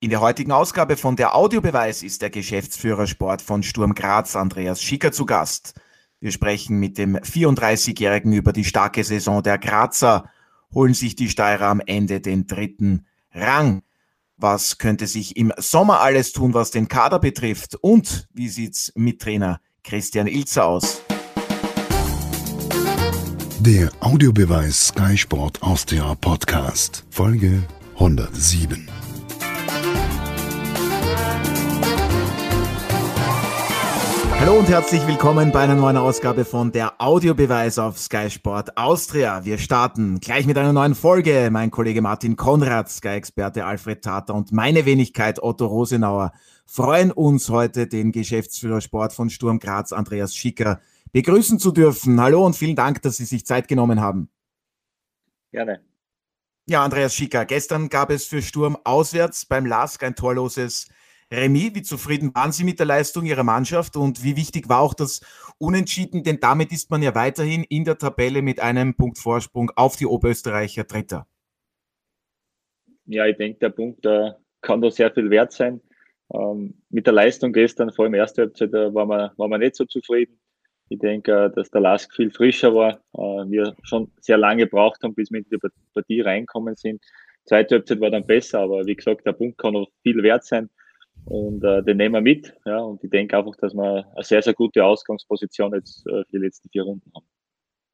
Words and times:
In 0.00 0.10
der 0.10 0.20
heutigen 0.20 0.52
Ausgabe 0.52 0.96
von 0.96 1.16
der 1.16 1.34
Audiobeweis 1.34 2.04
ist 2.04 2.22
der 2.22 2.30
Geschäftsführer 2.30 3.08
Sport 3.08 3.42
von 3.42 3.64
Sturm 3.64 3.94
Graz, 3.94 4.36
Andreas 4.36 4.80
Schicker, 4.80 5.10
zu 5.10 5.26
Gast. 5.26 5.74
Wir 6.20 6.30
sprechen 6.30 6.78
mit 6.78 6.98
dem 6.98 7.16
34-Jährigen 7.16 8.32
über 8.32 8.52
die 8.52 8.64
starke 8.64 9.02
Saison 9.02 9.42
der 9.42 9.58
Grazer, 9.58 10.30
holen 10.72 10.94
sich 10.94 11.16
die 11.16 11.28
Steirer 11.28 11.66
am 11.66 11.80
Ende 11.84 12.20
den 12.20 12.46
dritten 12.46 13.06
Rang. 13.32 13.82
Was 14.36 14.78
könnte 14.78 15.08
sich 15.08 15.36
im 15.36 15.52
Sommer 15.56 16.00
alles 16.00 16.30
tun, 16.30 16.54
was 16.54 16.70
den 16.70 16.86
Kader 16.86 17.18
betrifft? 17.18 17.74
Und 17.74 18.28
wie 18.32 18.48
sieht's 18.48 18.92
mit 18.94 19.20
Trainer 19.20 19.60
Christian 19.82 20.28
Ilzer 20.28 20.66
aus? 20.66 21.02
Der 23.58 23.90
Audiobeweis 23.98 24.88
Sky 24.88 25.18
Sport 25.18 25.60
Austria 25.60 26.14
Podcast, 26.14 27.04
Folge 27.10 27.64
107. 27.94 28.97
Hallo 34.40 34.56
und 34.56 34.68
herzlich 34.68 35.04
willkommen 35.08 35.50
bei 35.50 35.64
einer 35.64 35.74
neuen 35.74 35.96
Ausgabe 35.96 36.44
von 36.44 36.70
der 36.70 37.02
Audiobeweis 37.02 37.80
auf 37.80 37.98
Sky 37.98 38.30
Sport 38.30 38.76
Austria. 38.76 39.44
Wir 39.44 39.58
starten 39.58 40.20
gleich 40.20 40.46
mit 40.46 40.56
einer 40.56 40.72
neuen 40.72 40.94
Folge. 40.94 41.48
Mein 41.50 41.72
Kollege 41.72 42.02
Martin 42.02 42.36
Konrad, 42.36 42.88
Sky-Experte 42.88 43.64
Alfred 43.64 44.00
Tater 44.00 44.36
und 44.36 44.52
meine 44.52 44.84
Wenigkeit 44.84 45.42
Otto 45.42 45.66
Rosenauer 45.66 46.32
freuen 46.66 47.10
uns 47.10 47.48
heute, 47.48 47.88
den 47.88 48.12
Geschäftsführer 48.12 48.80
Sport 48.80 49.12
von 49.12 49.28
Sturm 49.28 49.58
Graz, 49.58 49.92
Andreas 49.92 50.36
Schicker, 50.36 50.80
begrüßen 51.10 51.58
zu 51.58 51.72
dürfen. 51.72 52.20
Hallo 52.20 52.46
und 52.46 52.54
vielen 52.54 52.76
Dank, 52.76 53.02
dass 53.02 53.16
Sie 53.16 53.24
sich 53.24 53.44
Zeit 53.44 53.66
genommen 53.66 54.00
haben. 54.00 54.30
Gerne. 55.50 55.80
Ja, 56.66 56.84
Andreas 56.84 57.12
Schicker, 57.12 57.44
gestern 57.44 57.88
gab 57.88 58.10
es 58.10 58.26
für 58.26 58.40
Sturm 58.40 58.78
auswärts 58.84 59.46
beim 59.46 59.66
LASK 59.66 60.04
ein 60.04 60.14
torloses 60.14 60.86
Remy, 61.32 61.74
wie 61.74 61.82
zufrieden 61.82 62.34
waren 62.34 62.52
Sie 62.52 62.64
mit 62.64 62.78
der 62.78 62.86
Leistung 62.86 63.26
Ihrer 63.26 63.44
Mannschaft 63.44 63.96
und 63.96 64.24
wie 64.24 64.36
wichtig 64.36 64.68
war 64.68 64.80
auch 64.80 64.94
das 64.94 65.20
Unentschieden? 65.58 66.22
Denn 66.22 66.40
damit 66.40 66.72
ist 66.72 66.90
man 66.90 67.02
ja 67.02 67.14
weiterhin 67.14 67.64
in 67.64 67.84
der 67.84 67.98
Tabelle 67.98 68.40
mit 68.40 68.60
einem 68.60 68.94
Punkt 68.94 69.18
Vorsprung 69.18 69.70
auf 69.76 69.96
die 69.96 70.06
Oberösterreicher 70.06 70.84
Dritter. 70.84 71.26
Ja, 73.04 73.26
ich 73.26 73.36
denke, 73.36 73.58
der 73.58 73.70
Punkt 73.70 74.06
äh, 74.06 74.32
kann 74.62 74.80
da 74.80 74.90
sehr 74.90 75.10
viel 75.12 75.28
wert 75.30 75.52
sein. 75.52 75.80
Ähm, 76.32 76.74
mit 76.90 77.06
der 77.06 77.14
Leistung 77.14 77.52
gestern, 77.52 77.92
vor 77.92 78.04
allem 78.04 78.14
erste 78.14 78.42
Halbzeit, 78.42 78.72
äh, 78.72 78.94
waren, 78.94 79.08
wir, 79.08 79.32
waren 79.36 79.50
wir 79.50 79.58
nicht 79.58 79.76
so 79.76 79.84
zufrieden. 79.84 80.38
Ich 80.88 80.98
denke, 80.98 81.46
äh, 81.46 81.50
dass 81.54 81.70
der 81.70 81.82
Lask 81.82 82.14
viel 82.14 82.30
frischer 82.30 82.74
war. 82.74 83.00
Äh, 83.14 83.50
wir 83.50 83.76
schon 83.82 84.10
sehr 84.20 84.38
lange 84.38 84.64
gebraucht 84.64 85.02
haben, 85.02 85.14
bis 85.14 85.30
wir 85.30 85.40
in 85.40 85.46
die 85.50 85.58
Partie 85.94 86.20
reinkommen 86.22 86.76
sind. 86.76 87.02
Zweite 87.44 87.76
Halbzeit 87.76 88.00
war 88.00 88.10
dann 88.10 88.26
besser, 88.26 88.60
aber 88.60 88.84
wie 88.86 88.96
gesagt, 88.96 89.26
der 89.26 89.32
Punkt 89.32 89.58
kann 89.58 89.74
noch 89.74 89.88
viel 90.02 90.22
wert 90.22 90.44
sein. 90.44 90.68
Und 91.28 91.62
äh, 91.62 91.82
den 91.82 91.98
nehmen 91.98 92.14
wir 92.14 92.20
mit. 92.22 92.54
Ja, 92.64 92.78
und 92.78 93.04
ich 93.04 93.10
denke 93.10 93.36
einfach, 93.36 93.54
dass 93.56 93.74
wir 93.74 94.06
eine 94.14 94.24
sehr, 94.24 94.40
sehr 94.40 94.54
gute 94.54 94.82
Ausgangsposition 94.82 95.74
jetzt 95.74 96.06
äh, 96.06 96.24
für 96.24 96.38
die 96.38 96.38
letzten 96.38 96.70
vier 96.70 96.84
Runden 96.84 97.10
haben. 97.14 97.26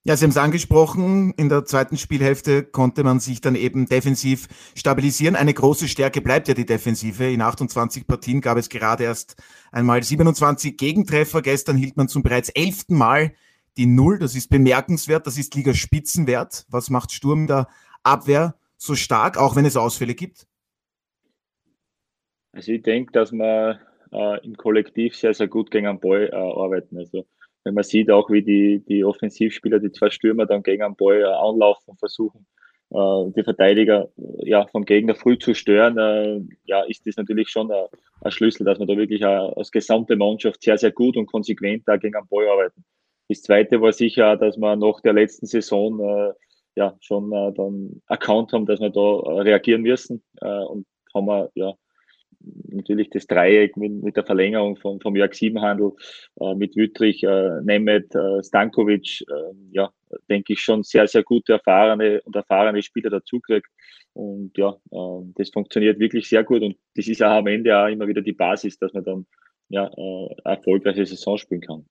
Ja, 0.04 0.16
Sie 0.16 0.24
haben 0.24 0.30
es 0.30 0.36
angesprochen, 0.36 1.32
in 1.32 1.48
der 1.48 1.64
zweiten 1.64 1.96
Spielhälfte 1.96 2.62
konnte 2.62 3.02
man 3.02 3.20
sich 3.20 3.40
dann 3.40 3.56
eben 3.56 3.86
defensiv 3.86 4.48
stabilisieren. 4.76 5.34
Eine 5.34 5.54
große 5.54 5.88
Stärke 5.88 6.20
bleibt 6.20 6.46
ja 6.46 6.54
die 6.54 6.66
Defensive. 6.66 7.24
In 7.24 7.40
28 7.40 8.06
Partien 8.06 8.40
gab 8.40 8.58
es 8.58 8.68
gerade 8.68 9.02
erst 9.02 9.36
einmal 9.72 10.02
27 10.02 10.76
Gegentreffer. 10.76 11.42
Gestern 11.42 11.76
hielt 11.76 11.96
man 11.96 12.08
zum 12.08 12.22
bereits 12.22 12.50
elften 12.50 12.96
Mal 12.96 13.32
die 13.78 13.86
Null. 13.86 14.18
Das 14.18 14.36
ist 14.36 14.50
bemerkenswert. 14.50 15.26
Das 15.26 15.38
ist 15.38 15.54
Ligaspitzenwert. 15.54 16.66
Was 16.68 16.90
macht 16.90 17.10
Sturm 17.10 17.46
der 17.46 17.66
Abwehr 18.02 18.54
so 18.76 18.94
stark, 18.94 19.38
auch 19.38 19.56
wenn 19.56 19.64
es 19.64 19.76
Ausfälle 19.76 20.14
gibt? 20.14 20.46
Also 22.54 22.72
ich 22.72 22.82
denke, 22.82 23.12
dass 23.12 23.32
wir 23.32 23.80
äh, 24.12 24.44
im 24.44 24.56
Kollektiv 24.56 25.16
sehr, 25.16 25.34
sehr 25.34 25.48
gut 25.48 25.70
gegen 25.70 25.86
den 25.86 26.00
Ball 26.00 26.30
äh, 26.32 26.36
arbeiten. 26.36 26.96
Also 26.98 27.26
wenn 27.64 27.74
man 27.74 27.84
sieht 27.84 28.10
auch, 28.10 28.30
wie 28.30 28.42
die, 28.42 28.84
die 28.86 29.04
Offensivspieler, 29.04 29.80
die 29.80 29.90
zwei 29.90 30.10
Stürmer 30.10 30.46
dann 30.46 30.62
gegen 30.62 30.82
den 30.82 30.94
Ball 30.94 31.20
äh, 31.20 31.24
anlaufen, 31.24 31.96
versuchen, 31.98 32.46
äh, 32.90 33.32
die 33.36 33.42
Verteidiger 33.42 34.08
äh, 34.16 34.48
ja, 34.48 34.66
vom 34.68 34.84
Gegner 34.84 35.16
früh 35.16 35.36
zu 35.36 35.54
stören, 35.54 35.98
äh, 35.98 36.40
ja, 36.64 36.82
ist 36.82 37.06
das 37.06 37.16
natürlich 37.16 37.48
schon 37.48 37.72
ein, 37.72 38.30
Schlüssel, 38.30 38.64
dass 38.64 38.78
man 38.78 38.88
da 38.88 38.96
wirklich 38.96 39.24
als 39.26 39.70
gesamte 39.70 40.16
Mannschaft 40.16 40.62
sehr, 40.62 40.78
sehr 40.78 40.92
gut 40.92 41.16
und 41.16 41.26
konsequent 41.26 41.82
da 41.86 41.96
gegen 41.96 42.14
den 42.14 42.28
Ball 42.28 42.48
arbeiten. 42.48 42.84
Das 43.28 43.42
zweite 43.42 43.80
war 43.82 43.92
sicher, 43.92 44.36
dass 44.36 44.56
wir 44.56 44.76
nach 44.76 45.00
der 45.00 45.12
letzten 45.12 45.46
Saison 45.46 46.34
ja 46.74 46.96
schon 47.00 47.32
äh, 47.32 47.52
dann 47.52 48.00
erkannt 48.08 48.52
haben, 48.52 48.64
dass 48.64 48.80
wir 48.80 48.90
da 48.90 49.16
reagieren 49.42 49.82
müssen 49.82 50.22
und 50.40 50.86
haben 51.14 51.26
wir 51.26 51.50
ja 51.54 51.74
natürlich 52.68 53.10
das 53.10 53.26
Dreieck 53.26 53.76
mit, 53.76 54.02
mit 54.02 54.16
der 54.16 54.24
Verlängerung 54.24 54.76
vom, 54.76 55.00
vom 55.00 55.16
Jörg 55.16 55.34
Siebenhandel, 55.34 55.92
äh, 56.40 56.54
mit 56.54 56.76
Wüttrich, 56.76 57.22
äh, 57.22 57.60
Nemeth, 57.62 58.14
äh, 58.14 58.42
Stankovic, 58.42 59.22
äh, 59.22 59.54
ja, 59.72 59.90
denke 60.28 60.52
ich 60.52 60.60
schon 60.60 60.82
sehr, 60.82 61.06
sehr 61.06 61.22
gute, 61.22 61.54
erfahrene 61.54 62.20
und 62.22 62.36
erfahrene 62.36 62.82
Spieler 62.82 63.10
dazukriegt. 63.10 63.68
Und 64.12 64.56
ja, 64.56 64.76
äh, 64.90 65.32
das 65.36 65.50
funktioniert 65.50 65.98
wirklich 65.98 66.28
sehr 66.28 66.44
gut 66.44 66.62
und 66.62 66.76
das 66.94 67.08
ist 67.08 67.22
auch 67.22 67.38
am 67.38 67.46
Ende 67.46 67.76
auch 67.76 67.88
immer 67.88 68.06
wieder 68.06 68.22
die 68.22 68.32
Basis, 68.32 68.78
dass 68.78 68.92
man 68.92 69.04
dann 69.04 69.26
ja, 69.68 69.90
äh, 69.96 70.28
erfolgreiche 70.44 71.06
Saison 71.06 71.36
spielen 71.38 71.60
kann. 71.60 71.86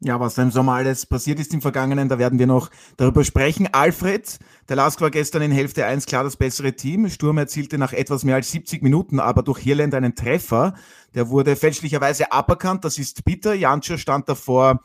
Ja, 0.00 0.20
was 0.20 0.36
im 0.36 0.50
Sommer 0.50 0.74
alles 0.74 1.06
passiert 1.06 1.40
ist 1.40 1.54
im 1.54 1.62
Vergangenen, 1.62 2.10
da 2.10 2.18
werden 2.18 2.38
wir 2.38 2.46
noch 2.46 2.70
darüber 2.98 3.24
sprechen. 3.24 3.66
Alfred, 3.72 4.38
der 4.68 4.76
Lask 4.76 5.00
war 5.00 5.10
gestern 5.10 5.40
in 5.40 5.52
Hälfte 5.52 5.86
1 5.86 6.04
klar 6.04 6.22
das 6.22 6.36
bessere 6.36 6.74
Team. 6.74 7.08
Sturm 7.08 7.38
erzielte 7.38 7.78
nach 7.78 7.94
etwas 7.94 8.22
mehr 8.22 8.34
als 8.34 8.50
70 8.50 8.82
Minuten 8.82 9.20
aber 9.20 9.42
durch 9.42 9.58
Hirland 9.60 9.94
einen 9.94 10.14
Treffer. 10.14 10.74
Der 11.14 11.30
wurde 11.30 11.56
fälschlicherweise 11.56 12.30
aberkannt. 12.30 12.84
Das 12.84 12.98
ist 12.98 13.24
bitter. 13.24 13.54
Jancho 13.54 13.96
stand 13.96 14.28
davor 14.28 14.82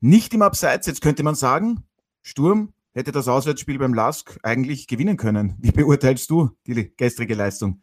nicht 0.00 0.32
im 0.34 0.42
Abseits. 0.42 0.86
Jetzt 0.86 1.00
könnte 1.00 1.24
man 1.24 1.34
sagen, 1.34 1.82
Sturm 2.22 2.72
hätte 2.92 3.10
das 3.10 3.26
Auswärtsspiel 3.26 3.78
beim 3.78 3.92
Lask 3.92 4.38
eigentlich 4.44 4.86
gewinnen 4.86 5.16
können. 5.16 5.54
Wie 5.58 5.72
beurteilst 5.72 6.30
du 6.30 6.50
die 6.64 6.94
gestrige 6.96 7.34
Leistung? 7.34 7.82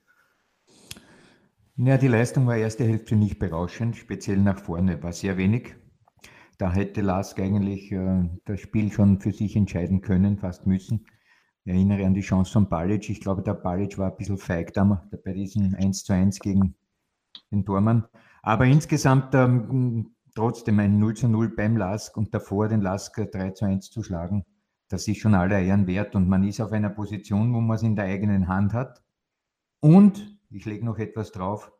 Ja, 1.75 1.97
die 1.97 2.07
Leistung 2.07 2.47
war 2.47 2.55
erste 2.55 2.85
Hälfte 2.85 3.17
nicht 3.17 3.39
berauschend, 3.39 3.97
speziell 3.97 4.37
nach 4.37 4.59
vorne 4.59 5.03
war 5.03 5.11
sehr 5.11 5.35
wenig 5.35 5.75
da 6.61 6.71
hätte 6.71 7.01
Lask 7.01 7.39
eigentlich 7.39 7.91
äh, 7.91 8.29
das 8.45 8.59
Spiel 8.59 8.91
schon 8.91 9.19
für 9.19 9.31
sich 9.31 9.55
entscheiden 9.55 10.01
können, 10.01 10.37
fast 10.37 10.67
müssen. 10.67 11.07
Ich 11.63 11.73
erinnere 11.73 12.05
an 12.05 12.13
die 12.13 12.21
Chance 12.21 12.51
von 12.51 12.69
Balic. 12.69 13.09
Ich 13.09 13.19
glaube, 13.19 13.41
der 13.41 13.55
Balic 13.55 13.97
war 13.97 14.11
ein 14.11 14.17
bisschen 14.17 14.37
feig 14.37 14.71
da 14.73 15.09
bei 15.25 15.33
diesem 15.33 15.73
1 15.73 16.03
zu 16.03 16.13
1 16.13 16.39
gegen 16.39 16.75
den 17.49 17.65
Tormann. 17.65 18.05
Aber 18.43 18.65
insgesamt 18.65 19.33
ähm, 19.33 20.13
trotzdem 20.35 20.79
ein 20.79 20.99
0 20.99 21.15
zu 21.15 21.27
0 21.27 21.49
beim 21.55 21.77
Lask 21.77 22.15
und 22.15 22.31
davor 22.33 22.67
den 22.67 22.81
Lask 22.81 23.15
3 23.15 23.51
zu 23.51 23.65
1 23.65 23.89
zu 23.89 24.03
schlagen, 24.03 24.45
das 24.87 25.07
ist 25.07 25.17
schon 25.17 25.33
aller 25.33 25.59
Ehren 25.59 25.87
wert 25.87 26.13
und 26.15 26.29
man 26.29 26.43
ist 26.43 26.61
auf 26.61 26.71
einer 26.73 26.91
Position, 26.91 27.55
wo 27.55 27.61
man 27.61 27.75
es 27.75 27.83
in 27.83 27.95
der 27.95 28.05
eigenen 28.05 28.47
Hand 28.47 28.73
hat. 28.73 29.01
Und 29.79 30.37
ich 30.51 30.65
lege 30.65 30.85
noch 30.85 30.99
etwas 30.99 31.31
drauf. 31.31 31.71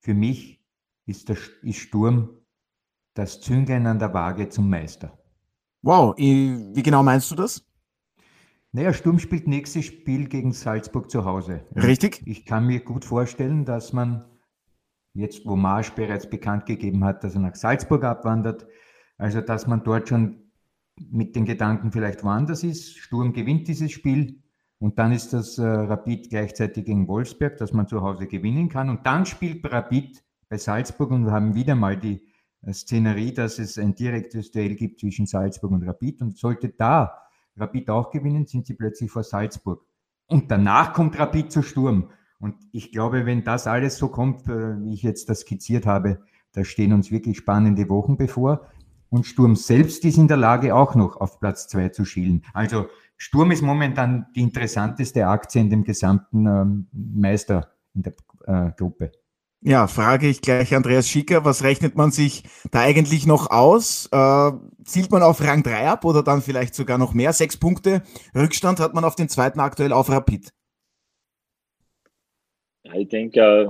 Für 0.00 0.12
mich 0.12 0.62
ist, 1.06 1.30
der, 1.30 1.38
ist 1.62 1.78
Sturm 1.78 2.38
das 3.18 3.40
Zünglein 3.40 3.86
an 3.88 3.98
der 3.98 4.14
Waage 4.14 4.48
zum 4.48 4.70
Meister. 4.70 5.18
Wow, 5.82 6.16
wie 6.16 6.82
genau 6.82 7.02
meinst 7.02 7.30
du 7.32 7.34
das? 7.34 7.64
Naja, 8.70 8.92
Sturm 8.92 9.18
spielt 9.18 9.48
nächstes 9.48 9.86
Spiel 9.86 10.28
gegen 10.28 10.52
Salzburg 10.52 11.10
zu 11.10 11.24
Hause. 11.24 11.64
Richtig. 11.74 12.22
Ich 12.26 12.46
kann 12.46 12.66
mir 12.66 12.78
gut 12.80 13.04
vorstellen, 13.04 13.64
dass 13.64 13.92
man 13.92 14.24
jetzt, 15.14 15.44
wo 15.46 15.56
Marsch 15.56 15.90
bereits 15.90 16.30
bekannt 16.30 16.66
gegeben 16.66 17.02
hat, 17.04 17.24
dass 17.24 17.34
er 17.34 17.40
nach 17.40 17.56
Salzburg 17.56 18.04
abwandert, 18.04 18.68
also 19.16 19.40
dass 19.40 19.66
man 19.66 19.82
dort 19.82 20.08
schon 20.08 20.52
mit 21.10 21.34
den 21.34 21.44
Gedanken 21.44 21.90
vielleicht 21.90 22.22
woanders 22.22 22.62
ist. 22.62 22.98
Sturm 22.98 23.32
gewinnt 23.32 23.66
dieses 23.66 23.90
Spiel 23.90 24.42
und 24.78 24.98
dann 25.00 25.10
ist 25.10 25.32
das 25.32 25.58
äh, 25.58 25.66
Rapid 25.66 26.30
gleichzeitig 26.30 26.84
gegen 26.84 27.08
Wolfsberg, 27.08 27.56
dass 27.56 27.72
man 27.72 27.88
zu 27.88 28.00
Hause 28.00 28.28
gewinnen 28.28 28.68
kann. 28.68 28.90
Und 28.90 29.06
dann 29.06 29.26
spielt 29.26 29.64
Rapid 29.64 30.22
bei 30.48 30.56
Salzburg 30.56 31.10
und 31.10 31.24
wir 31.24 31.32
haben 31.32 31.56
wieder 31.56 31.74
mal 31.74 31.96
die 31.96 32.27
Szenerie, 32.70 33.32
dass 33.32 33.58
es 33.58 33.78
ein 33.78 33.94
direktes 33.94 34.50
Duell 34.50 34.74
gibt 34.74 35.00
zwischen 35.00 35.26
Salzburg 35.26 35.72
und 35.72 35.86
Rapid. 35.86 36.22
Und 36.22 36.38
sollte 36.38 36.68
da 36.68 37.22
Rapid 37.56 37.90
auch 37.90 38.10
gewinnen, 38.10 38.46
sind 38.46 38.66
sie 38.66 38.74
plötzlich 38.74 39.10
vor 39.10 39.22
Salzburg. 39.22 39.84
Und 40.26 40.50
danach 40.50 40.92
kommt 40.92 41.18
Rapid 41.18 41.50
zu 41.50 41.62
Sturm. 41.62 42.10
Und 42.40 42.56
ich 42.72 42.92
glaube, 42.92 43.26
wenn 43.26 43.44
das 43.44 43.66
alles 43.66 43.98
so 43.98 44.08
kommt, 44.08 44.46
äh, 44.48 44.82
wie 44.82 44.94
ich 44.94 45.02
jetzt 45.02 45.28
das 45.28 45.40
skizziert 45.40 45.86
habe, 45.86 46.20
da 46.52 46.64
stehen 46.64 46.92
uns 46.92 47.10
wirklich 47.10 47.38
spannende 47.38 47.88
Wochen 47.88 48.16
bevor. 48.16 48.68
Und 49.10 49.26
Sturm 49.26 49.56
selbst 49.56 50.04
ist 50.04 50.18
in 50.18 50.28
der 50.28 50.36
Lage, 50.36 50.74
auch 50.74 50.94
noch 50.94 51.16
auf 51.16 51.40
Platz 51.40 51.66
zwei 51.68 51.88
zu 51.88 52.04
schielen. 52.04 52.44
Also 52.52 52.86
Sturm 53.16 53.50
ist 53.50 53.62
momentan 53.62 54.26
die 54.36 54.42
interessanteste 54.42 55.26
Aktie 55.26 55.60
in 55.60 55.70
dem 55.70 55.84
gesamten 55.84 56.46
ähm, 56.46 56.86
Meister 56.92 57.72
in 57.94 58.02
der 58.02 58.14
äh, 58.46 58.70
Gruppe. 58.76 59.12
Ja, 59.60 59.88
frage 59.88 60.28
ich 60.28 60.40
gleich 60.40 60.72
Andreas 60.72 61.08
Schicker, 61.08 61.44
was 61.44 61.64
rechnet 61.64 61.96
man 61.96 62.12
sich 62.12 62.44
da 62.70 62.80
eigentlich 62.80 63.26
noch 63.26 63.50
aus? 63.50 64.08
Äh, 64.12 64.52
zielt 64.84 65.10
man 65.10 65.24
auf 65.24 65.40
Rang 65.40 65.64
3 65.64 65.88
ab 65.88 66.04
oder 66.04 66.22
dann 66.22 66.42
vielleicht 66.42 66.76
sogar 66.76 66.96
noch 66.96 67.12
mehr? 67.12 67.32
Sechs 67.32 67.56
Punkte 67.56 68.02
Rückstand 68.36 68.78
hat 68.78 68.94
man 68.94 69.04
auf 69.04 69.16
den 69.16 69.28
zweiten 69.28 69.58
aktuell 69.58 69.92
auf 69.92 70.10
Rapid. 70.10 70.52
Ja, 72.84 72.94
ich 72.94 73.08
denke, 73.08 73.40
äh, 73.40 73.68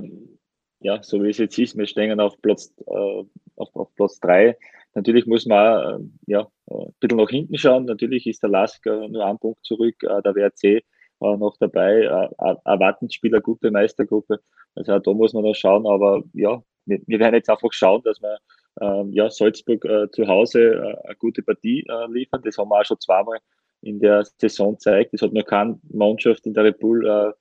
ja, 0.81 1.01
so 1.01 1.23
wie 1.23 1.31
es 1.31 1.39
jetzt 1.39 1.57
ist, 1.57 1.75
wir 1.75 1.87
stehen 1.87 2.19
auf 2.19 2.39
Platz, 2.39 2.71
äh, 2.85 3.23
auf, 3.55 3.75
auf 3.75 3.95
Platz 3.95 4.19
drei. 4.19 4.57
Natürlich 4.93 5.25
muss 5.25 5.47
man 5.47 6.11
äh, 6.27 6.31
ja, 6.31 6.47
ein 6.69 6.93
bisschen 6.99 7.17
nach 7.17 7.29
hinten 7.29 7.57
schauen. 7.57 7.85
Natürlich 7.85 8.27
ist 8.27 8.43
der 8.43 8.51
Lask 8.51 8.85
nur 8.85 9.25
ein 9.25 9.39
Punkt 9.39 9.65
zurück, 9.65 9.95
der 10.01 10.35
WRC 10.35 10.83
noch 11.19 11.57
dabei. 11.59 12.03
Erwartend 12.65 13.13
Spieler, 13.13 13.41
gute 13.41 13.71
Meistergruppe. 13.71 14.39
Also 14.75 14.99
da 14.99 15.13
muss 15.13 15.33
man 15.33 15.43
noch 15.43 15.55
schauen. 15.55 15.85
Aber 15.85 16.23
ja, 16.33 16.61
wir, 16.85 16.99
wir 17.05 17.19
werden 17.19 17.35
jetzt 17.35 17.49
einfach 17.49 17.71
schauen, 17.71 18.01
dass 18.03 18.21
wir 18.21 18.37
ähm, 18.81 19.11
ja, 19.13 19.29
Salzburg 19.29 19.83
äh, 19.85 20.09
zu 20.11 20.27
Hause 20.27 20.73
äh, 20.73 21.07
eine 21.07 21.15
gute 21.17 21.41
Partie 21.41 21.85
äh, 21.87 22.11
liefern. 22.11 22.41
Das 22.43 22.57
haben 22.57 22.69
wir 22.69 22.79
auch 22.79 22.85
schon 22.85 22.99
zweimal 22.99 23.39
in 23.81 23.99
der 23.99 24.25
Saison 24.37 24.73
gezeigt. 24.73 25.13
Es 25.13 25.21
hat 25.21 25.33
noch 25.33 25.45
keine 25.45 25.79
Mannschaft 25.91 26.45
in 26.45 26.53
der 26.53 26.65
Red 26.65 26.79
Bull 26.79 27.05
äh, 27.05 27.31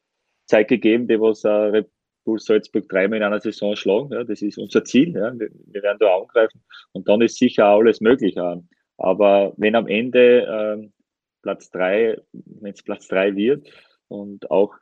Zeit 0.46 0.68
gegeben, 0.68 1.08
die 1.08 1.20
was 1.20 1.44
äh, 1.44 1.48
Red 1.48 1.88
Bull 2.24 2.38
Salzburg 2.38 2.88
dreimal 2.88 3.18
in 3.18 3.24
einer 3.24 3.40
Saison 3.40 3.76
schlagen. 3.76 4.12
Ja, 4.12 4.24
das 4.24 4.42
ist 4.42 4.58
unser 4.58 4.84
Ziel. 4.84 5.14
Ja. 5.14 5.32
Wir, 5.38 5.48
wir, 5.66 5.82
werden 5.82 5.98
da 6.00 6.16
angreifen 6.16 6.62
und 6.92 7.08
dann 7.08 7.20
ist 7.22 7.38
sicher 7.38 7.66
alles 7.66 8.00
möglich. 8.00 8.34
Ja. 8.34 8.60
Aber 8.96 9.54
wenn 9.56 9.76
am 9.76 9.86
Ende 9.86 10.42
äh, 10.42 10.88
Platz 11.42 11.70
drei, 11.70 12.16
wenn 12.32 12.72
es 12.72 12.82
Platz 12.82 13.08
drei 13.08 13.34
wird 13.36 13.70
und 14.08 14.50
auch 14.50 14.74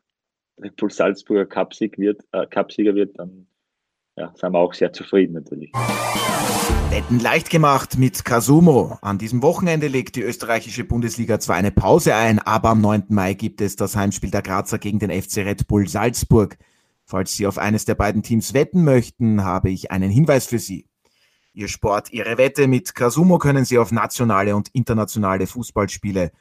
Red 0.60 0.76
Bull 0.76 0.90
Salzburger 0.90 1.46
Cupsieger 1.46 1.98
wird, 1.98 2.22
äh, 2.32 2.46
Cupsieger 2.46 2.94
wird, 2.94 3.18
dann 3.18 3.46
ja, 4.16 4.32
sind 4.34 4.52
wir 4.52 4.58
auch 4.58 4.72
sehr 4.72 4.92
zufrieden 4.92 5.34
natürlich. 5.34 5.72
Wetten 6.90 7.20
leicht 7.20 7.50
gemacht 7.50 7.98
mit 7.98 8.24
Kasumo. 8.24 8.96
An 9.02 9.18
diesem 9.18 9.42
Wochenende 9.42 9.88
legt 9.88 10.16
die 10.16 10.22
österreichische 10.22 10.84
Bundesliga 10.84 11.38
zwar 11.38 11.56
eine 11.56 11.70
Pause 11.70 12.14
ein, 12.14 12.38
aber 12.38 12.70
am 12.70 12.80
9. 12.80 13.06
Mai 13.08 13.34
gibt 13.34 13.60
es 13.60 13.76
das 13.76 13.96
Heimspiel 13.96 14.30
der 14.30 14.40
Grazer 14.40 14.78
gegen 14.78 14.98
den 14.98 15.10
FC 15.10 15.38
Red 15.38 15.66
Bull 15.66 15.86
Salzburg. 15.88 16.56
Falls 17.04 17.36
Sie 17.36 17.46
auf 17.46 17.58
eines 17.58 17.84
der 17.84 17.94
beiden 17.96 18.22
Teams 18.22 18.54
wetten 18.54 18.82
möchten, 18.82 19.44
habe 19.44 19.70
ich 19.70 19.90
einen 19.90 20.10
Hinweis 20.10 20.46
für 20.46 20.58
Sie. 20.58 20.86
Ihr 21.52 21.68
Sport, 21.68 22.12
Ihre 22.12 22.38
Wette 22.38 22.66
mit 22.66 22.94
Kasumo 22.94 23.38
können 23.38 23.64
Sie 23.64 23.78
auf 23.78 23.92
nationale 23.92 24.56
und 24.56 24.68
internationale 24.72 25.46
Fußballspiele 25.46 26.32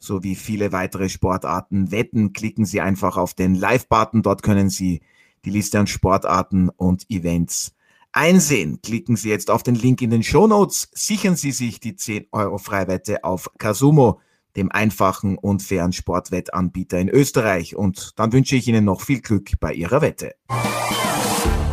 sowie 0.00 0.34
viele 0.34 0.72
weitere 0.72 1.08
Sportarten 1.08 1.92
wetten. 1.92 2.32
Klicken 2.32 2.64
Sie 2.64 2.80
einfach 2.80 3.16
auf 3.16 3.34
den 3.34 3.54
Live-Button. 3.54 4.22
Dort 4.22 4.42
können 4.42 4.70
Sie 4.70 5.02
die 5.44 5.50
Liste 5.50 5.78
an 5.78 5.86
Sportarten 5.86 6.70
und 6.70 7.08
Events 7.08 7.74
einsehen. 8.12 8.80
Klicken 8.82 9.16
Sie 9.16 9.28
jetzt 9.28 9.50
auf 9.50 9.62
den 9.62 9.74
Link 9.74 10.02
in 10.02 10.10
den 10.10 10.22
Show 10.22 10.46
Notes. 10.46 10.88
Sichern 10.92 11.36
Sie 11.36 11.52
sich 11.52 11.80
die 11.80 11.94
10 11.94 12.26
Euro 12.32 12.58
Freiwette 12.58 13.22
auf 13.24 13.50
Kasumo, 13.58 14.20
dem 14.56 14.72
einfachen 14.72 15.38
und 15.38 15.62
fairen 15.62 15.92
Sportwettanbieter 15.92 16.98
in 16.98 17.08
Österreich. 17.08 17.76
Und 17.76 18.18
dann 18.18 18.32
wünsche 18.32 18.56
ich 18.56 18.66
Ihnen 18.66 18.84
noch 18.84 19.02
viel 19.02 19.20
Glück 19.20 19.52
bei 19.60 19.72
Ihrer 19.74 20.00
Wette. 20.00 20.34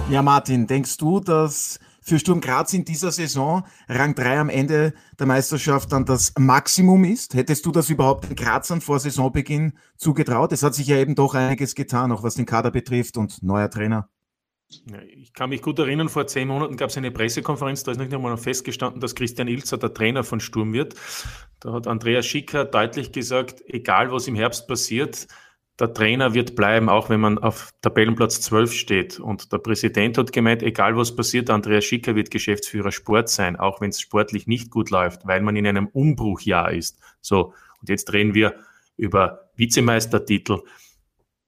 Ja, 0.10 0.22
Martin, 0.22 0.68
denkst 0.68 0.98
du, 0.98 1.20
dass 1.20 1.80
für 2.08 2.20
Sturm 2.20 2.40
Graz 2.40 2.74
in 2.74 2.86
dieser 2.86 3.12
Saison 3.12 3.64
Rang 3.90 4.16
3 4.16 4.40
am 4.40 4.50
Ende 4.50 4.94
der 5.20 5.28
Meisterschaft 5.28 5.92
dann 5.92 6.06
das 6.06 6.34
Maximum 6.40 7.04
ist? 7.04 7.34
Hättest 7.34 7.66
du 7.66 7.72
das 7.72 7.90
überhaupt 7.90 8.30
den 8.30 8.36
Grazern 8.36 8.80
vor 8.80 9.00
Saisonbeginn 9.00 9.74
zugetraut? 9.98 10.54
Es 10.54 10.64
hat 10.64 10.74
sich 10.74 10.88
ja 10.88 10.98
eben 10.98 11.16
doch 11.16 11.36
einiges 11.36 11.76
getan, 11.76 12.14
auch 12.14 12.24
was 12.24 12.36
den 12.36 12.46
Kader 12.46 12.72
betrifft 12.72 13.18
und 13.18 13.44
neuer 13.44 13.70
Trainer. 13.70 14.10
Ich 15.16 15.34
kann 15.34 15.50
mich 15.50 15.62
gut 15.62 15.80
erinnern, 15.80 16.08
vor 16.08 16.28
zehn 16.28 16.48
Monaten 16.48 16.78
gab 16.78 16.90
es 16.90 16.98
eine 16.98 17.12
Pressekonferenz, 17.12 17.84
da 17.84 17.92
ist 17.92 18.00
nicht 18.00 18.14
einmal 18.14 18.38
festgestanden, 18.38 19.02
dass 19.02 19.16
Christian 19.16 19.48
Ilzer 19.48 19.78
der 19.78 19.94
Trainer 19.94 20.24
von 20.24 20.40
Sturm 20.40 20.74
wird. 20.74 20.96
Da 21.60 21.74
hat 21.74 21.88
Andreas 21.88 22.26
Schicker 22.26 22.66
deutlich 22.66 23.12
gesagt, 23.12 23.64
egal 23.66 24.12
was 24.12 24.28
im 24.28 24.36
Herbst 24.36 24.68
passiert, 24.68 25.28
der 25.80 25.94
Trainer 25.94 26.34
wird 26.34 26.56
bleiben, 26.56 26.90
auch 26.90 27.10
wenn 27.10 27.20
man 27.20 27.38
auf 27.38 27.72
Tabellenplatz 27.82 28.42
12 28.42 28.74
steht. 28.74 29.20
Und 29.20 29.52
der 29.52 29.60
Präsident 29.60 30.18
hat 30.18 30.32
gemeint, 30.32 30.64
egal 30.64 30.98
was 30.98 31.16
passiert, 31.16 31.50
Andreas 31.50 31.86
Schicker 31.86 32.16
wird 32.16 32.32
Geschäftsführer 32.32 32.92
Sport 32.92 33.30
sein, 33.30 33.56
auch 33.56 33.80
wenn 33.80 33.90
es 33.90 34.02
sportlich 34.02 34.48
nicht 34.48 34.72
gut 34.72 34.90
läuft, 34.90 35.28
weil 35.28 35.42
man 35.42 35.56
in 35.56 35.68
einem 35.68 35.88
Umbruchjahr 35.88 36.72
ist. 36.72 37.00
So, 37.22 37.54
und 37.80 37.90
jetzt 37.90 38.12
reden 38.12 38.34
wir 38.34 38.56
über 38.98 39.50
Vizemeistertitel, 39.56 40.62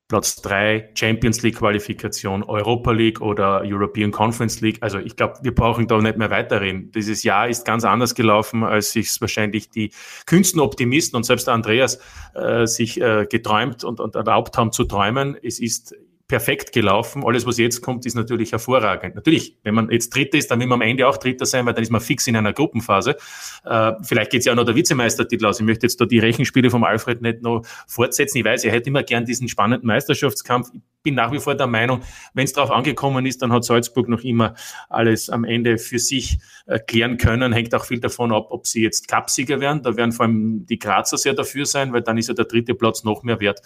Platz 0.10 0.42
drei 0.42 0.90
Champions 0.96 1.44
League 1.44 1.58
Qualifikation, 1.58 2.42
Europa 2.44 2.92
League 2.92 3.22
oder 3.22 3.62
European 3.64 4.12
Conference 4.12 4.60
League. 4.60 4.80
Also 4.82 4.98
ich 4.98 5.16
glaube, 5.16 5.36
wir 5.44 5.54
brauchen 5.54 5.88
da 5.88 6.00
nicht 6.00 6.18
mehr 6.18 6.32
weiterreden. 6.32 6.92
Dieses 6.92 7.22
Jahr 7.22 7.48
ist 7.48 7.64
ganz 7.64 7.86
anders 7.86 8.16
gelaufen, 8.16 8.64
als 8.64 8.92
sich 8.92 9.22
wahrscheinlich 9.22 9.70
die 9.70 9.92
kühnsten 10.26 10.62
Optimisten 10.62 11.16
und 11.16 11.26
selbst 11.26 11.48
Andreas 11.48 12.00
äh, 12.34 12.66
sich 12.66 13.00
äh, 13.00 13.28
geträumt 13.30 13.84
und, 13.84 14.00
und 14.00 14.16
erlaubt 14.16 14.58
haben 14.58 14.72
zu 14.72 14.84
träumen. 14.84 15.38
Es 15.42 15.60
ist 15.60 15.96
perfekt 16.30 16.72
gelaufen. 16.72 17.24
Alles, 17.26 17.46
was 17.48 17.58
jetzt 17.58 17.82
kommt, 17.82 18.06
ist 18.06 18.14
natürlich 18.14 18.52
hervorragend. 18.52 19.16
Natürlich, 19.16 19.58
wenn 19.64 19.74
man 19.74 19.90
jetzt 19.90 20.16
Dritter 20.16 20.38
ist, 20.38 20.50
dann 20.52 20.60
will 20.60 20.68
man 20.68 20.82
am 20.82 20.88
Ende 20.88 21.08
auch 21.08 21.18
Dritter 21.18 21.46
sein, 21.46 21.66
weil 21.66 21.74
dann 21.74 21.82
ist 21.82 21.90
man 21.90 22.00
fix 22.02 22.28
in 22.28 22.36
einer 22.36 22.54
Gruppenphase. 22.54 23.18
Äh, 23.66 23.94
vielleicht 24.04 24.32
geht 24.32 24.42
es 24.42 24.46
ja 24.46 24.54
auch 24.54 24.56
noch 24.56 24.64
der 24.64 24.76
Vizemeistertitel 24.76 25.48
aus. 25.48 25.60
Ich 25.60 25.66
möchte 25.66 25.88
jetzt 25.88 26.00
da 26.00 26.06
die 26.06 26.20
Rechenspiele 26.20 26.70
vom 26.70 26.84
Alfred 26.84 27.24
nicht 27.24 27.42
noch 27.42 27.64
fortsetzen. 27.88 28.38
Ich 28.38 28.46
weiß, 28.46 28.64
er 28.64 28.72
hätte 28.72 28.90
immer 28.90 29.02
gern 29.02 29.26
diesen 29.26 29.50
spannenden 29.50 29.88
Meisterschaftskampf. 29.88 30.70
Ich 30.74 30.82
bin 31.02 31.16
nach 31.16 31.32
wie 31.32 31.40
vor 31.40 31.56
der 31.56 31.66
Meinung, 31.66 32.02
wenn 32.36 32.44
es 32.44 32.54
darauf 32.54 32.70
angekommen 32.70 33.26
ist, 33.26 33.42
dann 33.42 33.52
hat 33.52 33.64
Salzburg 33.64 34.08
noch 34.08 34.22
immer 34.22 34.54
alles 34.88 35.32
am 35.32 35.46
Ende 35.46 35.80
für 35.80 35.98
sich 35.98 36.38
äh, 36.68 36.78
klären 36.78 37.18
können. 37.18 37.54
Hängt 37.54 37.74
auch 37.74 37.86
viel 37.86 38.00
davon 38.00 38.32
ab, 38.32 38.48
ob 38.52 38.68
sie 38.68 38.84
jetzt 38.84 39.08
Cupsieger 39.08 39.60
werden. 39.60 39.82
Da 39.82 39.98
werden 39.98 40.12
vor 40.12 40.28
allem 40.28 40.68
die 40.68 40.78
Grazer 40.78 41.18
sehr 41.18 41.34
dafür 41.34 41.66
sein, 41.66 41.92
weil 41.92 42.04
dann 42.04 42.20
ist 42.20 42.28
ja 42.28 42.36
der 42.36 42.46
dritte 42.46 42.76
Platz 42.76 43.04
noch 43.04 43.24
mehr 43.24 43.40
wert 43.40 43.62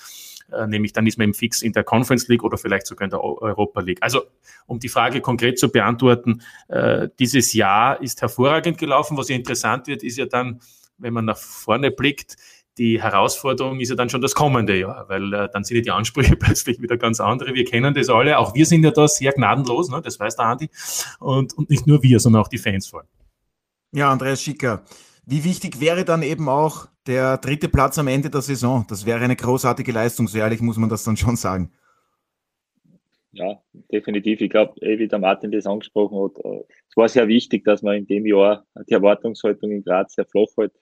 nämlich 0.67 0.93
dann 0.93 1.07
ist 1.07 1.17
man 1.17 1.29
im 1.29 1.33
Fix 1.33 1.61
in 1.61 1.73
der 1.73 1.83
Conference 1.83 2.27
League 2.27 2.43
oder 2.43 2.57
vielleicht 2.57 2.87
sogar 2.87 3.05
in 3.05 3.09
der 3.09 3.23
Europa 3.23 3.81
League. 3.81 3.99
Also 4.01 4.23
um 4.65 4.79
die 4.79 4.89
Frage 4.89 5.21
konkret 5.21 5.59
zu 5.59 5.69
beantworten, 5.69 6.41
äh, 6.67 7.09
dieses 7.19 7.53
Jahr 7.53 8.01
ist 8.01 8.21
hervorragend 8.21 8.77
gelaufen. 8.77 9.17
Was 9.17 9.29
ja 9.29 9.35
interessant 9.35 9.87
wird, 9.87 10.03
ist 10.03 10.17
ja 10.17 10.25
dann, 10.25 10.61
wenn 10.97 11.13
man 11.13 11.25
nach 11.25 11.37
vorne 11.37 11.91
blickt, 11.91 12.35
die 12.77 13.01
Herausforderung 13.01 13.79
ist 13.79 13.89
ja 13.89 13.95
dann 13.95 14.09
schon 14.09 14.21
das 14.21 14.33
kommende 14.33 14.77
Jahr, 14.79 15.07
weil 15.07 15.31
äh, 15.33 15.49
dann 15.51 15.63
sind 15.63 15.77
ja 15.77 15.83
die 15.83 15.91
Ansprüche 15.91 16.35
plötzlich 16.39 16.81
wieder 16.81 16.97
ganz 16.97 17.19
andere. 17.19 17.53
Wir 17.53 17.65
kennen 17.65 17.93
das 17.93 18.09
alle. 18.09 18.39
Auch 18.39 18.55
wir 18.55 18.65
sind 18.65 18.83
ja 18.83 18.91
da 18.91 19.07
sehr 19.07 19.31
gnadenlos, 19.31 19.89
ne? 19.89 20.01
das 20.01 20.19
weiß 20.19 20.35
der 20.35 20.45
Andi. 20.45 20.69
Und, 21.19 21.53
und 21.53 21.69
nicht 21.69 21.85
nur 21.85 22.01
wir, 22.01 22.19
sondern 22.19 22.41
auch 22.41 22.47
die 22.47 22.57
Fans 22.57 22.87
vor 22.87 23.01
allem. 23.01 23.09
Ja, 23.91 24.11
Andreas 24.11 24.41
Schicker. 24.41 24.83
Wie 25.25 25.43
wichtig 25.43 25.79
wäre 25.79 26.03
dann 26.03 26.21
eben 26.21 26.49
auch 26.49 26.87
der 27.07 27.37
dritte 27.37 27.69
Platz 27.69 27.97
am 27.97 28.07
Ende 28.07 28.29
der 28.29 28.41
Saison? 28.41 28.85
Das 28.89 29.05
wäre 29.05 29.21
eine 29.21 29.35
großartige 29.35 29.91
Leistung, 29.91 30.27
so 30.27 30.37
ehrlich 30.37 30.61
muss 30.61 30.77
man 30.77 30.89
das 30.89 31.03
dann 31.03 31.17
schon 31.17 31.37
sagen. 31.37 31.71
Ja, 33.31 33.59
definitiv. 33.91 34.41
Ich 34.41 34.49
glaube, 34.49 34.79
eh, 34.81 34.99
wie 34.99 35.07
der 35.07 35.17
Martin 35.17 35.51
das 35.51 35.65
angesprochen 35.65 36.19
hat, 36.23 36.45
äh, 36.45 36.63
es 36.87 36.95
war 36.95 37.09
sehr 37.09 37.27
wichtig, 37.27 37.63
dass 37.63 37.81
man 37.81 37.95
in 37.95 38.05
dem 38.05 38.27
Jahr 38.27 38.65
die 38.87 38.93
Erwartungshaltung 38.93 39.71
in 39.71 39.83
Graz 39.83 40.13
sehr 40.13 40.25
flach 40.25 40.49
hält. 40.55 40.73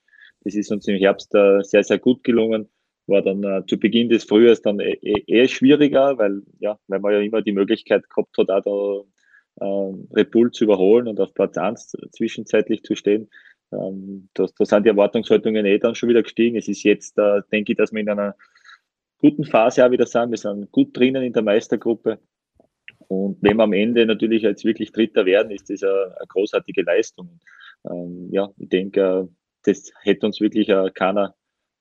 Das 0.43 0.55
ist 0.55 0.71
uns 0.71 0.87
im 0.87 0.97
Herbst 0.97 1.33
äh, 1.33 1.61
sehr, 1.63 1.83
sehr 1.83 1.99
gut 1.99 2.23
gelungen. 2.23 2.67
War 3.07 3.21
dann 3.21 3.43
äh, 3.43 3.65
zu 3.67 3.79
Beginn 3.79 4.09
des 4.09 4.25
Frühjahrs 4.25 4.61
dann 4.61 4.79
eher 4.79 5.01
eh, 5.01 5.23
eh 5.27 5.47
schwieriger, 5.47 6.17
weil, 6.17 6.41
ja, 6.59 6.77
weil 6.87 6.99
man 6.99 7.13
ja 7.13 7.19
immer 7.19 7.41
die 7.41 7.53
Möglichkeit 7.53 8.09
gehabt 8.09 8.37
hat, 8.37 8.49
auch 8.49 9.05
da 9.57 9.65
äh, 9.65 10.15
Red 10.15 10.31
Bull 10.31 10.51
zu 10.51 10.65
überholen 10.65 11.07
und 11.07 11.19
auf 11.19 11.33
Platz 11.33 11.57
1 11.57 11.95
zwischenzeitlich 12.11 12.83
zu 12.83 12.95
stehen. 12.95 13.29
Ähm, 13.71 14.29
da, 14.33 14.45
da 14.57 14.65
sind 14.65 14.85
die 14.85 14.89
Erwartungshaltungen 14.89 15.65
eh 15.65 15.79
dann 15.79 15.95
schon 15.95 16.09
wieder 16.09 16.23
gestiegen. 16.23 16.57
Es 16.57 16.67
ist 16.67 16.83
jetzt, 16.83 17.17
äh, 17.17 17.41
denke 17.51 17.71
ich, 17.71 17.77
dass 17.77 17.91
wir 17.91 18.01
in 18.01 18.09
einer 18.09 18.35
guten 19.17 19.45
Phase 19.45 19.85
auch 19.85 19.91
wieder 19.91 20.05
sind. 20.05 20.31
Wir 20.31 20.37
sind 20.37 20.71
gut 20.71 20.95
drinnen 20.97 21.23
in 21.23 21.33
der 21.33 21.43
Meistergruppe. 21.43 22.19
Und 23.07 23.37
wenn 23.41 23.57
wir 23.57 23.63
am 23.63 23.73
Ende 23.73 24.05
natürlich 24.05 24.43
jetzt 24.43 24.65
wirklich 24.65 24.91
Dritter 24.91 25.25
werden, 25.25 25.51
ist 25.51 25.69
das 25.69 25.83
eine, 25.83 26.15
eine 26.17 26.27
großartige 26.27 26.83
Leistung. 26.83 27.39
Ähm, 27.89 28.29
ja, 28.31 28.49
ich 28.57 28.69
denke, 28.69 29.29
das 29.63 29.91
hätte 30.01 30.25
uns 30.25 30.39
wirklich 30.39 30.69
äh, 30.69 30.89
keiner 30.93 31.35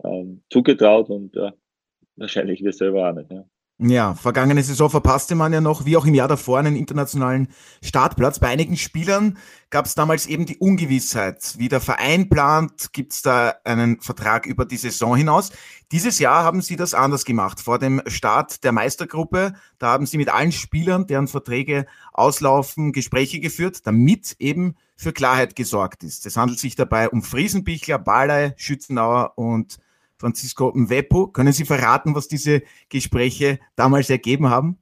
ähm, 0.05 0.43
zugetraut 0.51 1.09
und 1.11 1.37
äh, 1.37 1.53
wahrscheinlich 2.17 2.63
wir 2.63 2.73
selber 2.73 3.09
auch 3.09 3.15
nicht. 3.15 3.31
Ja. 3.31 3.45
Ja, 3.83 4.15
vergangene 4.15 4.63
Saison 4.63 4.91
verpasste 4.91 5.35
man 5.35 5.55
ja 5.55 5.63
noch, 5.63 5.87
wie 5.87 5.97
auch 5.97 6.05
im 6.05 6.13
Jahr 6.13 6.29
davor, 6.29 6.59
einen 6.59 6.77
internationalen 6.77 7.49
Startplatz. 7.83 8.39
Bei 8.39 8.49
einigen 8.49 8.77
Spielern 8.77 9.39
gab 9.71 9.87
es 9.87 9.95
damals 9.95 10.27
eben 10.27 10.45
die 10.45 10.59
Ungewissheit. 10.59 11.55
Wie 11.57 11.71
der 11.71 11.81
Verein 11.81 12.29
plant, 12.29 12.93
gibt 12.93 13.15
es 13.15 13.23
da 13.23 13.55
einen 13.65 13.99
Vertrag 14.03 14.45
über 14.45 14.67
die 14.67 14.77
Saison 14.77 15.17
hinaus. 15.17 15.51
Dieses 15.93 16.19
Jahr 16.19 16.45
haben 16.45 16.61
sie 16.61 16.77
das 16.77 16.93
anders 16.93 17.25
gemacht. 17.25 17.59
Vor 17.59 17.79
dem 17.79 18.03
Start 18.07 18.65
der 18.65 18.73
Meistergruppe, 18.73 19.55
da 19.79 19.93
haben 19.93 20.05
sie 20.05 20.19
mit 20.19 20.29
allen 20.29 20.53
Spielern, 20.53 21.07
deren 21.07 21.27
Verträge 21.27 21.87
auslaufen, 22.13 22.93
Gespräche 22.93 23.41
geführt, 23.41 23.87
damit 23.87 24.37
eben 24.41 24.77
für 24.95 25.15
Klarheit 25.15 25.57
gesorgt 25.57 26.05
ist. 26.05 26.27
Es 26.27 26.37
handelt 26.37 26.59
sich 26.59 26.75
dabei 26.77 27.09
um 27.09 27.23
Friesenbichler, 27.23 27.99
Baley, 27.99 28.53
Schützenauer 28.57 29.39
und 29.39 29.79
Francisco 30.21 30.71
Mwepo. 30.75 31.29
Können 31.29 31.53
Sie 31.53 31.65
verraten, 31.65 32.15
was 32.15 32.29
diese 32.29 32.63
Gespräche 32.91 33.59
damals 33.75 34.11
ergeben 34.11 34.51
haben? 34.51 34.79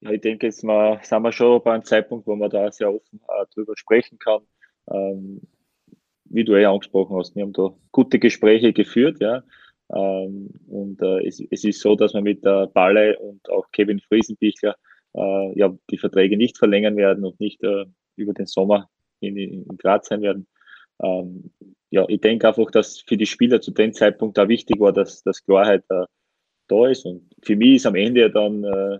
Ja, 0.00 0.10
ich 0.10 0.20
denke, 0.20 0.46
jetzt 0.46 0.64
mal, 0.64 0.98
sind 1.04 1.22
wir 1.22 1.30
schon 1.30 1.62
bei 1.62 1.72
einem 1.72 1.84
Zeitpunkt, 1.84 2.26
wo 2.26 2.34
man 2.34 2.50
da 2.50 2.72
sehr 2.72 2.92
offen 2.92 3.20
äh, 3.28 3.46
drüber 3.54 3.74
sprechen 3.76 4.18
kann. 4.18 4.42
Ähm, 4.90 5.42
wie 6.24 6.44
du 6.44 6.54
eh 6.54 6.64
angesprochen 6.64 7.16
hast, 7.16 7.36
wir 7.36 7.44
haben 7.44 7.52
da 7.52 7.72
gute 7.92 8.18
Gespräche 8.18 8.72
geführt, 8.72 9.18
ja. 9.20 9.44
Ähm, 9.94 10.50
und 10.66 11.00
äh, 11.00 11.24
es, 11.26 11.40
es, 11.50 11.64
ist 11.64 11.80
so, 11.80 11.94
dass 11.94 12.14
wir 12.14 12.22
mit 12.22 12.44
der 12.44 12.66
Balle 12.66 13.18
und 13.18 13.48
auch 13.50 13.70
Kevin 13.70 14.00
Friesenbichler 14.00 14.74
äh, 15.14 15.58
ja, 15.58 15.72
die 15.90 15.98
Verträge 15.98 16.36
nicht 16.36 16.58
verlängern 16.58 16.96
werden 16.96 17.24
und 17.24 17.38
nicht 17.38 17.62
äh, 17.62 17.84
über 18.16 18.32
den 18.32 18.46
Sommer 18.46 18.88
in, 19.20 19.36
in 19.36 19.76
Graz 19.76 20.08
sein 20.08 20.22
werden. 20.22 20.48
Ähm, 21.00 21.52
ja, 21.92 22.06
ich 22.08 22.22
denke 22.22 22.48
einfach, 22.48 22.70
dass 22.70 23.00
für 23.00 23.18
die 23.18 23.26
Spieler 23.26 23.60
zu 23.60 23.70
dem 23.70 23.92
Zeitpunkt 23.92 24.38
da 24.38 24.48
wichtig 24.48 24.80
war, 24.80 24.94
dass, 24.94 25.22
dass 25.24 25.44
Klarheit 25.44 25.84
äh, 25.90 26.06
da 26.66 26.88
ist. 26.88 27.04
Und 27.04 27.28
für 27.42 27.54
mich 27.54 27.76
ist 27.76 27.86
am 27.86 27.96
Ende 27.96 28.30
dann 28.30 28.64
äh, 28.64 28.98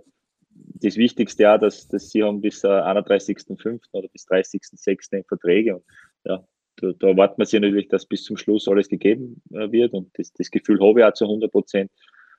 das 0.51 0.99
Wichtigste 0.99 1.45
ja, 1.45 1.57
dass, 1.57 1.89
dass 1.89 2.11
sie 2.11 2.23
haben 2.23 2.43
bis 2.43 2.63
äh, 2.65 2.69
31.05. 2.69 3.81
oder 3.93 4.09
bis 4.09 4.29
30.06. 4.29 5.27
Verträge. 5.27 5.77
Und 5.77 5.85
ja, 6.25 6.47
da, 6.77 6.93
da 6.99 7.09
erwartet 7.09 7.39
man 7.39 7.47
sich 7.47 7.59
natürlich, 7.59 7.89
dass 7.89 8.05
bis 8.05 8.25
zum 8.25 8.37
Schluss 8.37 8.69
alles 8.69 8.91
gegeben 8.91 9.41
äh, 9.53 9.73
wird. 9.73 9.95
Und 9.95 10.11
das, 10.19 10.31
das 10.35 10.51
Gefühl 10.51 10.79
habe 10.79 11.01
ich 11.01 11.07
auch 11.07 11.15
zu 11.15 11.25
100 11.25 11.51
Prozent. 11.51 11.91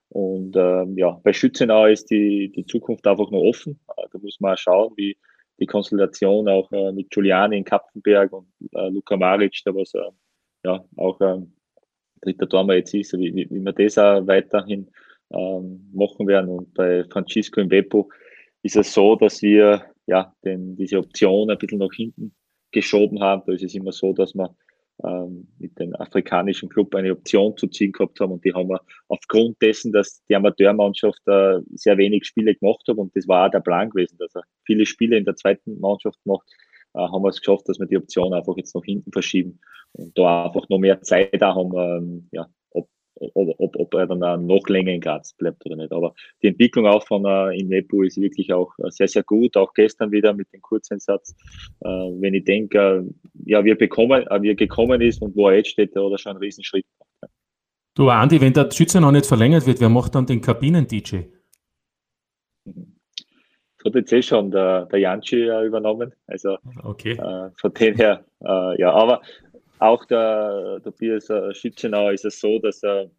Und 0.10 0.56
ähm, 0.56 0.96
ja, 1.00 1.20
bei 1.24 1.34
Schützenau 1.34 1.88
ist 1.88 2.12
die, 2.12 2.52
die 2.56 2.68
Zukunft 2.68 3.08
einfach 3.08 3.32
noch 3.32 3.42
offen. 3.42 3.80
Äh, 3.98 4.04
da 4.12 4.20
muss 4.20 4.40
man 4.40 4.54
auch 4.54 4.58
schauen, 4.60 4.94
wie 4.98 5.18
die 5.60 5.66
Konstellation 5.66 6.48
auch 6.48 6.72
äh, 6.72 6.92
mit 6.92 7.10
Giuliani 7.10 7.58
in 7.58 7.64
Kapfenberg 7.64 8.32
und 8.32 8.46
äh, 8.74 8.90
Luka 8.90 9.18
Maric, 9.18 9.60
da 9.66 9.74
was 9.74 9.96
äh, 9.96 10.02
ja 10.64 10.84
auch 10.98 11.20
ähm, 11.22 11.54
dritter 12.22 12.48
Tormann 12.48 12.78
jetzt 12.78 12.94
ist, 12.94 13.14
wie, 13.14 13.34
wie, 13.36 13.50
wie 13.50 13.60
wir 13.60 13.74
das 13.74 13.98
auch 13.98 14.26
weiterhin 14.28 14.90
ähm, 15.32 15.90
machen 15.94 16.28
werden. 16.28 16.50
Und 16.50 16.74
bei 16.74 17.04
Francisco 17.06 17.62
im 17.62 17.70
Beppo 17.70 18.10
ist 18.62 18.76
es 18.76 18.94
so, 18.94 19.16
dass 19.16 19.42
wir 19.42 19.86
ja 20.08 20.34
den, 20.44 20.76
diese 20.76 21.00
Option 21.00 21.50
ein 21.50 21.58
bisschen 21.58 21.80
nach 21.80 21.94
hinten 21.94 22.34
geschoben 22.72 23.22
haben. 23.22 23.44
Da 23.46 23.54
ist 23.54 23.64
es 23.64 23.76
immer 23.76 23.92
so, 23.92 24.14
dass 24.14 24.34
wir 24.34 24.56
ähm, 25.04 25.48
mit 25.60 25.78
dem 25.80 25.96
afrikanischen 25.96 26.70
Club 26.70 26.94
eine 26.96 27.12
Option 27.12 27.58
zu 27.58 27.68
ziehen 27.68 27.92
gehabt 27.92 28.20
haben 28.20 28.32
und 28.32 28.46
die 28.46 28.54
haben 28.54 28.70
wir 28.70 28.82
aufgrund 29.08 29.62
dessen, 29.62 29.92
dass 29.92 30.24
die 30.26 30.36
Amateurmannschaft 30.36 31.22
äh, 31.28 31.60
sehr 31.74 31.98
wenig 31.98 32.26
Spiele 32.26 32.56
gemacht 32.56 32.84
hat 32.88 32.98
und 32.98 33.16
das 33.16 33.28
war 33.28 33.48
auch 33.48 33.52
der 33.52 33.62
Plan 33.62 33.90
gewesen, 33.90 34.18
dass 34.20 34.36
er 34.36 34.44
viele 34.66 34.86
Spiele 34.86 35.18
in 35.18 35.26
der 35.26 35.36
zweiten 35.36 35.80
Mannschaft 35.80 36.20
macht, 36.26 36.48
haben 36.94 37.24
wir 37.24 37.30
es 37.30 37.40
geschafft, 37.40 37.68
dass 37.68 37.80
wir 37.80 37.88
die 37.88 37.98
Option 37.98 38.34
einfach 38.34 38.56
jetzt 38.58 38.76
nach 38.76 38.84
hinten 38.84 39.12
verschieben 39.12 39.60
und 39.94 40.18
da 40.18 40.46
einfach 40.46 40.68
noch 40.70 40.80
mehr 40.80 41.02
Zeit 41.02 41.42
da 41.42 41.56
haben, 41.56 41.72
ähm, 41.76 42.30
ja, 42.32 42.48
ob, 42.72 42.90
ob, 43.60 43.76
ob 43.80 43.94
er 43.94 44.08
dann 44.08 44.24
auch 44.24 44.38
noch 44.38 44.68
länger 44.68 44.92
in 44.92 45.02
Graz 45.02 45.34
bleibt 45.34 45.66
oder 45.66 45.76
nicht. 45.76 45.92
Aber 45.92 46.14
die 46.42 46.48
Entwicklung 46.48 46.88
auch 46.88 47.06
von 47.06 47.26
äh, 47.26 47.58
in 47.58 47.68
Nepo 47.68 48.04
ist 48.04 48.20
wirklich 48.20 48.52
auch 48.54 48.74
äh, 48.80 48.90
sehr, 48.90 49.08
sehr 49.08 49.24
gut. 49.24 49.56
Auch 49.56 49.74
gestern 49.74 50.12
wieder 50.12 50.34
mit 50.34 50.52
dem 50.52 50.62
Kurzeinsatz. 50.62 51.36
Äh, 51.82 51.88
wenn 51.88 52.34
ich 52.34 52.44
denke, 52.44 52.78
äh, 52.78 53.52
ja, 53.52 53.64
wie 53.64 53.72
er, 53.72 53.76
bekommen, 53.76 54.26
äh, 54.28 54.42
wie 54.42 54.50
er 54.50 54.56
gekommen 54.56 55.02
ist 55.02 55.22
und 55.22 55.36
wo 55.36 55.50
er 55.50 55.58
jetzt 55.58 55.70
steht, 55.70 55.96
da 55.96 56.04
hat 56.04 56.12
er 56.12 56.18
schon 56.18 56.32
einen 56.32 56.40
Riesenschritt 56.40 56.86
gemacht. 56.86 57.34
Du, 57.96 58.10
Andi, 58.10 58.42
wenn 58.42 58.54
der 58.54 58.72
Schütze 58.72 59.00
noch 59.00 59.12
nicht 59.12 59.28
verlängert 59.28 59.68
wird, 59.68 59.80
wer 59.80 59.90
macht 59.90 60.16
dann 60.16 60.26
den 60.26 60.42
Kabinen-DJ? 60.42 61.26
Das 62.66 62.76
hat 63.86 63.96
jetzt 63.96 64.14
eh 64.14 64.22
schon 64.22 64.52
der, 64.52 64.86
der 64.86 65.00
Janci 65.00 65.42
äh, 65.48 65.66
übernommen. 65.66 66.14
Also 66.28 66.58
okay. 66.84 67.14
äh, 67.14 67.50
von 67.60 67.74
dem 67.74 67.96
her, 67.96 68.26
äh, 68.44 68.80
ja, 68.80 68.92
aber 68.92 69.22
auch 69.80 70.06
der 70.06 70.80
Tobias 70.84 71.30
Schützenauer 71.52 72.14
ist 72.14 72.26
es 72.26 72.40
so, 72.40 72.60
dass 72.60 72.84
er 72.84 73.10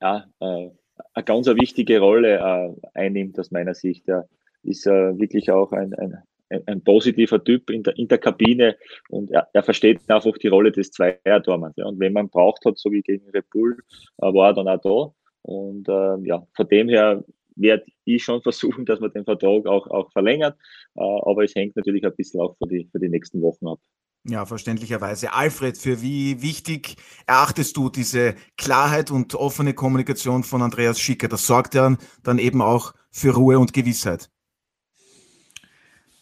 ja, 0.00 0.24
äh, 0.40 0.70
eine 1.14 1.24
ganz 1.24 1.46
wichtige 1.46 2.00
Rolle 2.00 2.38
äh, 2.38 2.88
einnimmt 2.94 3.38
aus 3.38 3.50
meiner 3.50 3.74
Sicht. 3.74 4.08
Er 4.08 4.28
ist 4.62 4.86
äh, 4.86 5.18
wirklich 5.18 5.50
auch 5.50 5.72
ein, 5.72 5.94
ein, 5.94 6.22
ein 6.66 6.82
positiver 6.82 7.42
Typ 7.42 7.70
in 7.70 7.82
der, 7.82 7.96
in 7.98 8.08
der 8.08 8.18
Kabine 8.18 8.76
und 9.08 9.30
er, 9.30 9.48
er 9.52 9.62
versteht 9.62 10.00
einfach 10.08 10.38
die 10.38 10.48
Rolle 10.48 10.72
des 10.72 10.90
Zweiertormanns. 10.92 11.76
Ja. 11.76 11.86
Und 11.86 12.00
wenn 12.00 12.12
man 12.12 12.28
braucht 12.28 12.64
hat, 12.64 12.78
so 12.78 12.90
wie 12.90 13.02
gegen 13.02 13.28
Red 13.30 13.50
Bull, 13.50 13.76
war 14.18 14.50
er 14.50 14.54
dann 14.54 14.68
auch 14.68 14.80
da. 14.80 15.14
Und 15.42 15.88
äh, 15.88 16.26
ja, 16.26 16.46
von 16.54 16.68
dem 16.68 16.88
her 16.88 17.22
werde 17.56 17.84
ich 18.04 18.22
schon 18.22 18.42
versuchen, 18.42 18.84
dass 18.84 19.00
man 19.00 19.12
den 19.12 19.24
Vertrag 19.24 19.66
auch, 19.66 19.86
auch 19.88 20.12
verlängert. 20.12 20.56
Äh, 20.94 21.00
aber 21.00 21.44
es 21.44 21.54
hängt 21.54 21.76
natürlich 21.76 22.04
ein 22.04 22.14
bisschen 22.14 22.40
auch 22.40 22.56
für 22.58 22.68
die, 22.68 22.88
für 22.90 22.98
die 22.98 23.08
nächsten 23.08 23.42
Wochen 23.42 23.66
ab. 23.66 23.80
Ja, 24.28 24.44
verständlicherweise. 24.44 25.32
Alfred, 25.32 25.78
für 25.78 26.02
wie 26.02 26.42
wichtig 26.42 26.96
erachtest 27.26 27.76
du 27.76 27.90
diese 27.90 28.34
Klarheit 28.56 29.12
und 29.12 29.36
offene 29.36 29.72
Kommunikation 29.72 30.42
von 30.42 30.62
Andreas 30.62 30.98
Schicker? 30.98 31.28
Das 31.28 31.46
sorgt 31.46 31.74
ja 31.74 31.96
dann 32.24 32.38
eben 32.38 32.60
auch 32.60 32.92
für 33.12 33.34
Ruhe 33.34 33.58
und 33.58 33.72
Gewissheit. 33.72 34.28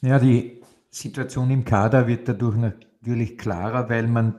Ja, 0.03 0.19
die 0.19 0.61
Situation 0.91 1.51
im 1.51 1.65
Kader 1.65 2.07
wird 2.07 2.29
dadurch 2.29 2.57
natürlich 2.57 3.39
klarer, 3.39 3.89
weil 3.89 4.07
man 4.07 4.39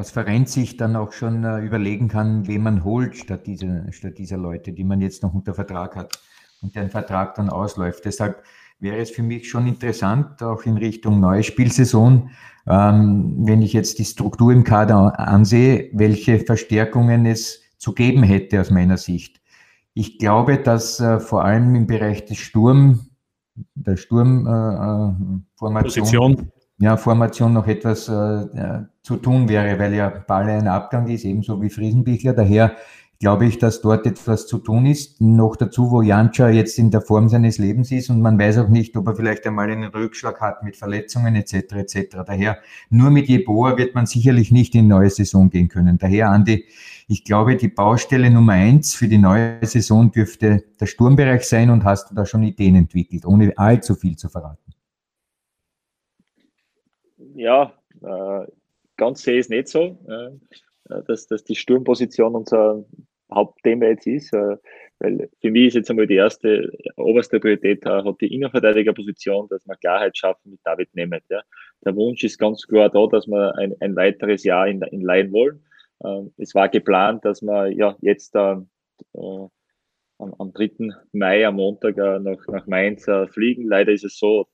aus 0.00 0.10
Vereinssicht 0.10 0.80
dann 0.80 0.96
auch 0.96 1.12
schon 1.12 1.44
äh, 1.44 1.58
überlegen 1.58 2.08
kann, 2.08 2.48
wen 2.48 2.62
man 2.62 2.84
holt 2.84 3.16
statt 3.16 3.46
dieser, 3.46 3.92
statt 3.92 4.16
dieser 4.16 4.38
Leute, 4.38 4.72
die 4.72 4.84
man 4.84 5.02
jetzt 5.02 5.22
noch 5.22 5.34
unter 5.34 5.52
Vertrag 5.52 5.94
hat 5.94 6.18
und 6.62 6.74
deren 6.74 6.88
Vertrag 6.88 7.34
dann 7.34 7.50
ausläuft. 7.50 8.06
Deshalb 8.06 8.42
wäre 8.78 8.96
es 8.96 9.10
für 9.10 9.22
mich 9.22 9.50
schon 9.50 9.66
interessant, 9.66 10.42
auch 10.42 10.62
in 10.62 10.78
Richtung 10.78 11.20
neue 11.20 11.42
Spielsaison, 11.42 12.30
ähm, 12.66 13.36
wenn 13.40 13.60
ich 13.60 13.74
jetzt 13.74 13.98
die 13.98 14.06
Struktur 14.06 14.52
im 14.52 14.64
Kader 14.64 15.20
ansehe, 15.20 15.90
welche 15.92 16.38
Verstärkungen 16.40 17.26
es 17.26 17.60
zu 17.76 17.92
geben 17.92 18.22
hätte 18.22 18.58
aus 18.60 18.70
meiner 18.70 18.96
Sicht. 18.96 19.42
Ich 19.92 20.18
glaube, 20.18 20.56
dass 20.56 20.98
äh, 21.00 21.20
vor 21.20 21.44
allem 21.44 21.74
im 21.74 21.86
Bereich 21.86 22.24
des 22.24 22.38
Sturm, 22.38 23.10
der 23.74 23.98
Sturmformation, 23.98 26.32
äh, 26.32 26.36
ja, 26.80 26.96
Formation 26.96 27.52
noch 27.52 27.66
etwas 27.66 28.08
äh, 28.08 28.80
zu 29.02 29.16
tun 29.16 29.48
wäre, 29.48 29.78
weil 29.78 29.94
ja 29.94 30.08
Balle 30.08 30.52
ein 30.52 30.66
Abgang 30.66 31.08
ist, 31.08 31.24
ebenso 31.24 31.60
wie 31.60 31.68
Friesenbichler. 31.68 32.32
Daher 32.32 32.74
glaube 33.18 33.44
ich, 33.44 33.58
dass 33.58 33.82
dort 33.82 34.06
etwas 34.06 34.46
zu 34.46 34.56
tun 34.56 34.86
ist. 34.86 35.20
Noch 35.20 35.56
dazu, 35.56 35.90
wo 35.90 36.00
Jancha 36.00 36.48
jetzt 36.48 36.78
in 36.78 36.90
der 36.90 37.02
Form 37.02 37.28
seines 37.28 37.58
Lebens 37.58 37.92
ist 37.92 38.08
und 38.08 38.22
man 38.22 38.38
weiß 38.38 38.56
auch 38.58 38.68
nicht, 38.68 38.96
ob 38.96 39.08
er 39.08 39.14
vielleicht 39.14 39.46
einmal 39.46 39.70
einen 39.70 39.90
Rückschlag 39.90 40.40
hat 40.40 40.62
mit 40.62 40.74
Verletzungen 40.74 41.36
etc. 41.36 41.54
etc. 41.74 42.16
Daher 42.26 42.56
nur 42.88 43.10
mit 43.10 43.28
Jeboa 43.28 43.76
wird 43.76 43.94
man 43.94 44.06
sicherlich 44.06 44.50
nicht 44.50 44.74
in 44.74 44.88
neue 44.88 45.10
Saison 45.10 45.50
gehen 45.50 45.68
können. 45.68 45.98
Daher, 45.98 46.30
Andi, 46.30 46.64
ich 47.08 47.24
glaube, 47.24 47.56
die 47.56 47.68
Baustelle 47.68 48.30
Nummer 48.30 48.54
eins 48.54 48.94
für 48.94 49.06
die 49.06 49.18
neue 49.18 49.58
Saison 49.62 50.10
dürfte 50.10 50.64
der 50.80 50.86
Sturmbereich 50.86 51.44
sein 51.44 51.68
und 51.68 51.84
hast 51.84 52.10
du 52.10 52.14
da 52.14 52.24
schon 52.24 52.42
Ideen 52.42 52.74
entwickelt, 52.74 53.26
ohne 53.26 53.52
allzu 53.58 53.94
viel 53.96 54.16
zu 54.16 54.30
verraten? 54.30 54.72
Ja, 57.40 57.72
äh, 58.02 58.46
ganz 58.98 59.22
sehe 59.22 59.36
ich 59.36 59.40
es 59.40 59.48
nicht 59.48 59.68
so. 59.68 59.98
Äh, 60.06 61.02
dass, 61.06 61.26
dass 61.26 61.42
die 61.42 61.54
Sturmposition 61.54 62.34
unser 62.34 62.84
Hauptthema 63.32 63.86
jetzt 63.86 64.06
ist, 64.06 64.34
äh, 64.34 64.58
weil 64.98 65.30
für 65.40 65.50
mich 65.50 65.68
ist 65.68 65.74
jetzt 65.74 65.90
einmal 65.90 66.06
die 66.06 66.16
erste 66.16 66.70
oberste 66.98 67.40
Priorität, 67.40 67.86
hat 67.86 68.20
die 68.20 68.34
Innenverteidigerposition, 68.34 69.48
dass 69.48 69.66
wir 69.66 69.74
Klarheit 69.76 70.18
schaffen 70.18 70.50
mit 70.50 70.60
David 70.64 70.94
Nemeth. 70.94 71.24
Ja. 71.30 71.40
Der 71.82 71.96
Wunsch 71.96 72.22
ist 72.24 72.36
ganz 72.36 72.66
klar 72.66 72.90
da, 72.90 73.06
dass 73.06 73.26
wir 73.26 73.56
ein, 73.56 73.74
ein 73.80 73.96
weiteres 73.96 74.44
Jahr 74.44 74.68
in, 74.68 74.82
in 74.82 75.00
Leihen 75.00 75.32
wollen. 75.32 75.64
Ähm, 76.04 76.34
es 76.36 76.54
war 76.54 76.68
geplant, 76.68 77.24
dass 77.24 77.40
wir 77.40 77.68
ja 77.72 77.96
jetzt 78.02 78.34
äh, 78.34 78.56
am, 79.18 79.48
am 80.18 80.52
3. 80.52 80.90
Mai 81.12 81.46
am 81.46 81.56
Montag 81.56 81.96
nach, 81.96 82.46
nach 82.48 82.66
Mainz 82.66 83.06
fliegen. 83.28 83.66
Leider 83.66 83.92
ist 83.92 84.04
es 84.04 84.18
so, 84.18 84.46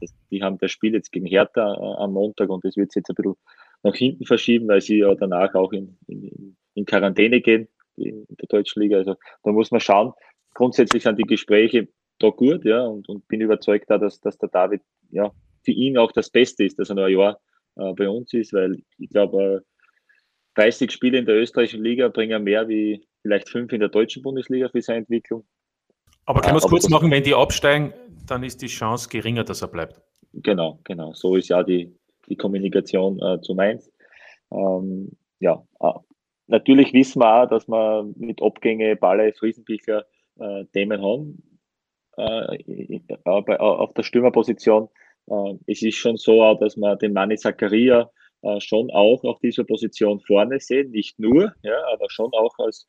dass 0.00 0.14
die 0.30 0.42
haben 0.42 0.58
das 0.58 0.70
Spiel 0.70 0.94
jetzt 0.94 1.12
gegen 1.12 1.26
Hertha 1.26 1.74
äh, 1.74 2.02
am 2.02 2.12
Montag 2.12 2.48
und 2.48 2.64
das 2.64 2.76
wird 2.76 2.94
jetzt 2.94 3.10
ein 3.10 3.14
bisschen 3.14 3.34
nach 3.82 3.94
hinten 3.94 4.24
verschieben, 4.24 4.68
weil 4.68 4.80
sie 4.80 4.98
ja 4.98 5.14
danach 5.14 5.54
auch 5.54 5.72
in, 5.72 5.96
in, 6.06 6.56
in 6.74 6.84
Quarantäne 6.84 7.40
gehen 7.40 7.68
in 7.96 8.26
der 8.28 8.48
deutschen 8.48 8.82
Liga. 8.82 8.98
Also 8.98 9.16
da 9.42 9.52
muss 9.52 9.70
man 9.70 9.80
schauen. 9.80 10.12
Grundsätzlich 10.54 11.02
sind 11.02 11.18
die 11.18 11.24
Gespräche 11.24 11.88
da 12.18 12.28
gut, 12.28 12.64
ja, 12.64 12.84
und, 12.84 13.08
und 13.08 13.26
bin 13.28 13.40
überzeugt 13.40 13.90
da, 13.90 13.98
dass, 13.98 14.20
dass 14.20 14.38
der 14.38 14.48
David 14.48 14.82
ja 15.10 15.32
für 15.64 15.72
ihn 15.72 15.98
auch 15.98 16.12
das 16.12 16.30
Beste 16.30 16.64
ist, 16.64 16.78
dass 16.78 16.90
er 16.90 16.96
noch 16.96 17.04
ein 17.04 17.12
Jahr 17.12 17.40
äh, 17.76 17.92
bei 17.94 18.08
uns 18.08 18.32
ist, 18.32 18.52
weil 18.52 18.82
ich 18.98 19.10
glaube, 19.10 19.62
äh, 19.64 20.60
30 20.60 20.90
Spiele 20.92 21.18
in 21.18 21.26
der 21.26 21.36
österreichischen 21.36 21.82
Liga 21.82 22.08
bringen 22.08 22.44
mehr 22.44 22.68
wie 22.68 23.06
vielleicht 23.22 23.48
fünf 23.48 23.72
in 23.72 23.80
der 23.80 23.88
deutschen 23.88 24.22
Bundesliga 24.22 24.68
für 24.68 24.82
seine 24.82 24.98
Entwicklung. 24.98 25.46
Aber 26.26 26.40
können 26.40 26.54
wir 26.54 26.58
es 26.58 26.68
kurz 26.68 26.88
machen, 26.88 27.10
wenn 27.10 27.22
die 27.22 27.34
absteigen, 27.34 27.92
dann 28.26 28.42
ist 28.44 28.62
die 28.62 28.68
Chance 28.68 29.08
geringer, 29.08 29.44
dass 29.44 29.62
er 29.62 29.68
bleibt. 29.68 30.00
Genau, 30.32 30.78
genau. 30.84 31.12
So 31.14 31.36
ist 31.36 31.48
ja 31.48 31.62
die, 31.62 31.94
die 32.28 32.36
Kommunikation 32.36 33.20
äh, 33.20 33.40
zu 33.40 33.54
Mainz. 33.54 33.90
Ähm, 34.50 35.10
ja, 35.40 35.62
äh, 35.80 35.92
Natürlich 36.52 36.92
wissen 36.92 37.22
wir 37.22 37.44
auch, 37.44 37.48
dass 37.48 37.66
wir 37.66 38.04
mit 38.16 38.42
Abgänge, 38.42 38.94
Balle, 38.94 39.32
Friesenbichler 39.32 40.04
äh, 40.38 40.66
Themen 40.66 41.00
haben. 41.00 41.42
Äh, 42.18 43.00
auf 43.24 43.94
der 43.94 44.02
Stürmerposition. 44.02 44.90
Äh, 45.28 45.54
es 45.66 45.80
ist 45.82 45.96
schon 45.96 46.18
so, 46.18 46.54
dass 46.56 46.76
wir 46.76 46.96
den 46.96 47.14
Manni 47.14 47.36
Zakaria 47.36 48.10
äh, 48.42 48.60
schon 48.60 48.90
auch 48.90 49.24
auf 49.24 49.38
dieser 49.38 49.64
Position 49.64 50.20
vorne 50.20 50.60
sehen. 50.60 50.90
Nicht 50.90 51.18
nur, 51.18 51.54
ja, 51.62 51.76
aber 51.90 52.10
schon 52.10 52.30
auch 52.34 52.52
als, 52.58 52.86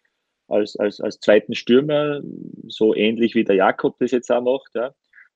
als, 0.53 0.77
als, 0.77 1.01
als 1.01 1.19
zweiten 1.19 1.55
Stürmer, 1.55 2.22
so 2.67 2.95
ähnlich 2.95 3.36
wie 3.36 3.43
der 3.43 3.55
Jakob 3.55 3.98
das 4.00 4.12
jetzt 4.12 4.31
auch 4.31 4.41
macht. 4.41 4.74
Ja. 4.75 4.93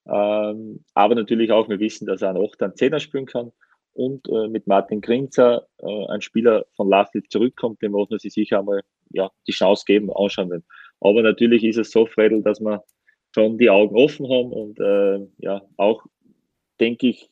Ähm, 0.07 0.83
aber 0.93 1.15
natürlich 1.15 1.51
auch, 1.51 1.67
wir 1.67 1.79
wissen, 1.79 2.05
dass 2.05 2.21
er 2.21 2.35
auch 2.35 2.55
dann 2.55 2.75
Zehner 2.75 2.99
spielen 2.99 3.25
kann 3.25 3.51
und 3.93 4.27
äh, 4.29 4.47
mit 4.47 4.67
Martin 4.67 5.01
Grinzer, 5.01 5.67
äh, 5.79 6.05
ein 6.07 6.21
Spieler 6.21 6.65
von 6.75 6.89
Lafit 6.89 7.31
zurückkommt, 7.31 7.81
den 7.81 7.91
muss 7.91 8.09
man 8.09 8.19
sich 8.19 8.33
sicher 8.33 8.59
einmal 8.59 8.81
ja, 9.09 9.31
die 9.47 9.51
Chance 9.51 9.83
geben, 9.85 10.11
anschauen 10.13 10.49
werden. 10.49 10.65
Aber 11.01 11.21
natürlich 11.21 11.63
ist 11.63 11.77
es 11.77 11.91
so, 11.91 12.05
Fredel, 12.05 12.41
dass 12.43 12.59
wir 12.59 12.83
schon 13.33 13.57
die 13.57 13.69
Augen 13.69 13.95
offen 13.95 14.25
haben 14.29 14.51
und 14.51 14.79
äh, 14.79 15.27
ja, 15.39 15.61
auch, 15.77 16.05
denke 16.79 17.07
ich, 17.07 17.29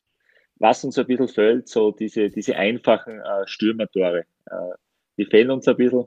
was 0.58 0.84
uns 0.84 0.98
ein 0.98 1.08
bisschen 1.08 1.28
fehlt, 1.28 1.68
so 1.68 1.92
diese, 1.92 2.30
diese 2.30 2.56
einfachen 2.56 3.20
äh, 3.20 3.46
Stürmertore. 3.46 4.26
Äh, 4.46 4.56
die 5.18 5.26
fehlen 5.26 5.52
uns 5.52 5.68
ein 5.68 5.78
bisschen. 5.78 6.06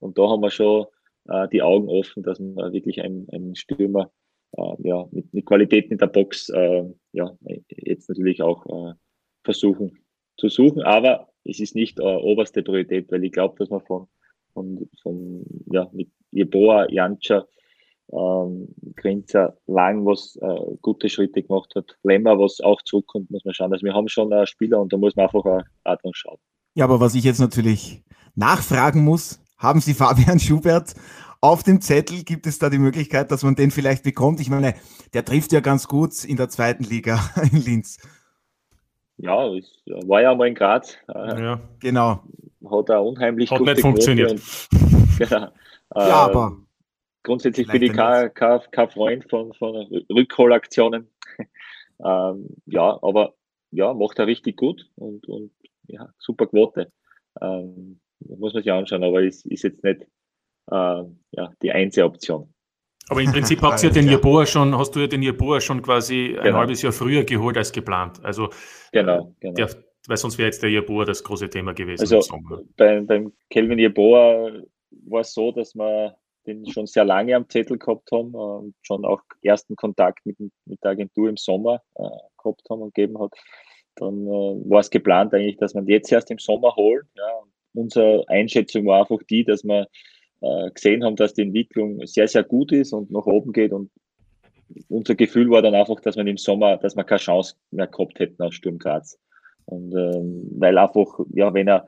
Äh, 0.00 0.04
und 0.04 0.18
da 0.18 0.28
haben 0.28 0.42
wir 0.42 0.50
schon 0.50 0.86
äh, 1.28 1.48
die 1.48 1.62
Augen 1.62 1.88
offen, 1.88 2.22
dass 2.22 2.38
wir 2.40 2.72
wirklich 2.72 3.02
einen, 3.02 3.28
einen 3.30 3.54
Stürmer 3.54 4.10
äh, 4.52 4.74
ja, 4.78 5.06
mit, 5.10 5.32
mit 5.32 5.46
Qualität 5.46 5.90
in 5.90 5.98
der 5.98 6.06
Box 6.06 6.48
äh, 6.50 6.84
ja, 7.12 7.36
jetzt 7.68 8.08
natürlich 8.08 8.42
auch 8.42 8.66
äh, 8.66 8.94
versuchen 9.44 9.98
zu 10.36 10.48
suchen. 10.48 10.82
Aber 10.82 11.28
es 11.44 11.60
ist 11.60 11.74
nicht 11.74 11.98
äh, 11.98 12.02
oberste 12.02 12.62
Priorität, 12.62 13.10
weil 13.10 13.24
ich 13.24 13.32
glaube, 13.32 13.56
dass 13.58 13.70
man 13.70 13.80
von, 13.82 14.08
von, 14.52 14.88
von 15.02 15.44
ja, 15.72 15.88
mit 15.92 16.10
Jeboa, 16.32 16.88
Jancha, 16.90 17.46
ähm, 18.12 18.68
Grenzer 18.96 19.56
lang 19.66 20.04
was 20.04 20.36
äh, 20.42 20.76
gute 20.82 21.08
Schritte 21.08 21.42
gemacht 21.42 21.72
hat. 21.76 21.96
Lemmer, 22.02 22.38
was 22.38 22.60
auch 22.60 22.82
zurückkommt, 22.82 23.30
muss 23.30 23.44
man 23.44 23.54
schauen. 23.54 23.72
Also 23.72 23.84
wir 23.84 23.94
haben 23.94 24.08
schon 24.08 24.32
einen 24.32 24.46
Spieler 24.46 24.80
und 24.80 24.92
da 24.92 24.96
muss 24.96 25.14
man 25.16 25.26
einfach 25.26 25.44
auch, 25.44 26.00
schauen. 26.12 26.38
Ja, 26.74 26.84
aber 26.84 27.00
was 27.00 27.14
ich 27.14 27.24
jetzt 27.24 27.40
natürlich 27.40 28.02
nachfragen 28.34 29.04
muss, 29.04 29.40
haben 29.60 29.80
Sie 29.80 29.94
Fabian 29.94 30.40
Schubert 30.40 30.94
auf 31.40 31.62
dem 31.62 31.80
Zettel? 31.80 32.24
Gibt 32.24 32.46
es 32.46 32.58
da 32.58 32.68
die 32.68 32.78
Möglichkeit, 32.78 33.30
dass 33.30 33.44
man 33.44 33.54
den 33.54 33.70
vielleicht 33.70 34.02
bekommt? 34.02 34.40
Ich 34.40 34.50
meine, 34.50 34.74
der 35.14 35.24
trifft 35.24 35.52
ja 35.52 35.60
ganz 35.60 35.86
gut 35.86 36.24
in 36.24 36.36
der 36.36 36.48
zweiten 36.48 36.82
Liga 36.82 37.20
in 37.52 37.62
Linz. 37.62 37.98
Ja, 39.18 39.52
ich 39.52 39.66
war 39.84 40.22
ja 40.22 40.34
mal 40.34 40.48
in 40.48 40.54
Graz. 40.54 40.96
Äh, 41.08 41.42
ja. 41.42 41.60
Genau. 41.78 42.24
Hat 42.68 42.88
er 42.88 43.04
unheimlich 43.04 43.50
Hat 43.50 43.60
nicht 43.60 43.80
funktioniert. 43.80 44.32
Und, 44.32 44.68
genau, 45.18 45.48
ja, 45.94 46.14
aber 46.14 46.56
grundsätzlich 47.22 47.66
bin 47.68 47.82
ich 47.82 47.92
kein, 47.92 48.32
kein, 48.32 48.60
kein, 48.70 48.90
Freund 48.90 49.28
von, 49.28 49.52
von 49.54 49.76
Rückholaktionen. 50.10 51.08
ähm, 52.04 52.48
ja, 52.64 52.98
aber 53.02 53.34
ja, 53.70 53.92
macht 53.92 54.18
er 54.18 54.26
richtig 54.26 54.56
gut 54.56 54.88
und, 54.96 55.26
und 55.28 55.50
ja, 55.86 56.08
super 56.18 56.46
Quote. 56.46 56.90
Ähm, 57.40 58.00
muss 58.20 58.54
man 58.54 58.62
sich 58.62 58.72
anschauen, 58.72 59.04
aber 59.04 59.22
ist, 59.22 59.46
ist 59.46 59.64
jetzt 59.64 59.82
nicht 59.82 60.02
äh, 60.70 61.02
ja, 61.32 61.52
die 61.62 61.72
einzige 61.72 62.04
Option. 62.04 62.52
Aber 63.08 63.20
im 63.20 63.32
Prinzip 63.32 63.60
habt 63.62 63.82
ihr 63.82 63.90
den 63.90 64.08
Jeboa 64.08 64.46
schon, 64.46 64.76
hast 64.76 64.94
du 64.94 65.00
ja 65.00 65.06
den 65.06 65.22
Jeboa 65.22 65.60
schon 65.60 65.82
quasi 65.82 66.36
ein 66.36 66.44
genau. 66.44 66.58
halbes 66.58 66.82
Jahr 66.82 66.92
früher 66.92 67.24
geholt 67.24 67.56
als 67.56 67.72
geplant. 67.72 68.24
Also 68.24 68.50
genau, 68.92 69.34
genau. 69.40 69.54
Der, 69.54 69.68
weil 70.06 70.16
sonst 70.16 70.38
wäre 70.38 70.46
jetzt 70.46 70.62
der 70.62 70.70
Jeboa 70.70 71.04
das 71.04 71.22
große 71.22 71.50
Thema 71.50 71.74
gewesen. 71.74 72.00
Also 72.00 72.20
beim, 72.76 73.06
beim 73.06 73.32
Kelvin 73.50 73.78
Jeboa 73.78 74.52
war 75.06 75.20
es 75.20 75.34
so, 75.34 75.52
dass 75.52 75.74
wir 75.74 76.16
den 76.46 76.66
schon 76.70 76.86
sehr 76.86 77.04
lange 77.04 77.36
am 77.36 77.48
Zettel 77.48 77.78
gehabt 77.78 78.10
haben 78.12 78.34
und 78.34 78.74
schon 78.82 79.04
auch 79.04 79.20
ersten 79.42 79.76
Kontakt 79.76 80.24
mit, 80.24 80.38
mit 80.38 80.82
der 80.82 80.92
Agentur 80.92 81.28
im 81.28 81.36
Sommer 81.36 81.82
äh, 81.96 82.02
gehabt 82.42 82.62
haben 82.70 82.82
und 82.82 82.94
gegeben 82.94 83.20
hat. 83.20 83.32
Dann 83.96 84.26
äh, 84.26 84.70
war 84.70 84.80
es 84.80 84.90
geplant 84.90 85.34
eigentlich, 85.34 85.58
dass 85.58 85.74
man 85.74 85.86
jetzt 85.86 86.10
erst 86.10 86.30
im 86.30 86.38
Sommer 86.38 86.74
holt. 86.76 87.04
Ja. 87.14 87.42
Unsere 87.74 88.24
Einschätzung 88.28 88.86
war 88.86 89.00
einfach 89.00 89.22
die, 89.28 89.44
dass 89.44 89.64
wir 89.64 89.86
äh, 90.40 90.70
gesehen 90.70 91.04
haben, 91.04 91.16
dass 91.16 91.34
die 91.34 91.42
Entwicklung 91.42 92.06
sehr, 92.06 92.28
sehr 92.28 92.44
gut 92.44 92.72
ist 92.72 92.92
und 92.92 93.10
nach 93.10 93.26
oben 93.26 93.52
geht. 93.52 93.72
Und 93.72 93.90
unser 94.88 95.14
Gefühl 95.14 95.50
war 95.50 95.62
dann 95.62 95.74
einfach, 95.74 96.00
dass 96.00 96.16
man 96.16 96.26
im 96.26 96.36
Sommer, 96.36 96.76
dass 96.76 96.96
wir 96.96 97.04
keine 97.04 97.18
Chance 97.18 97.54
mehr 97.70 97.86
gehabt 97.86 98.18
hätten 98.18 98.42
aus 98.42 98.54
Sturm 98.54 98.78
Graz. 98.78 99.18
Und 99.66 99.94
ähm, 99.94 100.48
weil 100.58 100.78
einfach, 100.78 101.20
ja, 101.32 101.52
wenn 101.54 101.68
er 101.68 101.86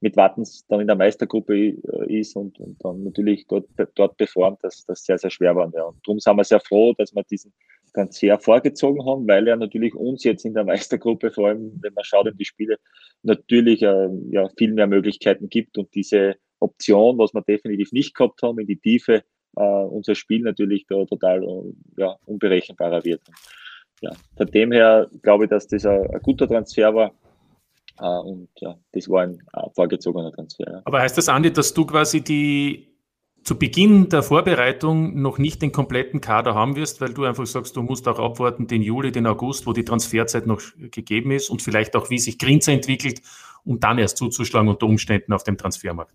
mit 0.00 0.16
Wattens 0.16 0.66
dann 0.66 0.80
in 0.80 0.86
der 0.86 0.96
Meistergruppe 0.96 1.56
äh, 1.56 2.20
ist 2.20 2.36
und, 2.36 2.60
und 2.60 2.76
dann 2.84 3.04
natürlich 3.04 3.46
dort, 3.46 3.66
dort 3.94 4.16
performt, 4.16 4.62
dass 4.62 4.84
das 4.84 5.04
sehr, 5.04 5.18
sehr 5.18 5.30
schwer 5.30 5.56
war. 5.56 5.72
Ja. 5.74 5.84
Und 5.84 6.06
darum 6.06 6.20
sind 6.20 6.36
wir 6.36 6.44
sehr 6.44 6.60
froh, 6.60 6.92
dass 6.92 7.14
wir 7.14 7.22
diesen 7.24 7.54
Transfer 7.94 8.38
vorgezogen 8.38 9.06
haben, 9.06 9.26
weil 9.26 9.46
er 9.48 9.56
natürlich 9.56 9.94
uns 9.94 10.24
jetzt 10.24 10.44
in 10.44 10.54
der 10.54 10.64
Meistergruppe, 10.64 11.30
vor 11.30 11.48
allem 11.48 11.78
wenn 11.80 11.94
man 11.94 12.04
schaut 12.04 12.26
in 12.26 12.36
die 12.36 12.44
Spiele, 12.44 12.78
natürlich 13.22 13.82
äh, 13.82 14.08
ja, 14.30 14.48
viel 14.56 14.72
mehr 14.72 14.86
Möglichkeiten 14.86 15.48
gibt 15.48 15.78
und 15.78 15.94
diese 15.94 16.36
Option, 16.60 17.18
was 17.18 17.32
wir 17.32 17.42
definitiv 17.42 17.92
nicht 17.92 18.14
gehabt 18.14 18.42
haben, 18.42 18.58
in 18.58 18.66
die 18.66 18.78
Tiefe, 18.78 19.22
äh, 19.56 19.62
unser 19.62 20.14
Spiel 20.14 20.42
natürlich 20.42 20.86
da 20.88 21.04
total 21.04 21.42
äh, 21.42 21.72
ja, 21.96 22.16
unberechenbarer 22.26 23.04
wird. 23.04 23.22
Ja, 24.00 24.10
von 24.36 24.46
dem 24.48 24.72
her 24.72 25.08
glaube 25.22 25.44
ich, 25.44 25.50
dass 25.50 25.66
das 25.66 25.86
ein, 25.86 26.06
ein 26.10 26.20
guter 26.20 26.48
Transfer 26.48 26.94
war 26.94 27.12
Uh, 28.00 28.20
und 28.28 28.48
ja, 28.56 28.76
das 28.92 29.08
war 29.08 29.22
ein 29.22 29.38
uh, 29.56 29.70
vorgezogener 29.72 30.32
Transfer. 30.32 30.68
Ja. 30.68 30.82
Aber 30.84 31.00
heißt 31.00 31.16
das, 31.16 31.28
Andi, 31.28 31.52
dass 31.52 31.72
du 31.72 31.86
quasi 31.86 32.22
die 32.22 32.93
zu 33.44 33.58
Beginn 33.58 34.08
der 34.08 34.22
Vorbereitung 34.22 35.20
noch 35.20 35.38
nicht 35.38 35.60
den 35.60 35.70
kompletten 35.70 36.20
Kader 36.20 36.54
haben 36.54 36.76
wirst, 36.76 37.00
weil 37.00 37.12
du 37.12 37.24
einfach 37.24 37.46
sagst, 37.46 37.76
du 37.76 37.82
musst 37.82 38.08
auch 38.08 38.18
abwarten 38.18 38.66
den 38.66 38.82
Juli, 38.82 39.12
den 39.12 39.26
August, 39.26 39.66
wo 39.66 39.72
die 39.72 39.84
Transferzeit 39.84 40.46
noch 40.46 40.62
gegeben 40.78 41.30
ist 41.30 41.50
und 41.50 41.60
vielleicht 41.60 41.94
auch, 41.94 42.08
wie 42.08 42.18
sich 42.18 42.38
Grinzer 42.38 42.72
entwickelt, 42.72 43.20
um 43.64 43.78
dann 43.80 43.98
erst 43.98 44.16
zuzuschlagen 44.16 44.68
unter 44.68 44.86
Umständen 44.86 45.32
auf 45.34 45.44
dem 45.44 45.58
Transfermarkt? 45.58 46.14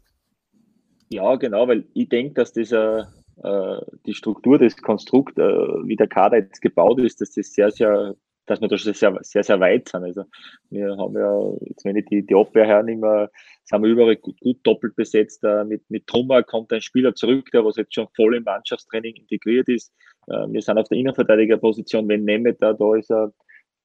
Ja, 1.10 1.36
genau, 1.36 1.68
weil 1.68 1.86
ich 1.94 2.10
denke, 2.10 2.34
dass 2.34 2.52
dieser 2.52 3.14
äh, 3.44 3.82
die 4.06 4.14
Struktur, 4.14 4.58
das 4.58 4.76
Konstrukt, 4.78 5.38
äh, 5.38 5.44
wie 5.44 5.96
der 5.96 6.08
Kader 6.08 6.38
jetzt 6.38 6.62
gebaut 6.62 7.00
ist, 7.00 7.22
dass 7.22 7.32
das 7.32 7.54
sehr, 7.54 7.72
sehr 7.72 8.16
dass 8.50 8.62
wir 8.62 8.68
da 8.68 8.78
schon 8.80 8.94
sehr, 8.94 9.16
sehr, 9.22 9.44
sehr 9.44 9.60
weit 9.60 9.90
sind. 9.90 10.04
Also 10.04 10.24
wir 10.72 10.98
haben 10.98 11.16
ja, 11.16 11.54
jetzt 11.68 11.86
wenn 11.86 11.96
ich 11.96 12.06
die, 12.06 12.26
die 12.26 12.34
Abwehr 12.36 12.66
hernehme, 12.66 13.30
sind 13.64 13.84
wir 13.84 13.90
überall 13.90 14.16
gut, 14.16 14.40
gut 14.40 14.58
doppelt 14.64 14.96
besetzt. 14.96 15.44
Äh, 15.44 15.66
mit, 15.66 15.88
mit 15.90 16.08
Trummer 16.08 16.42
kommt 16.42 16.74
ein 16.74 16.82
Spieler 16.82 17.14
zurück, 17.14 17.52
der 17.52 17.64
was 17.64 17.76
jetzt 17.76 17.94
schon 17.94 18.08
voll 18.16 18.36
im 18.36 18.44
Mannschaftstraining 18.44 19.16
integriert 19.16 19.70
ist. 19.70 19.94
Äh, 20.28 20.48
wir 20.48 20.64
sind 20.64 20.80
auf 20.80 20.88
der 20.90 20.98
Innenverteidigerposition, 20.98 22.08
wenn 22.08 22.24
Nemeth 22.24 22.60
da, 22.60 22.74
da 22.74 22.96
ist 22.96 23.12
er 23.12 23.32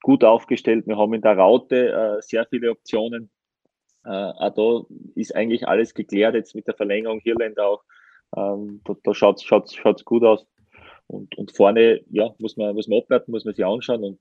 gut 0.03 0.25
aufgestellt. 0.25 0.87
Wir 0.87 0.97
haben 0.97 1.13
in 1.13 1.21
der 1.21 1.37
Raute 1.37 1.91
äh, 1.91 2.23
sehr 2.23 2.47
viele 2.47 2.71
Optionen. 2.71 3.31
auch 4.03 4.55
da 4.55 4.97
ist 5.15 5.35
eigentlich 5.35 5.67
alles 5.67 5.95
geklärt, 5.95 6.35
jetzt 6.35 6.55
mit 6.55 6.67
der 6.67 6.75
Verlängerung 6.75 7.21
Hirländer 7.21 7.67
auch. 7.67 7.85
Ähm, 8.37 8.81
da 8.85 8.95
da 9.03 9.15
schaut 9.15 9.43
es 9.43 10.05
gut 10.05 10.25
aus. 10.25 10.47
Und, 11.07 11.37
und 11.37 11.53
vorne, 11.53 12.01
ja, 12.11 12.35
muss 12.39 12.57
man, 12.57 12.75
muss 12.75 12.89
man 12.89 13.01
abwarten, 13.01 13.31
muss 13.31 13.45
man 13.45 13.55
sich 13.55 13.65
anschauen. 13.65 14.05
Und 14.05 14.19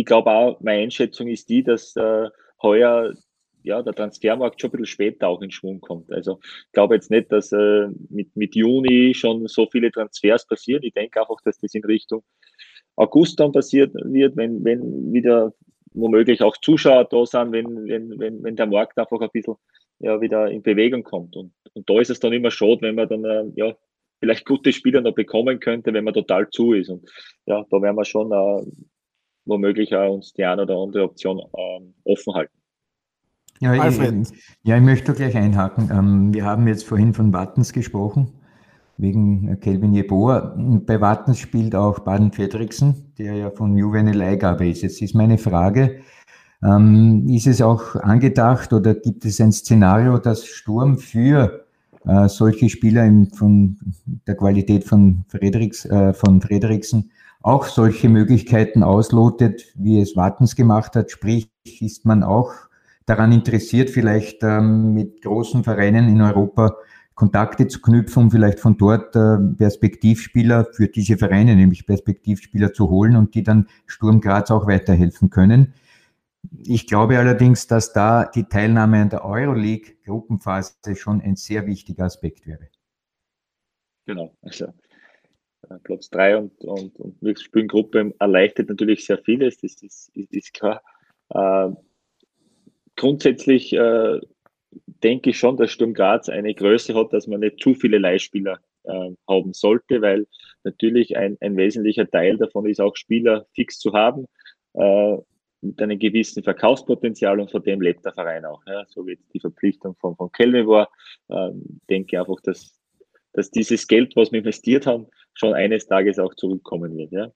ich 0.00 0.04
glaube 0.04 0.30
auch, 0.30 0.60
meine 0.60 0.82
Einschätzung 0.82 1.26
ist 1.28 1.48
die, 1.48 1.62
dass 1.62 1.96
äh, 1.96 2.28
heuer 2.62 3.14
ja, 3.62 3.82
der 3.82 3.94
Transfermarkt 3.94 4.60
schon 4.60 4.68
ein 4.68 4.72
bisschen 4.72 4.86
später 4.86 5.28
auch 5.28 5.40
in 5.40 5.50
Schwung 5.50 5.80
kommt. 5.80 6.12
Also 6.12 6.38
ich 6.42 6.72
glaube 6.72 6.94
jetzt 6.94 7.10
nicht, 7.10 7.32
dass 7.32 7.50
äh, 7.50 7.88
mit, 8.10 8.36
mit 8.36 8.54
Juni 8.54 9.14
schon 9.14 9.48
so 9.48 9.66
viele 9.66 9.90
Transfers 9.90 10.46
passieren. 10.46 10.82
Ich 10.82 10.92
denke 10.92 11.20
einfach, 11.20 11.38
dass 11.44 11.58
das 11.58 11.74
in 11.74 11.84
Richtung 11.84 12.22
August 12.96 13.40
dann 13.40 13.52
passiert 13.52 13.92
wird, 13.94 14.36
wenn, 14.36 14.62
wenn 14.64 15.12
wieder 15.12 15.52
womöglich 15.94 16.42
auch 16.42 16.56
Zuschauer 16.58 17.06
da 17.06 17.24
sind, 17.24 17.52
wenn, 17.52 17.86
wenn, 17.86 18.18
wenn, 18.18 18.42
wenn 18.42 18.56
der 18.56 18.66
Markt 18.66 18.98
einfach 18.98 19.20
ein 19.20 19.30
bisschen 19.32 19.56
ja, 19.98 20.20
wieder 20.20 20.50
in 20.50 20.62
Bewegung 20.62 21.02
kommt. 21.02 21.36
Und, 21.36 21.52
und 21.72 21.88
da 21.88 21.98
ist 22.00 22.10
es 22.10 22.20
dann 22.20 22.34
immer 22.34 22.50
schade, 22.50 22.82
wenn 22.82 22.96
man 22.96 23.08
dann 23.08 23.24
äh, 23.24 23.44
ja, 23.56 23.74
vielleicht 24.20 24.44
gute 24.44 24.74
Spieler 24.74 25.00
noch 25.00 25.14
bekommen 25.14 25.58
könnte, 25.58 25.92
wenn 25.92 26.04
man 26.04 26.14
total 26.14 26.50
zu 26.50 26.74
ist. 26.74 26.90
Und 26.90 27.08
ja, 27.46 27.64
da 27.70 27.82
werden 27.82 27.96
wir 27.96 28.04
schon 28.04 28.30
äh, 28.30 28.70
womöglich 29.46 29.94
auch 29.94 30.14
uns 30.14 30.32
die 30.32 30.44
eine 30.44 30.62
oder 30.62 30.76
andere 30.76 31.04
Option 31.04 31.38
ähm, 31.38 31.94
offen 32.04 32.34
halten. 32.34 32.52
Ja, 33.60 33.88
ich, 33.88 33.98
ja, 34.64 34.76
ich 34.76 34.82
möchte 34.82 35.14
gleich 35.14 35.34
einhaken. 35.34 35.90
Ähm, 35.90 36.34
wir 36.34 36.44
haben 36.44 36.68
jetzt 36.68 36.84
vorhin 36.84 37.14
von 37.14 37.32
Wattens 37.32 37.72
gesprochen, 37.72 38.32
wegen 38.98 39.58
Kelvin 39.60 39.94
Jeboa. 39.94 40.54
Bei 40.86 41.00
Wattens 41.00 41.38
spielt 41.38 41.74
auch 41.74 42.00
Baden 42.00 42.32
Fedriksen, 42.32 43.14
der 43.18 43.34
ja 43.34 43.50
von 43.50 43.76
Juve 43.78 44.02
Leihgabe 44.02 44.68
ist. 44.68 44.82
Jetzt 44.82 45.00
ist 45.00 45.14
meine 45.14 45.38
Frage, 45.38 46.00
ähm, 46.62 47.26
ist 47.28 47.46
es 47.46 47.62
auch 47.62 47.96
angedacht 47.96 48.72
oder 48.72 48.94
gibt 48.94 49.24
es 49.24 49.40
ein 49.40 49.52
Szenario, 49.52 50.18
dass 50.18 50.44
Sturm 50.44 50.98
für 50.98 51.66
äh, 52.04 52.28
solche 52.28 52.68
Spieler 52.68 53.04
in, 53.04 53.30
von 53.30 53.78
der 54.26 54.36
Qualität 54.36 54.84
von, 54.84 55.24
Friedrichs, 55.28 55.84
äh, 55.86 56.12
von 56.12 56.40
Frederiksen 56.40 57.10
auch 57.46 57.66
solche 57.66 58.08
Möglichkeiten 58.08 58.82
auslotet, 58.82 59.72
wie 59.76 60.00
es 60.00 60.16
Wartens 60.16 60.56
gemacht 60.56 60.96
hat. 60.96 61.12
Sprich, 61.12 61.48
ist 61.80 62.04
man 62.04 62.24
auch 62.24 62.52
daran 63.06 63.30
interessiert, 63.30 63.88
vielleicht 63.88 64.42
ähm, 64.42 64.94
mit 64.94 65.22
großen 65.22 65.62
Vereinen 65.62 66.08
in 66.08 66.20
Europa 66.20 66.76
Kontakte 67.14 67.68
zu 67.68 67.80
knüpfen, 67.80 68.24
um 68.24 68.30
vielleicht 68.32 68.58
von 68.58 68.76
dort 68.76 69.14
äh, 69.14 69.38
Perspektivspieler 69.56 70.66
für 70.72 70.88
diese 70.88 71.18
Vereine, 71.18 71.54
nämlich 71.54 71.86
Perspektivspieler 71.86 72.72
zu 72.72 72.90
holen 72.90 73.14
und 73.14 73.36
die 73.36 73.44
dann 73.44 73.68
Sturm 73.86 74.20
Graz 74.20 74.50
auch 74.50 74.66
weiterhelfen 74.66 75.30
können. 75.30 75.72
Ich 76.64 76.88
glaube 76.88 77.16
allerdings, 77.16 77.68
dass 77.68 77.92
da 77.92 78.24
die 78.24 78.44
Teilnahme 78.44 79.00
an 79.00 79.10
der 79.10 79.24
Euroleague 79.24 79.92
Gruppenphase 80.04 80.74
schon 80.96 81.20
ein 81.20 81.36
sehr 81.36 81.66
wichtiger 81.66 82.06
Aspekt 82.06 82.44
wäre. 82.44 82.68
Genau, 84.04 84.32
also 84.42 84.66
Platz 85.84 86.10
3 86.10 86.38
und, 86.38 86.64
und, 86.64 86.96
und 86.96 87.16
wir 87.20 88.14
erleichtert 88.18 88.68
natürlich 88.68 89.04
sehr 89.04 89.18
vieles, 89.18 89.58
das 89.58 89.82
ist, 89.82 90.16
ist, 90.16 90.32
ist 90.32 90.54
klar. 90.54 90.82
Äh, 91.30 91.70
grundsätzlich 92.96 93.72
äh, 93.72 94.20
denke 95.02 95.30
ich 95.30 95.38
schon, 95.38 95.56
dass 95.56 95.70
Sturm 95.70 95.94
Graz 95.94 96.28
eine 96.28 96.54
Größe 96.54 96.94
hat, 96.94 97.12
dass 97.12 97.26
man 97.26 97.40
nicht 97.40 97.60
zu 97.60 97.74
viele 97.74 97.98
Leihspieler 97.98 98.58
äh, 98.84 99.10
haben 99.28 99.52
sollte, 99.52 100.02
weil 100.02 100.26
natürlich 100.64 101.16
ein, 101.16 101.36
ein 101.40 101.56
wesentlicher 101.56 102.08
Teil 102.08 102.36
davon 102.36 102.66
ist 102.66 102.80
auch 102.80 102.96
Spieler 102.96 103.46
fix 103.54 103.78
zu 103.78 103.92
haben, 103.92 104.26
äh, 104.74 105.16
mit 105.62 105.80
einem 105.80 105.98
gewissen 105.98 106.42
Verkaufspotenzial 106.42 107.40
und 107.40 107.50
von 107.50 107.62
dem 107.62 107.80
lebt 107.80 108.04
der 108.04 108.12
Verein 108.12 108.44
auch. 108.44 108.62
Ja. 108.66 108.84
So 108.88 109.06
wie 109.06 109.12
jetzt 109.12 109.32
die 109.32 109.40
Verpflichtung 109.40 109.96
von, 109.96 110.16
von 110.16 110.30
Kelvin 110.32 110.66
war, 110.66 110.88
äh, 111.28 111.50
denke 111.88 112.18
einfach, 112.18 112.40
dass, 112.42 112.78
dass 113.36 113.50
dieses 113.50 113.86
Geld, 113.86 114.16
was 114.16 114.32
wir 114.32 114.38
investiert 114.38 114.86
haben, 114.86 115.06
schon 115.34 115.54
eines 115.54 115.86
Tages 115.86 116.18
auch 116.18 116.34
zurückkommen 116.34 116.96
wird. 116.96 117.12
Ja. 117.12 117.32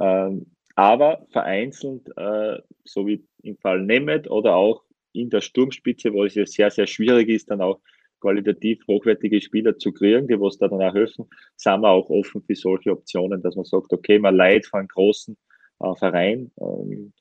Ähm, 0.00 0.46
aber 0.74 1.26
vereinzelt, 1.30 2.08
äh, 2.16 2.58
so 2.84 3.06
wie 3.06 3.24
im 3.42 3.58
Fall 3.58 3.82
Nemeth 3.82 4.28
oder 4.30 4.56
auch 4.56 4.82
in 5.12 5.28
der 5.28 5.42
Sturmspitze, 5.42 6.12
wo 6.14 6.24
es 6.24 6.34
ja 6.34 6.46
sehr, 6.46 6.70
sehr 6.70 6.86
schwierig 6.86 7.28
ist, 7.28 7.50
dann 7.50 7.60
auch 7.60 7.80
qualitativ 8.20 8.80
hochwertige 8.86 9.40
Spieler 9.42 9.76
zu 9.76 9.92
kriegen, 9.92 10.26
die 10.26 10.40
was 10.40 10.56
da 10.56 10.68
dann 10.68 10.80
auch 10.80 10.94
helfen, 10.94 11.28
sind 11.56 11.80
wir 11.80 11.90
auch 11.90 12.08
offen 12.08 12.42
für 12.42 12.54
solche 12.54 12.92
Optionen, 12.92 13.42
dass 13.42 13.56
man 13.56 13.64
sagt, 13.66 13.92
okay, 13.92 14.18
man 14.18 14.36
leiht 14.36 14.66
von 14.66 14.80
einem 14.80 14.88
großen 14.88 15.36
äh, 15.80 15.94
Verein 15.96 16.50
ähm, 16.58 17.12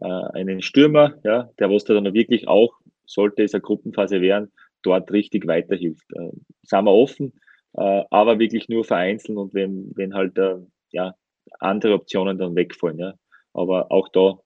äh, 0.00 0.06
einen 0.06 0.62
Stürmer, 0.62 1.14
ja, 1.24 1.50
der 1.58 1.70
was 1.70 1.84
da 1.84 1.94
dann 1.94 2.14
wirklich 2.14 2.46
auch, 2.46 2.72
sollte 3.06 3.42
es 3.42 3.54
eine 3.54 3.62
Gruppenphase 3.62 4.20
werden, 4.20 4.52
dort 4.82 5.10
richtig 5.10 5.46
weiterhilft. 5.48 6.06
Äh, 6.12 6.30
sind 6.62 6.84
wir 6.84 6.92
offen, 6.92 7.32
äh, 7.74 8.04
aber 8.10 8.38
wirklich 8.38 8.68
nur 8.68 8.84
vereinzelt 8.84 9.38
und 9.38 9.54
wenn, 9.54 9.92
wenn 9.96 10.14
halt 10.14 10.38
äh, 10.38 10.56
ja, 10.90 11.14
andere 11.58 11.94
Optionen 11.94 12.38
dann 12.38 12.56
wegfallen. 12.56 12.98
Ja. 12.98 13.14
Aber 13.52 13.90
auch 13.90 14.08
da 14.08 14.38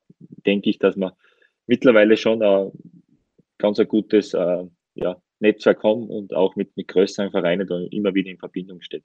denke 0.46 0.70
ich, 0.70 0.78
dass 0.78 0.96
man 0.96 1.12
mittlerweile 1.66 2.16
schon 2.16 2.42
ein 2.42 2.70
ganz 3.58 3.78
ein 3.78 3.88
gutes 3.88 4.34
äh, 4.34 4.64
ja, 4.94 5.16
Netzwerk 5.40 5.82
haben 5.82 6.08
und 6.08 6.34
auch 6.34 6.56
mit, 6.56 6.76
mit 6.76 6.88
größeren 6.88 7.30
Vereinen 7.30 7.66
da 7.66 7.78
immer 7.90 8.14
wieder 8.14 8.30
in 8.30 8.38
Verbindung 8.38 8.80
steht. 8.80 9.04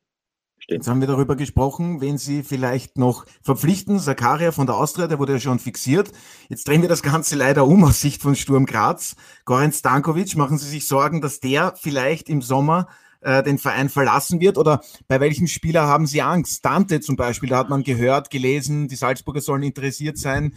Jetzt 0.67 0.88
haben 0.88 0.99
wir 0.99 1.08
darüber 1.08 1.36
gesprochen, 1.36 2.01
wen 2.01 2.17
Sie 2.17 2.43
vielleicht 2.43 2.97
noch 2.97 3.25
verpflichten. 3.41 3.97
Sakaria 3.97 4.51
von 4.51 4.67
der 4.67 4.75
Austria, 4.75 5.08
der 5.08 5.17
wurde 5.17 5.34
ja 5.34 5.39
schon 5.39 5.58
fixiert. 5.58 6.12
Jetzt 6.49 6.67
drehen 6.67 6.82
wir 6.82 6.89
das 6.89 7.01
Ganze 7.01 7.38
leider 7.38 7.65
um 7.65 7.84
aus 7.86 8.01
Sicht 8.01 8.21
von 8.21 8.36
Sturm 8.36 8.65
Graz. 8.65 9.15
Goran 9.45 9.71
Stankovic, 9.71 10.36
machen 10.36 10.58
Sie 10.58 10.69
sich 10.69 10.88
Sorgen, 10.88 11.21
dass 11.21 11.39
der 11.39 11.73
vielleicht 11.75 12.29
im 12.29 12.41
Sommer 12.41 12.88
äh, 13.21 13.43
den 13.43 13.58
Verein 13.58 13.89
verlassen 13.89 14.39
wird? 14.39 14.58
Oder 14.58 14.82
bei 15.08 15.19
welchem 15.19 15.47
Spieler 15.47 15.88
haben 15.88 16.05
Sie 16.05 16.21
Angst? 16.21 16.63
Dante 16.65 16.99
zum 17.01 17.15
Beispiel, 17.15 17.49
da 17.49 17.58
hat 17.58 17.69
man 17.69 17.84
gehört, 17.84 18.29
gelesen, 18.29 18.88
die 18.88 18.95
Salzburger 18.95 19.41
sollen 19.41 19.63
interessiert 19.63 20.17
sein. 20.17 20.53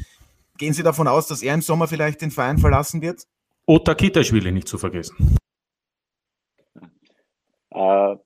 Gehen 0.59 0.72
Sie 0.72 0.83
davon 0.83 1.09
aus, 1.09 1.27
dass 1.27 1.42
er 1.42 1.55
im 1.55 1.62
Sommer 1.62 1.88
vielleicht 1.88 2.20
den 2.20 2.31
Verein 2.31 2.59
verlassen 2.59 3.03
wird? 3.03 3.27
Ota 3.66 3.94
Kitaschwili 3.94 4.53
nicht 4.53 4.68
zu 4.68 4.79
vergessen. 4.79 5.37
Äh, 7.70 8.16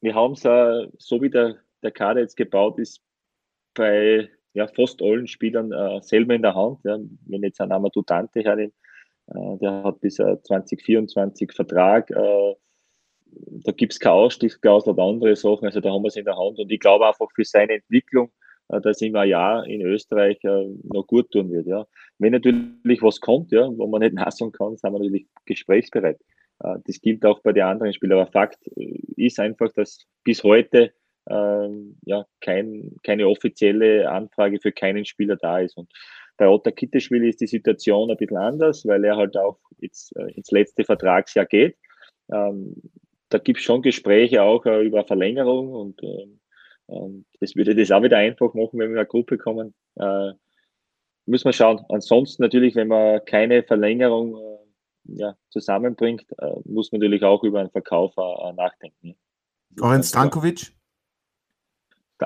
wir 0.00 0.14
haben 0.14 0.32
es, 0.32 0.44
äh, 0.44 0.88
so 0.98 1.20
wie 1.20 1.30
der, 1.30 1.56
der 1.82 1.90
Kader 1.90 2.20
jetzt 2.20 2.36
gebaut 2.36 2.78
ist, 2.78 3.00
bei 3.74 4.30
ja, 4.54 4.66
fast 4.68 5.02
allen 5.02 5.26
Spielern 5.26 5.72
äh, 5.72 6.00
selber 6.02 6.34
in 6.34 6.42
der 6.42 6.54
Hand. 6.54 6.78
Ja. 6.84 6.98
Wenn 7.26 7.42
jetzt 7.42 7.60
ein 7.60 7.72
Amadou 7.72 8.02
Dante 8.02 8.40
hernimmt, 8.40 8.74
äh, 9.26 9.58
der 9.60 9.82
hat 9.84 10.00
bis 10.00 10.16
2024 10.16 11.48
äh, 11.50 11.52
Vertrag. 11.52 12.10
Äh, 12.10 12.54
da 13.64 13.72
gibt 13.72 13.92
es 13.92 14.00
kein 14.00 14.12
Ausstiegsklausel 14.12 14.92
oder 14.92 15.02
andere 15.02 15.36
Sachen, 15.36 15.66
also 15.66 15.80
da 15.80 15.90
haben 15.90 16.02
wir 16.02 16.08
es 16.08 16.16
in 16.16 16.24
der 16.24 16.36
Hand. 16.36 16.58
Und 16.58 16.70
ich 16.70 16.80
glaube 16.80 17.06
einfach 17.06 17.28
für 17.34 17.44
seine 17.44 17.74
Entwicklung, 17.74 18.30
äh, 18.68 18.80
dass 18.80 19.00
ihm 19.02 19.16
ein 19.16 19.28
Jahr 19.28 19.66
in 19.66 19.82
Österreich 19.82 20.38
äh, 20.44 20.68
noch 20.84 21.06
gut 21.06 21.30
tun 21.30 21.50
wird. 21.50 21.66
Ja. 21.66 21.86
Wenn 22.18 22.32
natürlich 22.32 23.02
was 23.02 23.20
kommt, 23.20 23.52
ja, 23.52 23.68
wo 23.68 23.86
man 23.86 24.00
nicht 24.00 24.14
nachsagen 24.14 24.52
kann, 24.52 24.76
sind 24.76 24.92
wir 24.92 24.98
natürlich 24.98 25.26
gesprächsbereit. 25.46 26.20
Äh, 26.60 26.76
das 26.86 27.00
gilt 27.00 27.24
auch 27.24 27.40
bei 27.40 27.52
den 27.52 27.64
anderen 27.64 27.92
Spielern. 27.92 28.20
Aber 28.20 28.30
Fakt 28.30 28.66
ist 29.16 29.38
einfach, 29.40 29.72
dass 29.72 29.98
bis 30.24 30.42
heute 30.44 30.92
ähm, 31.30 31.96
ja, 32.04 32.26
kein, 32.40 32.96
keine 33.02 33.28
offizielle 33.28 34.10
Anfrage 34.10 34.60
für 34.60 34.72
keinen 34.72 35.04
Spieler 35.04 35.36
da 35.36 35.60
ist. 35.60 35.76
Und 35.76 35.90
bei 36.36 36.48
Otta 36.48 36.70
Kitteschwili 36.70 37.28
ist 37.28 37.40
die 37.40 37.46
Situation 37.46 38.10
ein 38.10 38.16
bisschen 38.16 38.36
anders, 38.36 38.84
weil 38.86 39.04
er 39.04 39.16
halt 39.16 39.36
auch 39.36 39.58
jetzt 39.78 40.14
äh, 40.16 40.32
ins 40.32 40.50
letzte 40.50 40.84
Vertragsjahr 40.84 41.46
geht. 41.46 41.76
Ähm, 42.32 42.74
da 43.28 43.38
gibt 43.38 43.58
es 43.58 43.64
schon 43.64 43.82
Gespräche 43.82 44.42
auch 44.42 44.64
äh, 44.66 44.84
über 44.84 45.04
Verlängerung 45.04 45.72
und 45.72 46.02
ähm, 46.02 46.40
ähm, 46.88 47.24
das 47.40 47.56
würde 47.56 47.74
das 47.74 47.90
auch 47.90 48.02
wieder 48.02 48.18
einfach 48.18 48.54
machen, 48.54 48.78
wenn 48.78 48.90
wir 48.90 48.94
in 48.94 48.98
eine 48.98 49.06
Gruppe 49.06 49.38
kommen. 49.38 49.74
Äh, 49.96 50.32
müssen 51.26 51.46
wir 51.46 51.52
schauen. 51.52 51.84
Ansonsten 51.88 52.42
natürlich, 52.42 52.74
wenn 52.74 52.88
man 52.88 53.24
keine 53.24 53.62
Verlängerung 53.62 54.36
äh, 54.36 55.16
ja, 55.16 55.36
zusammenbringt, 55.50 56.26
äh, 56.38 56.52
muss 56.64 56.92
man 56.92 57.00
natürlich 57.00 57.22
auch 57.24 57.42
über 57.44 57.60
einen 57.60 57.70
Verkauf 57.70 58.14
nachdenken. 58.16 59.16
Goran 59.76 60.02
Stankovic? 60.02 60.72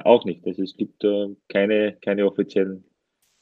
Auch 0.04 0.24
nicht. 0.24 0.46
Also 0.46 0.62
es 0.62 0.76
gibt 0.76 1.04
keine, 1.48 1.96
keine 2.02 2.26
offiziellen 2.26 2.84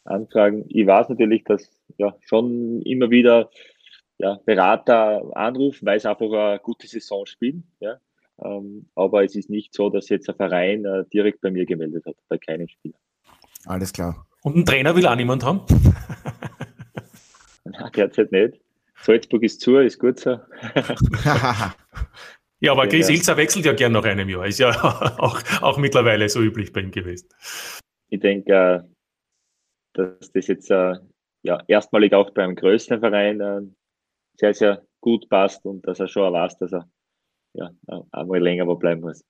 Anfragen. 0.05 0.65
Ich 0.69 0.87
weiß 0.87 1.09
natürlich, 1.09 1.45
dass 1.45 1.69
ja 1.99 2.17
schon 2.23 2.81
immer 2.83 3.11
wieder 3.11 3.51
ja, 4.19 4.39
Berater 4.45 5.23
anrufen, 5.35 5.87
weil 5.87 6.01
sie 6.01 6.09
einfach 6.09 6.31
eine 6.33 6.59
gute 6.61 6.87
Saison 6.87 7.27
spielen. 7.27 7.65
Ja. 7.81 7.99
Ähm, 8.43 8.89
aber 8.95 9.25
es 9.25 9.35
ist 9.35 9.51
nicht 9.51 9.75
so, 9.75 9.91
dass 9.91 10.09
jetzt 10.09 10.29
ein 10.29 10.37
Verein 10.37 10.85
äh, 10.85 11.05
direkt 11.13 11.41
bei 11.41 11.51
mir 11.51 11.65
gemeldet 11.67 12.05
hat, 12.07 12.17
bei 12.29 12.39
keinem 12.39 12.69
Spieler. 12.69 12.99
Alles 13.65 13.93
klar. 13.93 14.27
Und 14.43 14.55
einen 14.55 14.67
Trainer 14.67 14.95
will 14.95 15.07
auch 15.07 15.17
niemand 15.17 15.45
haben? 15.45 15.63
Nein, 17.65 17.91
derzeit 17.95 18.31
nicht. 18.33 18.61
Salzburg 18.97 19.43
ist 19.43 19.61
zu, 19.61 19.77
ist 19.79 19.99
gut 19.99 20.21
so. 20.21 20.31
ja, 22.61 22.73
aber 22.73 22.87
Chris 22.87 23.09
Ilzer 23.09 23.37
wechselt 23.37 23.65
ja 23.65 23.73
gern 23.73 23.93
nach 23.93 24.05
einem 24.05 24.29
Jahr. 24.29 24.47
Ist 24.47 24.59
ja 24.59 24.71
auch, 25.19 25.41
auch 25.63 25.79
mittlerweile 25.79 26.29
so 26.29 26.41
üblich 26.41 26.73
bei 26.73 26.81
ihm 26.81 26.91
gewesen. 26.91 27.29
Ich 28.09 28.21
denke, 28.21 28.53
äh, 28.53 28.83
dass 29.95 30.31
das 30.33 30.47
jetzt 30.47 30.71
äh, 30.71 30.95
ja, 31.43 31.63
erstmalig 31.67 32.13
auch 32.13 32.31
beim 32.31 32.55
größten 32.55 33.01
Verein 33.01 33.41
äh, 33.41 33.63
sehr, 34.39 34.55
sehr 34.55 34.83
gut 35.01 35.29
passt 35.29 35.65
und 35.65 35.87
dass 35.87 36.01
er 36.01 36.09
schon 36.09 36.33
weiß, 36.33 36.59
dass 36.59 36.73
er 36.73 36.89
ja, 37.55 37.71
einmal 38.13 38.41
länger 38.41 38.67
wo 38.67 38.77
bleiben 38.77 39.01
muss. 39.01 39.25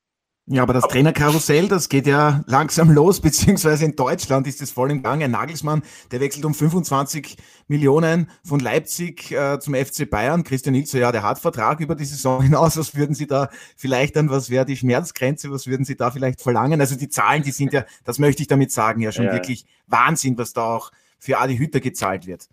Ja, 0.49 0.63
aber 0.63 0.71
das 0.71 0.87
Trainerkarussell, 0.87 1.67
das 1.67 1.89
geht 1.89 2.07
ja 2.07 2.41
langsam 2.47 2.89
los, 2.93 3.19
beziehungsweise 3.19 3.83
in 3.83 3.97
Deutschland 3.97 4.47
ist 4.47 4.61
es 4.61 4.71
voll 4.71 4.91
im 4.91 5.03
Gange. 5.03 5.27
Nagelsmann, 5.27 5.83
der 6.11 6.21
wechselt 6.21 6.45
um 6.45 6.53
25 6.53 7.35
Millionen 7.67 8.29
von 8.45 8.61
Leipzig 8.61 9.29
äh, 9.33 9.59
zum 9.59 9.75
FC 9.75 10.09
Bayern. 10.09 10.45
Christian 10.45 10.73
Ilzer, 10.73 10.99
ja, 10.99 11.11
der 11.11 11.23
hat 11.23 11.39
Vertrag 11.39 11.81
über 11.81 11.95
die 11.95 12.05
Saison 12.05 12.41
hinaus. 12.43 12.77
Was 12.77 12.95
würden 12.95 13.13
Sie 13.13 13.27
da 13.27 13.49
vielleicht 13.75 14.15
dann, 14.15 14.29
was 14.29 14.49
wäre 14.49 14.63
die 14.63 14.77
Schmerzgrenze, 14.77 15.51
was 15.51 15.67
würden 15.67 15.83
Sie 15.83 15.97
da 15.97 16.11
vielleicht 16.11 16.41
verlangen? 16.41 16.79
Also 16.79 16.95
die 16.95 17.09
Zahlen, 17.09 17.43
die 17.43 17.51
sind 17.51 17.73
ja, 17.73 17.83
das 18.05 18.17
möchte 18.17 18.41
ich 18.41 18.47
damit 18.47 18.71
sagen, 18.71 19.01
ja 19.01 19.11
schon 19.11 19.25
ja. 19.25 19.33
wirklich 19.33 19.65
Wahnsinn, 19.85 20.37
was 20.37 20.53
da 20.53 20.75
auch 20.75 20.91
für 21.19 21.39
Adi 21.39 21.57
Hütter 21.57 21.81
gezahlt 21.81 22.25
wird 22.25 22.47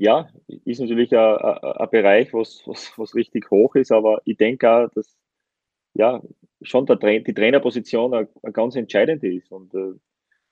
ja, 0.00 0.30
ist 0.64 0.80
natürlich 0.80 1.14
ein, 1.14 1.36
ein 1.36 1.90
Bereich, 1.90 2.32
was, 2.32 2.62
was, 2.64 2.90
was 2.96 3.14
richtig 3.14 3.50
hoch 3.50 3.74
ist, 3.74 3.92
aber 3.92 4.22
ich 4.24 4.38
denke 4.38 4.70
auch, 4.70 4.88
dass 4.94 5.14
ja 5.92 6.22
schon 6.62 6.86
der, 6.86 6.96
die 6.96 7.34
Trainerposition 7.34 8.14
eine, 8.14 8.28
eine 8.42 8.52
ganz 8.52 8.76
entscheidende 8.76 9.30
ist. 9.30 9.52
Und 9.52 9.74
äh, 9.74 9.92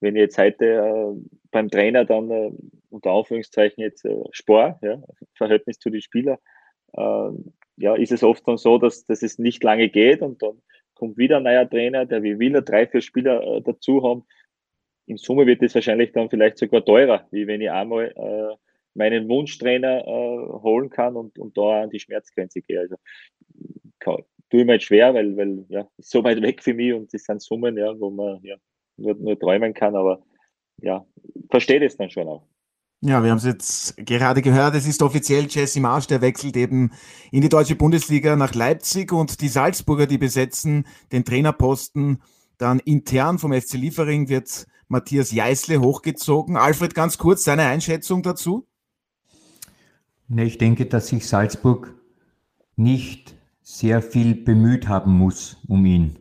wenn 0.01 0.17
ich 0.17 0.21
jetzt 0.21 0.37
heute 0.37 0.67
äh, 0.67 1.31
beim 1.51 1.71
Trainer 1.71 2.05
dann 2.05 2.31
äh, 2.31 2.51
unter 2.91 3.13
Anführungszeichen 3.13 3.83
jetzt 3.83 4.05
äh, 4.05 4.23
Spar, 4.33 4.79
ja, 4.83 5.01
Verhältnis 5.33 5.79
zu 5.79 5.89
den 5.89 6.03
Spielern, 6.03 6.37
äh, 6.93 7.31
ja, 7.77 7.95
ist 7.95 8.13
es 8.13 8.23
oft 8.23 8.47
dann 8.47 8.59
so, 8.59 8.77
dass, 8.77 9.07
dass 9.07 9.23
es 9.23 9.39
nicht 9.39 9.65
lange 9.65 9.89
geht 9.89 10.21
und 10.21 10.43
dann 10.43 10.61
kommt 10.93 11.17
wieder 11.17 11.39
ein 11.39 11.45
neuer 11.45 11.69
Trainer, 11.69 12.05
der 12.05 12.23
wie 12.23 12.39
will, 12.39 12.61
drei, 12.63 12.87
vier 12.87 13.01
Spieler 13.01 13.43
äh, 13.43 13.63
dazu 13.63 14.03
haben. 14.03 14.27
In 15.07 15.17
Summe 15.17 15.47
wird 15.47 15.63
es 15.63 15.75
wahrscheinlich 15.75 16.13
dann 16.13 16.29
vielleicht 16.29 16.59
sogar 16.59 16.85
teurer, 16.85 17.27
wie 17.31 17.47
wenn 17.47 17.63
ich 17.63 17.71
einmal 17.71 18.13
äh, 18.15 18.68
meinen 18.99 19.29
Wunschtrainer 19.29 20.07
äh, 20.07 20.63
holen 20.63 20.91
kann 20.91 21.17
und, 21.17 21.39
und 21.39 21.57
da 21.57 21.83
an 21.83 21.91
die 21.91 22.01
Schmerzgrenze 22.01 22.61
gehe. 22.61 22.81
Also 22.81 22.97
kann, 23.99 24.17
tue 24.51 24.61
ich 24.61 24.67
mir 24.67 24.75
jetzt 24.75 24.85
schwer, 24.85 25.15
weil, 25.15 25.37
weil 25.37 25.65
ja, 25.69 25.89
ist 25.97 26.11
so 26.11 26.23
weit 26.25 26.43
weg 26.43 26.63
für 26.63 26.75
mich 26.75 26.93
und 26.93 27.13
das 27.15 27.25
sind 27.25 27.41
Summen, 27.41 27.77
ja, 27.77 27.99
wo 27.99 28.11
man 28.11 28.41
ja 28.43 28.57
nur, 28.97 29.15
nur 29.15 29.39
träumen 29.39 29.73
kann, 29.73 29.97
aber 29.97 30.23
ja, 30.83 31.07
verstehe 31.51 31.81
das 31.81 31.97
dann 31.97 32.11
schon 32.11 32.29
auch. 32.29 32.47
Ja, 33.01 33.23
wir 33.23 33.31
haben 33.31 33.39
es 33.39 33.45
jetzt 33.45 33.97
gerade 34.05 34.43
gehört, 34.43 34.75
es 34.75 34.87
ist 34.87 35.03
offiziell 35.03 35.47
Jesse 35.49 35.81
Marsch, 35.81 36.09
der 36.09 36.21
wechselt 36.21 36.57
eben 36.57 36.91
in 37.31 37.43
die 37.43 37.49
deutsche 37.49 37.77
Bundesliga 37.77 38.35
nach 38.35 38.55
Leipzig 38.55 39.13
und 39.13 39.41
die 39.41 39.49
Salzburger, 39.49 40.07
die 40.07 40.19
besetzen 40.19 40.85
den 41.13 41.25
Trainerposten 41.25 42.21
dann 42.59 42.81
intern 42.81 43.39
vom 43.39 43.53
FC 43.53 43.75
Liefering 43.75 44.29
wird 44.29 44.67
Matthias 44.89 45.31
Jeißle 45.31 45.81
hochgezogen. 45.81 46.57
Alfred, 46.57 46.95
ganz 46.95 47.19
kurz 47.19 47.45
seine 47.45 47.67
Einschätzung 47.67 48.23
dazu? 48.23 48.67
Ich 50.37 50.59
denke, 50.59 50.87
dass 50.87 51.09
sich 51.09 51.27
Salzburg 51.27 51.95
nicht 52.77 53.35
sehr 53.63 54.03
viel 54.03 54.35
bemüht 54.35 54.89
haben 54.89 55.13
muss 55.13 55.57
um 55.67 55.85
ihn, 55.87 56.19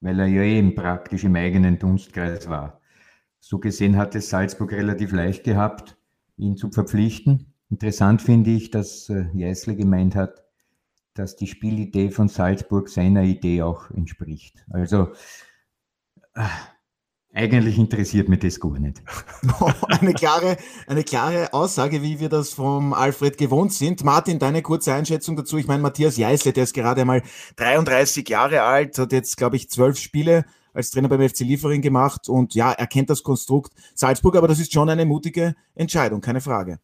weil 0.00 0.20
er 0.20 0.26
ja 0.26 0.42
eben 0.42 0.74
praktisch 0.74 1.24
im 1.24 1.34
eigenen 1.34 1.78
Dunstkreis 1.78 2.48
war. 2.48 2.80
So 3.40 3.58
gesehen 3.58 3.96
hat 3.96 4.14
es 4.14 4.30
Salzburg 4.30 4.72
relativ 4.72 5.12
leicht 5.12 5.44
gehabt, 5.44 5.96
ihn 6.36 6.56
zu 6.56 6.70
verpflichten. 6.70 7.54
Interessant 7.70 8.22
finde 8.22 8.50
ich, 8.50 8.70
dass 8.70 9.08
äh, 9.08 9.26
Jessle 9.32 9.76
gemeint 9.76 10.14
hat, 10.14 10.44
dass 11.14 11.36
die 11.36 11.46
Spielidee 11.46 12.10
von 12.10 12.28
Salzburg 12.28 12.88
seiner 12.88 13.22
Idee 13.22 13.62
auch 13.62 13.90
entspricht. 13.90 14.64
Also 14.70 15.12
äh, 16.34 16.42
eigentlich 17.32 17.78
interessiert 17.78 18.28
mich 18.28 18.40
das 18.40 18.58
gar 18.58 18.78
nicht. 18.78 19.02
eine, 19.88 20.14
klare, 20.14 20.56
eine 20.88 21.04
klare 21.04 21.52
Aussage, 21.52 22.02
wie 22.02 22.18
wir 22.18 22.28
das 22.28 22.52
vom 22.52 22.92
Alfred 22.92 23.38
gewohnt 23.38 23.72
sind. 23.72 24.02
Martin, 24.02 24.40
deine 24.40 24.62
kurze 24.62 24.92
Einschätzung 24.94 25.36
dazu. 25.36 25.56
Ich 25.56 25.68
meine, 25.68 25.80
Matthias 25.80 26.16
Jeißle, 26.16 26.52
der 26.52 26.64
ist 26.64 26.74
gerade 26.74 27.02
einmal 27.02 27.22
33 27.56 28.28
Jahre 28.28 28.62
alt, 28.62 28.98
hat 28.98 29.12
jetzt, 29.12 29.36
glaube 29.36 29.56
ich, 29.56 29.70
zwölf 29.70 29.98
Spiele 29.98 30.44
als 30.72 30.90
Trainer 30.90 31.08
beim 31.08 31.28
FC 31.28 31.40
Liefering 31.40 31.82
gemacht 31.82 32.28
und 32.28 32.54
ja, 32.54 32.72
er 32.72 32.86
kennt 32.86 33.10
das 33.10 33.22
Konstrukt 33.22 33.72
Salzburg, 33.94 34.36
aber 34.36 34.48
das 34.48 34.60
ist 34.60 34.72
schon 34.72 34.88
eine 34.88 35.04
mutige 35.04 35.54
Entscheidung, 35.74 36.20
keine 36.20 36.40
Frage. 36.40 36.78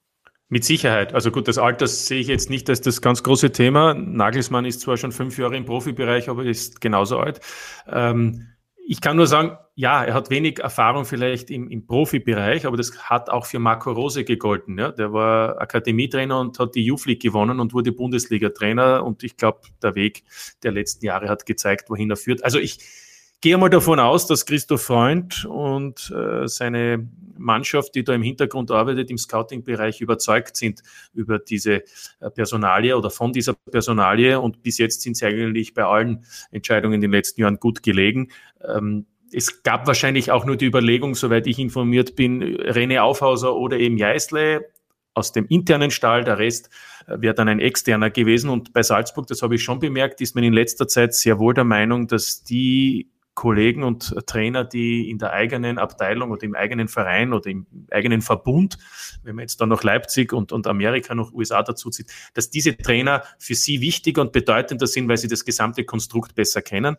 Mit 0.48 0.64
Sicherheit. 0.64 1.12
Also 1.12 1.32
gut, 1.32 1.48
das 1.48 1.58
Alter 1.58 1.88
sehe 1.88 2.20
ich 2.20 2.28
jetzt 2.28 2.50
nicht 2.50 2.70
als 2.70 2.80
das 2.80 3.00
ganz 3.00 3.24
große 3.24 3.50
Thema. 3.50 3.94
Nagelsmann 3.94 4.64
ist 4.64 4.80
zwar 4.80 4.96
schon 4.96 5.10
fünf 5.10 5.38
Jahre 5.38 5.56
im 5.56 5.64
Profibereich, 5.64 6.28
aber 6.28 6.44
ist 6.44 6.80
genauso 6.80 7.18
alt. 7.18 7.40
Ähm, 7.88 8.46
ich 8.86 9.00
kann 9.00 9.16
nur 9.16 9.26
sagen, 9.26 9.56
ja, 9.78 10.02
er 10.02 10.14
hat 10.14 10.30
wenig 10.30 10.58
Erfahrung 10.60 11.04
vielleicht 11.04 11.50
im, 11.50 11.68
im 11.68 11.86
Profibereich, 11.86 12.64
aber 12.64 12.78
das 12.78 12.98
hat 13.10 13.28
auch 13.28 13.44
für 13.44 13.58
Marco 13.58 13.92
Rose 13.92 14.24
gegolten. 14.24 14.78
Ja? 14.78 14.90
Der 14.90 15.12
war 15.12 15.60
Akademietrainer 15.60 16.40
und 16.40 16.58
hat 16.58 16.74
die 16.74 16.84
Youth 16.84 17.04
League 17.04 17.20
gewonnen 17.20 17.60
und 17.60 17.74
wurde 17.74 17.92
Bundesliga-Trainer. 17.92 19.04
Und 19.04 19.22
ich 19.22 19.36
glaube, 19.36 19.60
der 19.82 19.94
Weg 19.94 20.24
der 20.62 20.72
letzten 20.72 21.04
Jahre 21.04 21.28
hat 21.28 21.44
gezeigt, 21.44 21.90
wohin 21.90 22.08
er 22.08 22.16
führt. 22.16 22.42
Also 22.42 22.58
ich 22.58 22.78
gehe 23.42 23.58
mal 23.58 23.68
davon 23.68 24.00
aus, 24.00 24.26
dass 24.26 24.46
Christoph 24.46 24.80
Freund 24.80 25.44
und 25.44 26.10
äh, 26.10 26.48
seine 26.48 27.06
Mannschaft, 27.36 27.94
die 27.96 28.02
da 28.02 28.14
im 28.14 28.22
Hintergrund 28.22 28.70
arbeitet, 28.70 29.10
im 29.10 29.18
Scouting-Bereich 29.18 30.00
überzeugt 30.00 30.56
sind 30.56 30.82
über 31.12 31.38
diese 31.38 31.82
äh, 32.20 32.30
Personalie 32.34 32.96
oder 32.96 33.10
von 33.10 33.34
dieser 33.34 33.52
Personalie. 33.52 34.40
Und 34.40 34.62
bis 34.62 34.78
jetzt 34.78 35.02
sind 35.02 35.18
sie 35.18 35.26
eigentlich 35.26 35.74
bei 35.74 35.84
allen 35.84 36.24
Entscheidungen 36.50 36.94
in 36.94 37.00
den 37.02 37.12
letzten 37.12 37.42
Jahren 37.42 37.60
gut 37.60 37.82
gelegen. 37.82 38.28
Ähm, 38.66 39.04
es 39.32 39.62
gab 39.62 39.86
wahrscheinlich 39.86 40.30
auch 40.30 40.44
nur 40.44 40.56
die 40.56 40.66
Überlegung, 40.66 41.14
soweit 41.14 41.46
ich 41.46 41.58
informiert 41.58 42.16
bin, 42.16 42.42
René 42.42 43.00
Aufhauser 43.00 43.54
oder 43.56 43.78
eben 43.78 43.98
Jeißle 43.98 44.66
aus 45.14 45.32
dem 45.32 45.46
internen 45.46 45.90
Stall. 45.90 46.24
Der 46.24 46.38
Rest 46.38 46.70
äh, 47.06 47.20
wäre 47.20 47.34
dann 47.34 47.48
ein 47.48 47.60
externer 47.60 48.10
gewesen. 48.10 48.50
Und 48.50 48.72
bei 48.72 48.82
Salzburg, 48.82 49.26
das 49.26 49.42
habe 49.42 49.56
ich 49.56 49.62
schon 49.62 49.78
bemerkt, 49.78 50.20
ist 50.20 50.34
man 50.34 50.44
in 50.44 50.52
letzter 50.52 50.86
Zeit 50.86 51.14
sehr 51.14 51.38
wohl 51.38 51.54
der 51.54 51.64
Meinung, 51.64 52.06
dass 52.06 52.42
die 52.42 53.10
Kollegen 53.34 53.84
und 53.84 54.14
Trainer, 54.26 54.64
die 54.64 55.10
in 55.10 55.18
der 55.18 55.34
eigenen 55.34 55.76
Abteilung 55.76 56.30
oder 56.30 56.42
im 56.42 56.54
eigenen 56.54 56.88
Verein 56.88 57.34
oder 57.34 57.50
im 57.50 57.66
eigenen 57.90 58.22
Verbund, 58.22 58.78
wenn 59.24 59.36
man 59.36 59.42
jetzt 59.42 59.60
dann 59.60 59.68
noch 59.68 59.82
Leipzig 59.82 60.32
und, 60.32 60.52
und 60.52 60.66
Amerika 60.66 61.14
noch 61.14 61.34
USA 61.34 61.62
dazu 61.62 61.90
zieht, 61.90 62.10
dass 62.32 62.48
diese 62.48 62.78
Trainer 62.78 63.22
für 63.38 63.54
sie 63.54 63.82
wichtiger 63.82 64.22
und 64.22 64.32
bedeutender 64.32 64.86
sind, 64.86 65.06
weil 65.08 65.18
sie 65.18 65.28
das 65.28 65.44
gesamte 65.44 65.84
Konstrukt 65.84 66.34
besser 66.34 66.62
kennen 66.62 66.96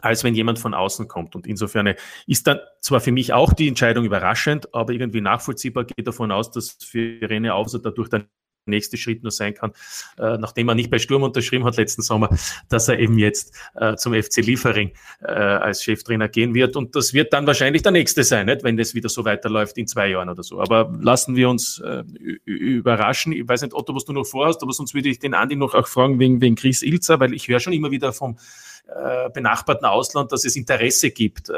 als 0.00 0.24
wenn 0.24 0.34
jemand 0.34 0.58
von 0.58 0.74
außen 0.74 1.08
kommt. 1.08 1.34
Und 1.34 1.46
insofern 1.46 1.94
ist 2.26 2.46
dann 2.46 2.60
zwar 2.80 3.00
für 3.00 3.12
mich 3.12 3.32
auch 3.32 3.52
die 3.52 3.68
Entscheidung 3.68 4.04
überraschend, 4.04 4.74
aber 4.74 4.92
irgendwie 4.92 5.20
nachvollziehbar 5.20 5.84
geht 5.84 6.06
davon 6.06 6.32
aus, 6.32 6.50
dass 6.50 6.78
für 6.82 7.00
Irene 7.00 7.54
Aufser 7.54 7.78
dadurch 7.78 8.08
dann 8.08 8.26
nächste 8.66 8.96
Schritt 8.96 9.22
nur 9.22 9.32
sein 9.32 9.54
kann, 9.54 9.72
äh, 10.18 10.38
nachdem 10.38 10.68
er 10.68 10.74
nicht 10.74 10.90
bei 10.90 10.98
Sturm 10.98 11.22
unterschrieben 11.22 11.64
hat 11.64 11.76
letzten 11.76 12.02
Sommer, 12.02 12.28
dass 12.68 12.88
er 12.88 12.98
eben 12.98 13.18
jetzt 13.18 13.54
äh, 13.74 13.96
zum 13.96 14.14
FC 14.14 14.38
Liefering 14.38 14.92
äh, 15.20 15.32
als 15.32 15.82
Cheftrainer 15.82 16.28
gehen 16.28 16.54
wird. 16.54 16.76
Und 16.76 16.94
das 16.96 17.14
wird 17.14 17.32
dann 17.32 17.46
wahrscheinlich 17.46 17.82
der 17.82 17.92
nächste 17.92 18.24
sein, 18.24 18.46
nicht? 18.46 18.62
wenn 18.64 18.76
das 18.76 18.94
wieder 18.94 19.08
so 19.08 19.24
weiterläuft 19.24 19.78
in 19.78 19.86
zwei 19.86 20.08
Jahren 20.08 20.28
oder 20.28 20.42
so. 20.42 20.60
Aber 20.60 20.92
lassen 21.00 21.36
wir 21.36 21.48
uns 21.48 21.80
äh, 21.80 22.04
überraschen. 22.44 23.32
Ich 23.32 23.46
weiß 23.46 23.62
nicht, 23.62 23.74
Otto, 23.74 23.94
was 23.94 24.04
du 24.04 24.12
noch 24.12 24.24
vorhast, 24.24 24.62
aber 24.62 24.72
sonst 24.72 24.94
würde 24.94 25.08
ich 25.08 25.18
den 25.18 25.34
Andi 25.34 25.56
noch 25.56 25.74
auch 25.74 25.88
fragen 25.88 26.18
wegen, 26.18 26.40
wegen 26.40 26.56
Chris 26.56 26.82
Ilzer, 26.82 27.20
weil 27.20 27.34
ich 27.34 27.48
höre 27.48 27.60
schon 27.60 27.72
immer 27.72 27.90
wieder 27.90 28.12
vom 28.12 28.38
äh, 28.86 29.30
benachbarten 29.30 29.86
Ausland, 29.86 30.32
dass 30.32 30.44
es 30.44 30.56
Interesse 30.56 31.10
gibt. 31.10 31.50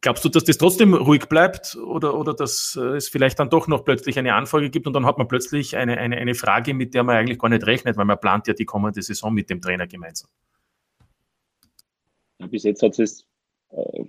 Glaubst 0.00 0.24
du, 0.24 0.28
dass 0.28 0.44
das 0.44 0.58
trotzdem 0.58 0.94
ruhig 0.94 1.28
bleibt 1.28 1.76
oder, 1.76 2.18
oder 2.18 2.34
dass 2.34 2.78
äh, 2.80 2.96
es 2.96 3.08
vielleicht 3.08 3.38
dann 3.38 3.50
doch 3.50 3.66
noch 3.66 3.84
plötzlich 3.84 4.18
eine 4.18 4.34
Anfrage 4.34 4.70
gibt 4.70 4.86
und 4.86 4.92
dann 4.92 5.06
hat 5.06 5.18
man 5.18 5.26
plötzlich 5.26 5.76
eine, 5.76 5.98
eine, 5.98 6.16
eine 6.16 6.34
Frage, 6.34 6.72
mit 6.74 6.94
der 6.94 7.02
man 7.02 7.16
eigentlich 7.16 7.38
gar 7.38 7.48
nicht 7.48 7.66
rechnet, 7.66 7.96
weil 7.96 8.04
man 8.04 8.20
plant 8.20 8.46
ja 8.46 8.54
die 8.54 8.64
kommende 8.64 9.02
Saison 9.02 9.32
mit 9.32 9.50
dem 9.50 9.60
Trainer 9.60 9.86
gemeinsam? 9.86 10.30
Bis 12.38 12.62
jetzt 12.62 12.82
hat 12.82 12.98
es 12.98 13.26
äh, 13.70 14.04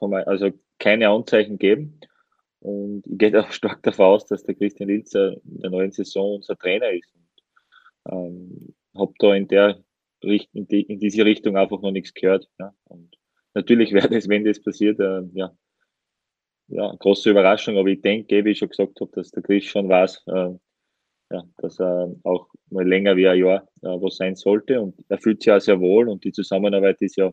also 0.00 0.52
keine 0.78 1.08
Anzeichen 1.08 1.58
gegeben. 1.58 2.00
Und 2.60 3.06
ich 3.06 3.18
gehe 3.18 3.40
auch 3.40 3.50
stark 3.50 3.82
davon 3.82 4.06
aus, 4.06 4.26
dass 4.26 4.44
der 4.44 4.54
Christian 4.54 4.88
Ilzer 4.88 5.32
in 5.32 5.60
der 5.60 5.70
neuen 5.70 5.92
Saison 5.92 6.36
unser 6.36 6.56
Trainer 6.56 6.90
ist. 6.90 7.12
Und, 8.04 8.12
ähm, 8.12 8.74
habe 8.94 9.12
da 9.18 9.34
in 9.34 9.48
der 9.48 9.78
in, 10.20 10.66
die, 10.66 10.82
in 10.82 10.98
diese 10.98 11.24
Richtung 11.24 11.56
einfach 11.56 11.80
noch 11.80 11.90
nichts 11.90 12.14
gehört. 12.14 12.48
Ja. 12.58 12.74
Und 12.84 13.16
natürlich 13.56 13.92
wäre 13.92 14.08
das, 14.08 14.28
wenn 14.28 14.44
das 14.44 14.62
passiert, 14.62 15.00
äh, 15.00 15.22
ja, 15.34 15.50
ja, 16.68 16.94
große 16.98 17.30
Überraschung, 17.30 17.78
aber 17.78 17.88
ich 17.88 18.02
denke, 18.02 18.44
wie 18.44 18.50
ich 18.50 18.58
schon 18.58 18.68
gesagt 18.68 19.00
habe, 19.00 19.10
dass 19.14 19.30
der 19.30 19.42
Chris 19.42 19.64
schon 19.64 19.88
weiß, 19.88 20.22
äh, 20.26 20.50
ja, 21.30 21.42
dass 21.58 21.80
er 21.80 22.14
auch 22.22 22.48
mal 22.70 22.86
länger 22.86 23.16
wie 23.16 23.28
ein 23.28 23.38
Jahr 23.38 23.62
äh, 23.82 23.88
was 24.00 24.16
sein 24.16 24.36
sollte 24.36 24.80
und 24.80 24.94
er 25.08 25.18
fühlt 25.18 25.42
sich 25.42 25.52
auch 25.52 25.60
sehr 25.60 25.80
wohl 25.80 26.08
und 26.08 26.24
die 26.24 26.32
Zusammenarbeit 26.32 27.00
ist 27.00 27.16
ja, 27.16 27.32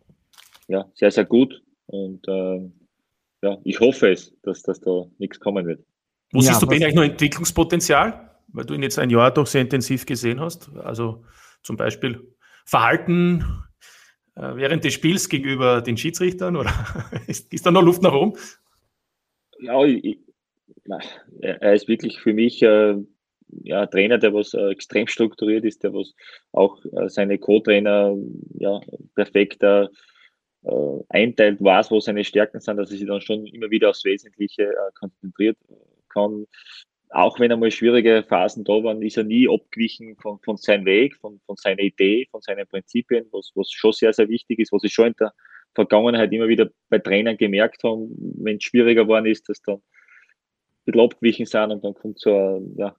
ja 0.68 0.86
sehr, 0.96 1.12
sehr 1.12 1.26
gut 1.26 1.62
und 1.88 2.28
äh, 2.28 2.70
ja, 3.44 3.58
ich 3.64 3.80
hoffe 3.80 4.12
es, 4.12 4.34
dass, 4.44 4.64
dass 4.64 4.80
da 4.80 5.06
nichts 5.18 5.40
kommen 5.40 5.68
wird. 5.68 5.84
Wo 6.32 6.40
ja, 6.40 6.46
siehst 6.46 6.62
du 6.62 6.68
Ben 6.68 6.82
eigentlich 6.82 6.96
noch 6.96 7.04
Entwicklungspotenzial, 7.04 8.32
weil 8.48 8.66
du 8.66 8.74
ihn 8.74 8.84
jetzt 8.84 8.98
ein 8.98 9.10
Jahr 9.10 9.32
doch 9.32 9.46
sehr 9.46 9.62
intensiv 9.62 10.06
gesehen 10.06 10.40
hast? 10.40 10.70
Also 10.78 11.26
zum 11.62 11.76
Beispiel 11.76 12.34
Verhalten, 12.66 13.44
während 14.36 14.84
des 14.84 14.94
Spiels 14.94 15.30
gegenüber 15.30 15.82
den 15.82 15.98
Schiedsrichtern 15.98 16.56
oder 16.56 16.72
ist, 17.28 17.54
ist 17.54 17.66
da 17.66 17.72
noch 17.72 17.84
Luft 17.84 18.02
nach 18.02 18.14
oben? 18.14 18.34
Ja, 19.60 19.84
ich, 19.84 20.20
er 21.40 21.74
ist 21.74 21.88
wirklich 21.88 22.20
für 22.20 22.34
mich 22.34 22.62
äh, 22.62 22.96
ja, 23.64 23.82
ein 23.82 23.90
Trainer, 23.92 24.18
der 24.18 24.34
was 24.34 24.54
äh, 24.54 24.70
extrem 24.70 25.08
strukturiert 25.08 25.66
ist, 25.66 25.84
der 25.84 25.94
was 25.94 26.14
auch 26.52 26.84
äh, 26.86 27.08
seine 27.10 27.38
Co-Trainer 27.38 28.16
ja, 28.60 28.82
perfekt 29.16 29.62
äh, 29.62 29.88
einteilt, 31.10 31.62
weiß, 31.62 31.92
wo 31.92 32.00
seine 32.00 32.24
Stärken 32.24 32.60
sind, 32.60 32.78
dass 32.78 32.90
er 32.90 32.98
sich 32.98 33.08
dann 33.08 33.22
schon 33.22 33.46
immer 33.48 33.70
wieder 33.70 33.90
aufs 33.90 34.06
Wesentliche 34.06 34.64
äh, 34.64 34.92
konzentriert 34.96 35.58
kann 36.10 36.46
auch 37.14 37.40
wenn 37.40 37.52
einmal 37.52 37.70
schwierige 37.70 38.24
Phasen 38.28 38.64
da 38.64 38.74
waren, 38.84 39.02
ist 39.04 39.18
er 39.18 39.24
nie 39.24 39.48
abgewichen 39.48 40.16
von, 40.18 40.40
von 40.40 40.58
seinem 40.58 40.86
Weg, 40.86 41.16
von, 41.18 41.40
von 41.46 41.56
seiner 41.56 41.82
Idee, 41.82 42.28
von 42.32 42.42
seinen 42.42 42.68
Prinzipien, 42.68 43.28
was, 43.32 43.52
was 43.56 43.72
schon 43.72 43.92
sehr, 43.92 44.14
sehr 44.14 44.30
wichtig 44.30 44.60
ist, 44.60 44.72
was 44.72 44.84
ich 44.84 44.94
schon 44.94 45.08
in 45.08 45.16
der 45.20 45.32
Vergangenheit 45.76 46.32
immer 46.34 46.48
wieder 46.48 46.70
bei 46.90 46.98
Trainern 46.98 47.38
gemerkt 47.38 47.84
habe, 47.84 48.08
wenn 48.18 48.58
es 48.58 48.64
schwieriger 48.64 49.04
geworden 49.04 49.28
ist, 49.28 49.48
dass 49.48 49.62
dann 49.62 49.76
ein 49.76 49.82
bisschen 50.86 51.02
abgewichen 51.02 51.46
sind 51.46 51.72
und 51.72 51.84
dann 51.84 51.94
kommt 51.94 52.20
so 52.20 52.36
ein, 52.36 52.76
ja, 52.78 52.96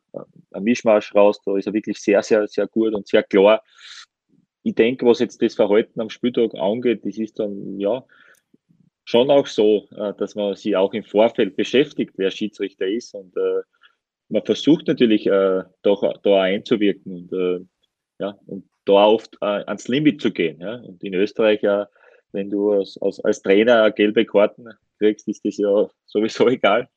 ein 0.53 0.62
Mischmasch 0.62 1.12
raus, 1.14 1.40
da 1.44 1.57
ist 1.57 1.66
er 1.66 1.72
wirklich 1.72 1.98
sehr, 1.98 2.22
sehr, 2.22 2.46
sehr 2.46 2.68
gut 2.68 2.94
und 2.94 3.09
sehr 3.09 3.24
klar. 3.24 3.64
Ich 4.62 4.77
denke, 4.77 5.05
was 5.07 5.18
jetzt 5.18 5.42
das 5.42 5.57
Verhalten 5.57 6.00
am 6.00 6.09
Spieltag 6.09 6.55
angeht, 6.55 7.05
das 7.05 7.18
ist 7.18 7.40
dann, 7.40 7.81
ja, 7.81 8.05
schon 9.05 9.31
auch 9.31 9.46
so, 9.48 9.88
äh, 9.96 10.14
dass 10.14 10.37
man 10.37 10.55
sich 10.55 10.77
auch 10.77 10.94
im 10.94 11.05
Vorfeld 11.05 11.57
beschäftigt, 11.57 12.14
wer 12.16 12.31
Schiedsrichter 12.31 12.87
ist 12.87 13.12
und 13.14 13.37
äh, 13.37 13.62
man 14.28 14.44
versucht 14.44 14.87
natürlich 14.87 15.26
äh, 15.26 15.62
doch 15.82 16.14
da 16.22 16.42
einzuwirken 16.42 17.12
und, 17.12 17.32
äh, 17.32 17.64
ja, 18.18 18.38
und 18.46 18.64
da 18.84 19.06
oft 19.06 19.37
äh, 19.40 19.64
ans 19.66 19.88
Limit 19.88 20.20
zu 20.20 20.30
gehen. 20.30 20.60
Ja. 20.60 20.76
Und 20.76 21.02
in 21.02 21.14
Österreich 21.14 21.62
ja, 21.62 21.88
wenn 22.32 22.50
du 22.50 22.72
als, 22.72 22.98
als, 23.00 23.20
als 23.20 23.42
Trainer 23.42 23.90
gelbe 23.90 24.24
Karten 24.24 24.68
kriegst, 24.98 25.28
ist 25.28 25.44
das 25.44 25.56
ja 25.56 25.88
sowieso 26.06 26.48
egal. 26.48 26.88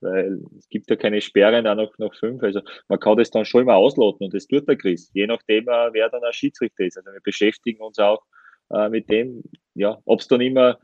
Weil 0.00 0.40
es 0.58 0.68
gibt 0.68 0.90
ja 0.90 0.96
keine 0.96 1.20
Sperren 1.20 1.66
auch 1.66 1.76
noch, 1.76 1.96
noch 1.98 2.14
fünf. 2.14 2.42
Also 2.42 2.60
man 2.88 2.98
kann 2.98 3.16
das 3.16 3.30
dann 3.30 3.44
schon 3.44 3.62
immer 3.62 3.76
ausloten 3.76 4.24
und 4.24 4.34
das 4.34 4.48
tut 4.48 4.66
der 4.66 4.76
Chris, 4.76 5.10
je 5.14 5.26
nachdem, 5.26 5.68
äh, 5.68 5.92
wer 5.92 6.08
dann 6.08 6.24
ein 6.24 6.32
Schiedsrichter 6.32 6.84
ist. 6.84 6.96
Also 6.96 7.12
wir 7.12 7.20
beschäftigen 7.20 7.82
uns 7.82 7.98
auch 7.98 8.22
äh, 8.70 8.88
mit 8.88 9.08
dem, 9.10 9.44
ja, 9.74 9.98
ob 10.04 10.20
es 10.20 10.26
dann 10.26 10.40
immer 10.40 10.78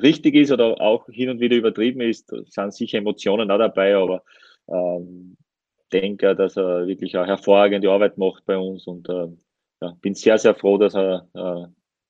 richtig 0.00 0.34
ist 0.36 0.52
oder 0.52 0.80
auch 0.80 1.06
hin 1.08 1.30
und 1.30 1.40
wieder 1.40 1.56
übertrieben 1.56 2.00
ist, 2.00 2.32
sind 2.46 2.74
sicher 2.74 2.98
Emotionen 2.98 3.50
auch 3.50 3.58
dabei, 3.58 3.96
aber 3.96 4.22
ähm, 4.70 5.36
denke, 5.92 6.34
dass 6.34 6.56
er 6.56 6.86
wirklich 6.86 7.16
eine 7.16 7.26
hervorragende 7.26 7.90
Arbeit 7.90 8.18
macht 8.18 8.44
bei 8.46 8.56
uns 8.56 8.86
und 8.86 9.08
äh, 9.08 9.28
ja, 9.82 9.96
bin 10.00 10.14
sehr, 10.14 10.38
sehr 10.38 10.54
froh, 10.54 10.78
dass 10.78 10.94
er, 10.94 11.26
äh, 11.34 11.66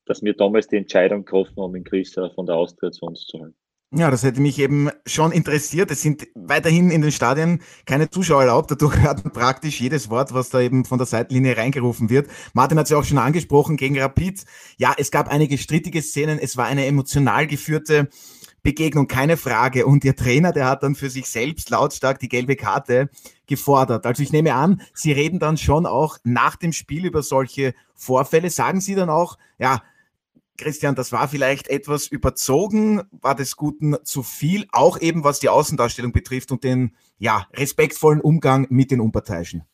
dass 0.07 0.23
wir 0.23 0.35
damals 0.35 0.69
die 0.69 0.77
Entscheidung 0.77 1.25
getroffen 1.25 1.63
haben, 1.63 1.73
den 1.73 1.85
Chris 1.85 2.17
äh, 2.17 2.31
von 2.31 2.47
der 2.47 2.57
Austria 2.57 2.91
zu 2.91 3.07
uns 3.07 3.27
zu 3.27 3.39
holen. 3.39 3.55
Ja, 3.93 4.09
das 4.09 4.23
hätte 4.23 4.41
mich 4.41 4.61
eben 4.61 4.89
schon 5.05 5.33
interessiert. 5.33 5.91
Es 5.91 6.01
sind 6.01 6.29
weiterhin 6.37 6.93
in 6.93 7.03
den 7.03 7.11
Stadien 7.11 7.61
keine 7.87 8.09
Zuschauer 8.09 8.43
erlaubt. 8.43 8.71
Dadurch 8.71 8.97
hört 9.03 9.25
man 9.25 9.33
praktisch 9.33 9.81
jedes 9.81 10.09
Wort, 10.11 10.33
was 10.33 10.49
da 10.49 10.61
eben 10.61 10.85
von 10.85 10.99
der 10.99 11.09
Seitenlinie 11.09 11.57
reingerufen 11.57 12.09
wird. 12.09 12.29
Martin 12.55 12.79
hat 12.79 12.85
es 12.85 12.91
ja 12.91 12.99
auch 12.99 13.05
schon 13.05 13.19
angesprochen 13.19 13.77
gegen 13.77 13.99
Rapid. 13.99 14.45
Ja, 14.79 14.95
es 14.97 15.11
gab 15.11 15.29
einige 15.29 15.59
strittige 15.59 16.03
Szenen. 16.03 16.39
Es 16.39 16.57
war 16.57 16.67
eine 16.67 16.87
emotional 16.87 17.49
geführte 17.49 18.09
Begegnung, 18.63 19.09
keine 19.09 19.37
Frage. 19.37 19.87
Und 19.87 20.05
Ihr 20.05 20.17
Trainer, 20.17 20.53
der 20.53 20.67
hat 20.67 20.83
dann 20.83 20.95
für 20.95 21.11
sich 21.11 21.27
selbst 21.29 21.71
lautstark 21.71 22.19
die 22.19 22.29
gelbe 22.29 22.57
Karte 22.57 23.11
gefordert. 23.47 24.07
Also 24.07 24.23
ich 24.23 24.33
nehme 24.33 24.55
an, 24.55 24.83
Sie 24.95 25.13
reden 25.13 25.39
dann 25.39 25.57
schon 25.57 25.87
auch 25.87 26.19
nach 26.25 26.57
dem 26.57 26.73
Spiel 26.73 27.07
über 27.07 27.23
solche 27.23 27.75
Vorfälle. 27.95 28.51
Sagen 28.51 28.81
Sie 28.81 28.95
dann 28.95 29.11
auch, 29.11 29.39
ja, 29.59 29.83
Christian, 30.61 30.95
das 30.95 31.11
war 31.11 31.27
vielleicht 31.27 31.69
etwas 31.69 32.07
überzogen, 32.07 33.03
war 33.11 33.35
des 33.35 33.57
Guten 33.57 33.97
zu 34.05 34.23
viel, 34.23 34.67
auch 34.73 35.01
eben 35.01 35.25
was 35.25 35.41
die 35.41 35.49
Außendarstellung 35.49 36.13
betrifft 36.13 36.53
und 36.53 36.65
den 36.65 36.95
ja, 37.19 37.47
respektvollen 37.55 38.21
Umgang 38.21 38.67
mit 38.69 38.91
den 38.91 39.01
Unparteiischen. 39.01 39.65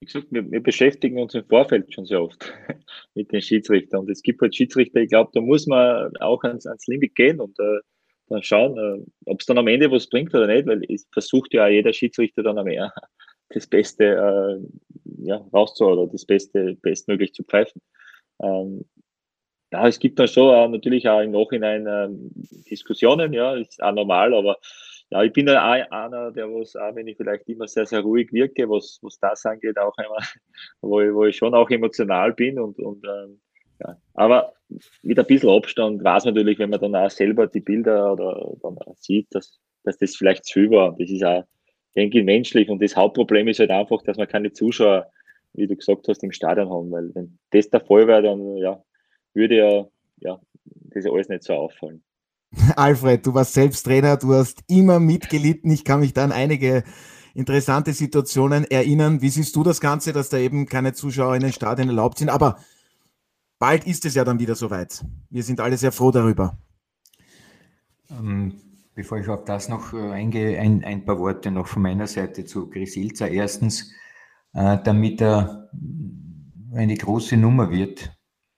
Wie 0.00 0.06
gesagt, 0.06 0.28
wir, 0.30 0.50
wir, 0.50 0.62
beschäftigen 0.62 1.20
uns 1.20 1.34
im 1.34 1.44
Vorfeld 1.44 1.92
schon 1.92 2.06
sehr 2.06 2.22
oft 2.22 2.52
mit 3.14 3.30
den 3.32 3.42
Schiedsrichtern. 3.42 4.00
Und 4.00 4.10
es 4.10 4.22
gibt 4.22 4.40
halt 4.40 4.56
Schiedsrichter, 4.56 5.00
ich 5.00 5.10
glaube, 5.10 5.30
da 5.34 5.40
muss 5.42 5.66
man 5.66 6.16
auch 6.20 6.42
ans, 6.42 6.66
ans 6.66 6.86
Limit 6.86 7.14
gehen 7.14 7.38
und 7.38 7.58
äh, 7.60 7.80
dann 8.28 8.42
schauen, 8.42 8.78
äh, 8.78 9.04
ob 9.26 9.40
es 9.40 9.46
dann 9.46 9.58
am 9.58 9.66
Ende 9.66 9.90
was 9.90 10.08
bringt 10.08 10.34
oder 10.34 10.46
nicht, 10.46 10.66
weil 10.66 10.82
es 10.88 11.06
versucht 11.12 11.52
ja 11.52 11.68
jeder 11.68 11.92
Schiedsrichter 11.92 12.42
dann 12.42 12.58
am 12.58 12.66
Ende 12.66 12.90
das 13.50 13.66
Beste 13.66 14.04
äh, 14.04 15.26
ja, 15.26 15.36
rauszuholen 15.52 15.98
oder 15.98 16.12
das 16.12 16.24
Beste 16.24 16.76
bestmöglich 16.80 17.34
zu 17.34 17.42
pfeifen. 17.42 17.82
Ähm, 18.42 18.84
ja, 19.72 19.86
es 19.86 19.98
gibt 19.98 20.18
dann 20.18 20.28
schon 20.28 20.72
natürlich 20.72 21.08
auch 21.08 21.20
im 21.20 21.32
Nachhinein 21.32 21.86
ähm, 21.86 22.30
Diskussionen, 22.70 23.32
ja, 23.32 23.54
ist 23.54 23.82
auch 23.82 23.92
normal, 23.92 24.34
aber 24.34 24.56
ja, 25.10 25.24
ich 25.24 25.32
bin 25.32 25.48
ja 25.48 25.68
auch 25.68 25.90
einer, 25.90 26.30
der 26.30 26.48
was, 26.48 26.76
auch 26.76 26.94
wenn 26.94 27.08
ich 27.08 27.16
vielleicht 27.16 27.48
immer 27.48 27.66
sehr, 27.66 27.84
sehr 27.84 28.00
ruhig 28.00 28.32
wirke, 28.32 28.68
was, 28.68 28.98
was 29.02 29.18
das 29.18 29.44
angeht, 29.44 29.76
auch 29.78 29.96
immer, 29.98 30.18
wo 30.80 31.00
ich, 31.00 31.12
wo 31.12 31.24
ich 31.24 31.36
schon 31.36 31.54
auch 31.54 31.68
emotional 31.68 32.32
bin 32.32 32.60
und, 32.60 32.78
und 32.78 33.04
ähm, 33.04 33.40
ja. 33.80 33.96
Aber 34.14 34.52
mit 35.02 35.18
ein 35.18 35.26
bisschen 35.26 35.50
Abstand 35.50 36.04
weiß 36.04 36.26
man 36.26 36.34
natürlich, 36.34 36.58
wenn 36.58 36.70
man 36.70 36.80
dann 36.80 36.94
auch 36.94 37.10
selber 37.10 37.46
die 37.48 37.60
Bilder 37.60 38.12
oder 38.12 38.54
dann 38.62 38.76
sieht, 38.94 39.34
dass, 39.34 39.58
dass 39.84 39.98
das 39.98 40.14
vielleicht 40.14 40.44
zu 40.44 40.60
viel 40.60 40.70
war. 40.70 40.94
Das 40.96 41.10
ist 41.10 41.24
auch, 41.24 41.44
denke 41.96 42.20
ich, 42.20 42.24
menschlich 42.24 42.68
und 42.68 42.80
das 42.80 42.94
Hauptproblem 42.94 43.48
ist 43.48 43.58
halt 43.58 43.70
einfach, 43.70 44.02
dass 44.02 44.16
man 44.16 44.28
keine 44.28 44.52
Zuschauer, 44.52 45.10
wie 45.54 45.66
du 45.66 45.74
gesagt 45.74 46.06
hast, 46.06 46.22
im 46.22 46.30
Stadion 46.30 46.70
haben, 46.70 46.90
weil 46.92 47.12
wenn 47.14 47.38
das 47.50 47.68
der 47.68 47.80
Fall 47.80 48.06
wäre, 48.06 48.22
dann 48.22 48.56
ja, 48.58 48.80
würde 49.34 49.56
ja, 49.56 49.88
ja 50.18 50.40
das 50.64 51.06
alles 51.06 51.28
nicht 51.28 51.42
so 51.42 51.54
auffallen. 51.54 52.04
Alfred, 52.76 53.26
du 53.26 53.34
warst 53.34 53.54
selbst 53.54 53.84
Trainer, 53.84 54.16
du 54.16 54.34
hast 54.34 54.64
immer 54.66 54.98
mitgelitten. 55.00 55.70
Ich 55.70 55.84
kann 55.84 56.00
mich 56.00 56.12
da 56.12 56.24
an 56.24 56.32
einige 56.32 56.84
interessante 57.34 57.92
Situationen 57.92 58.64
erinnern. 58.64 59.22
Wie 59.22 59.28
siehst 59.28 59.54
du 59.54 59.62
das 59.62 59.80
Ganze, 59.80 60.12
dass 60.12 60.28
da 60.30 60.38
eben 60.38 60.66
keine 60.66 60.92
Zuschauer 60.92 61.36
in 61.36 61.42
den 61.42 61.52
Stadien 61.52 61.88
erlaubt 61.88 62.18
sind? 62.18 62.28
Aber 62.28 62.58
bald 63.58 63.86
ist 63.86 64.04
es 64.04 64.14
ja 64.14 64.24
dann 64.24 64.40
wieder 64.40 64.56
soweit. 64.56 65.04
Wir 65.30 65.44
sind 65.44 65.60
alle 65.60 65.76
sehr 65.76 65.92
froh 65.92 66.10
darüber. 66.10 66.58
Ähm, 68.10 68.54
bevor 68.94 69.18
ich 69.18 69.28
auf 69.28 69.44
das 69.44 69.68
noch 69.68 69.92
äh, 69.92 70.10
eingehe, 70.10 70.58
ein, 70.58 70.84
ein, 70.84 71.04
paar 71.04 71.18
Worte 71.18 71.52
noch 71.52 71.68
von 71.68 71.82
meiner 71.82 72.08
Seite 72.08 72.44
zu 72.44 72.68
Chris 72.68 72.96
Ilzer. 72.96 73.30
Erstens, 73.30 73.92
äh, 74.52 74.78
damit 74.82 75.20
er 75.20 75.70
eine 76.74 76.96
große 76.96 77.36
Nummer 77.36 77.70
wird, 77.70 78.12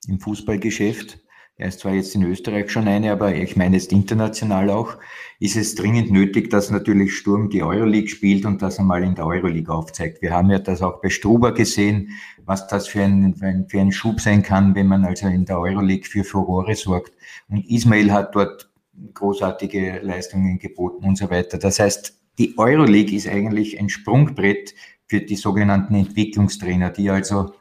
im 0.08 0.18
Fußballgeschäft, 0.18 1.21
er 1.62 1.68
ist 1.68 1.78
zwar 1.78 1.94
jetzt 1.94 2.16
in 2.16 2.24
Österreich 2.24 2.72
schon 2.72 2.88
eine, 2.88 3.12
aber 3.12 3.36
ich 3.36 3.54
meine 3.54 3.76
jetzt 3.76 3.92
international 3.92 4.68
auch, 4.68 4.98
ist 5.38 5.54
es 5.54 5.76
dringend 5.76 6.10
nötig, 6.10 6.50
dass 6.50 6.72
natürlich 6.72 7.16
Sturm 7.16 7.50
die 7.50 7.62
Euroleague 7.62 8.08
spielt 8.08 8.44
und 8.44 8.60
das 8.62 8.80
einmal 8.80 9.04
in 9.04 9.14
der 9.14 9.26
Euroleague 9.26 9.72
aufzeigt. 9.72 10.22
Wir 10.22 10.32
haben 10.32 10.50
ja 10.50 10.58
das 10.58 10.82
auch 10.82 11.00
bei 11.00 11.08
Struber 11.08 11.54
gesehen, 11.54 12.08
was 12.44 12.66
das 12.66 12.88
für 12.88 13.04
ein, 13.04 13.36
für 13.68 13.78
ein, 13.78 13.92
Schub 13.92 14.20
sein 14.20 14.42
kann, 14.42 14.74
wenn 14.74 14.88
man 14.88 15.04
also 15.04 15.28
in 15.28 15.44
der 15.44 15.60
Euroleague 15.60 16.04
für 16.04 16.24
Furore 16.24 16.74
sorgt. 16.74 17.12
Und 17.48 17.64
Ismail 17.70 18.12
hat 18.12 18.34
dort 18.34 18.68
großartige 19.14 20.00
Leistungen 20.02 20.58
geboten 20.58 21.04
und 21.06 21.16
so 21.16 21.30
weiter. 21.30 21.58
Das 21.58 21.78
heißt, 21.78 22.18
die 22.38 22.58
Euroleague 22.58 23.14
ist 23.14 23.28
eigentlich 23.28 23.78
ein 23.78 23.88
Sprungbrett 23.88 24.74
für 25.06 25.20
die 25.20 25.36
sogenannten 25.36 25.94
Entwicklungstrainer, 25.94 26.90
die 26.90 27.08
also 27.08 27.52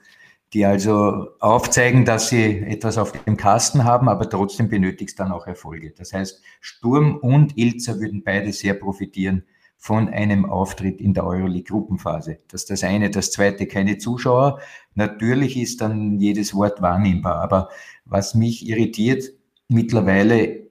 die 0.53 0.65
also 0.65 1.29
aufzeigen, 1.39 2.03
dass 2.03 2.29
sie 2.29 2.59
etwas 2.59 2.97
auf 2.97 3.11
dem 3.11 3.37
Kasten 3.37 3.85
haben, 3.85 4.09
aber 4.09 4.29
trotzdem 4.29 4.69
benötigt 4.69 5.11
es 5.11 5.15
dann 5.15 5.31
auch 5.31 5.47
Erfolge. 5.47 5.93
Das 5.97 6.11
heißt, 6.11 6.41
Sturm 6.59 7.15
und 7.17 7.57
Ilzer 7.57 7.99
würden 7.99 8.23
beide 8.23 8.51
sehr 8.51 8.73
profitieren 8.73 9.43
von 9.77 10.09
einem 10.09 10.45
Auftritt 10.45 11.01
in 11.01 11.13
der 11.13 11.25
Euroleague-Gruppenphase. 11.25 12.39
Das 12.49 12.61
ist 12.61 12.69
das 12.69 12.83
eine. 12.83 13.09
Das 13.09 13.31
zweite, 13.31 13.65
keine 13.65 13.97
Zuschauer. 13.97 14.59
Natürlich 14.93 15.57
ist 15.57 15.81
dann 15.81 16.19
jedes 16.19 16.53
Wort 16.53 16.81
wahrnehmbar, 16.81 17.41
aber 17.41 17.69
was 18.05 18.35
mich 18.35 18.67
irritiert 18.67 19.23
mittlerweile 19.69 20.69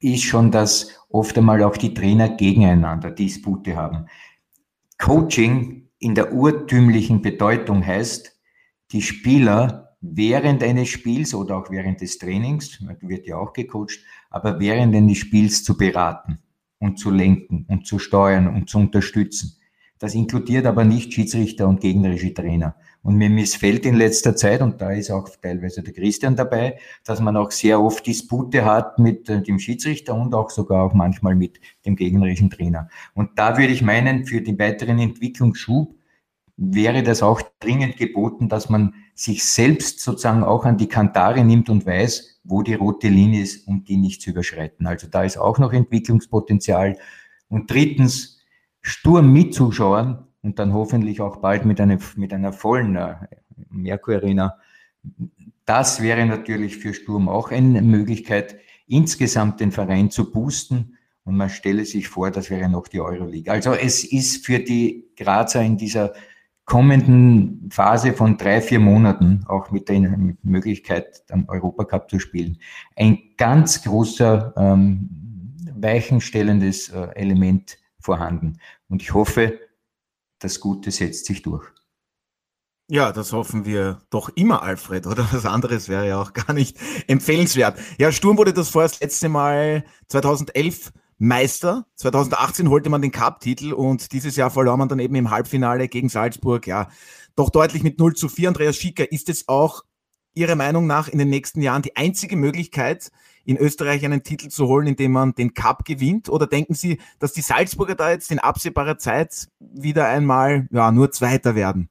ist 0.00 0.24
schon, 0.24 0.50
dass 0.50 0.98
oft 1.08 1.38
einmal 1.38 1.62
auch 1.62 1.76
die 1.76 1.94
Trainer 1.94 2.28
gegeneinander 2.28 3.10
Dispute 3.10 3.76
haben. 3.76 4.06
Coaching 4.98 5.88
in 5.98 6.14
der 6.14 6.34
urtümlichen 6.34 7.22
Bedeutung 7.22 7.86
heißt, 7.86 8.31
die 8.92 9.02
Spieler 9.02 9.96
während 10.00 10.62
eines 10.62 10.88
Spiels 10.88 11.34
oder 11.34 11.56
auch 11.56 11.70
während 11.70 12.00
des 12.00 12.18
Trainings, 12.18 12.78
wird 13.00 13.26
ja 13.26 13.36
auch 13.36 13.52
gecoacht, 13.52 14.00
aber 14.30 14.58
während 14.60 14.94
eines 14.94 15.18
Spiels 15.18 15.64
zu 15.64 15.76
beraten 15.76 16.38
und 16.78 16.98
zu 16.98 17.10
lenken 17.10 17.64
und 17.68 17.86
zu 17.86 17.98
steuern 17.98 18.48
und 18.48 18.68
zu 18.68 18.78
unterstützen. 18.78 19.56
Das 20.02 20.16
inkludiert 20.16 20.66
aber 20.66 20.84
nicht 20.84 21.12
Schiedsrichter 21.12 21.68
und 21.68 21.80
gegnerische 21.80 22.34
Trainer. 22.34 22.74
Und 23.04 23.16
mir 23.16 23.30
missfällt 23.30 23.86
in 23.86 23.94
letzter 23.94 24.34
Zeit, 24.34 24.60
und 24.60 24.80
da 24.80 24.90
ist 24.90 25.12
auch 25.12 25.28
teilweise 25.40 25.80
der 25.84 25.92
Christian 25.92 26.34
dabei, 26.34 26.78
dass 27.04 27.20
man 27.20 27.36
auch 27.36 27.52
sehr 27.52 27.80
oft 27.80 28.04
Dispute 28.04 28.64
hat 28.64 28.98
mit 28.98 29.28
äh, 29.28 29.42
dem 29.42 29.60
Schiedsrichter 29.60 30.14
und 30.14 30.34
auch 30.34 30.50
sogar 30.50 30.82
auch 30.82 30.92
manchmal 30.92 31.36
mit 31.36 31.60
dem 31.86 31.94
gegnerischen 31.94 32.50
Trainer. 32.50 32.88
Und 33.14 33.30
da 33.36 33.56
würde 33.56 33.72
ich 33.72 33.82
meinen, 33.82 34.26
für 34.26 34.40
den 34.40 34.58
weiteren 34.58 34.98
Entwicklungsschub 34.98 35.94
wäre 36.56 37.02
das 37.02 37.22
auch 37.22 37.42
dringend 37.60 37.96
geboten, 37.96 38.48
dass 38.48 38.68
man 38.68 38.94
sich 39.14 39.44
selbst 39.44 40.00
sozusagen 40.00 40.44
auch 40.44 40.64
an 40.64 40.78
die 40.78 40.88
Kantare 40.88 41.44
nimmt 41.44 41.70
und 41.70 41.86
weiß, 41.86 42.40
wo 42.44 42.62
die 42.62 42.74
rote 42.74 43.08
Linie 43.08 43.42
ist, 43.42 43.66
um 43.66 43.84
die 43.84 43.96
nicht 43.96 44.22
zu 44.22 44.30
überschreiten. 44.30 44.86
Also 44.86 45.06
da 45.06 45.22
ist 45.24 45.38
auch 45.38 45.58
noch 45.58 45.72
Entwicklungspotenzial. 45.72 46.98
Und 47.48 47.70
drittens, 47.70 48.40
Sturm 48.80 49.32
mit 49.32 49.54
Zuschauern 49.54 50.26
und 50.42 50.58
dann 50.58 50.72
hoffentlich 50.72 51.20
auch 51.20 51.36
bald 51.36 51.64
mit 51.64 51.80
einer, 51.80 51.98
mit 52.16 52.32
einer 52.32 52.52
vollen 52.52 52.96
äh, 52.96 53.14
Merkur 53.70 54.16
Arena. 54.16 54.58
Das 55.64 56.02
wäre 56.02 56.26
natürlich 56.26 56.78
für 56.78 56.92
Sturm 56.92 57.28
auch 57.28 57.52
eine 57.52 57.80
Möglichkeit, 57.80 58.56
insgesamt 58.88 59.60
den 59.60 59.70
Verein 59.70 60.10
zu 60.10 60.32
boosten. 60.32 60.98
Und 61.24 61.36
man 61.36 61.48
stelle 61.48 61.84
sich 61.84 62.08
vor, 62.08 62.32
das 62.32 62.50
wäre 62.50 62.68
noch 62.68 62.88
die 62.88 63.00
Euroleague. 63.00 63.52
Also 63.52 63.72
es 63.72 64.02
ist 64.02 64.44
für 64.44 64.58
die 64.58 65.12
Grazer 65.16 65.62
in 65.62 65.76
dieser 65.76 66.12
kommenden 66.64 67.68
Phase 67.70 68.12
von 68.12 68.36
drei, 68.36 68.60
vier 68.60 68.78
Monaten, 68.78 69.44
auch 69.48 69.70
mit 69.70 69.88
der 69.88 70.16
Möglichkeit, 70.42 71.24
dann 71.28 71.48
Europacup 71.48 72.08
zu 72.08 72.18
spielen, 72.18 72.58
ein 72.96 73.18
ganz 73.36 73.82
großer 73.82 74.54
ähm, 74.56 75.56
weichenstellendes 75.74 76.88
äh, 76.90 77.08
Element 77.14 77.78
vorhanden. 78.00 78.58
Und 78.88 79.02
ich 79.02 79.12
hoffe, 79.14 79.58
das 80.38 80.60
Gute 80.60 80.90
setzt 80.90 81.26
sich 81.26 81.42
durch. 81.42 81.66
Ja, 82.88 83.12
das 83.12 83.32
hoffen 83.32 83.64
wir 83.64 84.02
doch 84.10 84.28
immer, 84.34 84.62
Alfred, 84.62 85.06
oder 85.06 85.26
was 85.32 85.46
anderes 85.46 85.88
wäre 85.88 86.06
ja 86.08 86.20
auch 86.20 86.32
gar 86.32 86.52
nicht 86.52 86.76
empfehlenswert. 87.06 87.78
Ja, 87.98 88.12
Sturm 88.12 88.36
wurde 88.36 88.52
das 88.52 88.68
vorerst 88.68 89.00
letzte 89.00 89.28
Mal 89.28 89.84
2011 90.08 90.92
Meister. 91.22 91.86
2018 91.94 92.68
holte 92.68 92.90
man 92.90 93.00
den 93.00 93.12
Cup-Titel 93.12 93.72
und 93.72 94.12
dieses 94.12 94.34
Jahr 94.34 94.50
verlor 94.50 94.76
man 94.76 94.88
dann 94.88 94.98
eben 94.98 95.14
im 95.14 95.30
Halbfinale 95.30 95.86
gegen 95.86 96.08
Salzburg. 96.08 96.66
Ja, 96.66 96.88
doch 97.36 97.48
deutlich 97.48 97.84
mit 97.84 98.00
0 98.00 98.14
zu 98.14 98.28
4. 98.28 98.48
Andreas 98.48 98.76
Schicker, 98.76 99.10
ist 99.12 99.28
es 99.28 99.46
auch 99.46 99.82
Ihrer 100.34 100.56
Meinung 100.56 100.88
nach 100.88 101.06
in 101.06 101.20
den 101.20 101.28
nächsten 101.28 101.62
Jahren 101.62 101.82
die 101.82 101.94
einzige 101.94 102.34
Möglichkeit, 102.34 103.12
in 103.44 103.56
Österreich 103.56 104.04
einen 104.04 104.24
Titel 104.24 104.48
zu 104.48 104.66
holen, 104.66 104.88
indem 104.88 105.12
man 105.12 105.32
den 105.32 105.54
Cup 105.54 105.84
gewinnt? 105.84 106.28
Oder 106.28 106.48
denken 106.48 106.74
Sie, 106.74 107.00
dass 107.20 107.32
die 107.32 107.42
Salzburger 107.42 107.94
da 107.94 108.10
jetzt 108.10 108.32
in 108.32 108.40
absehbarer 108.40 108.98
Zeit 108.98 109.46
wieder 109.60 110.08
einmal 110.08 110.66
ja, 110.72 110.90
nur 110.90 111.12
Zweiter 111.12 111.54
werden? 111.54 111.88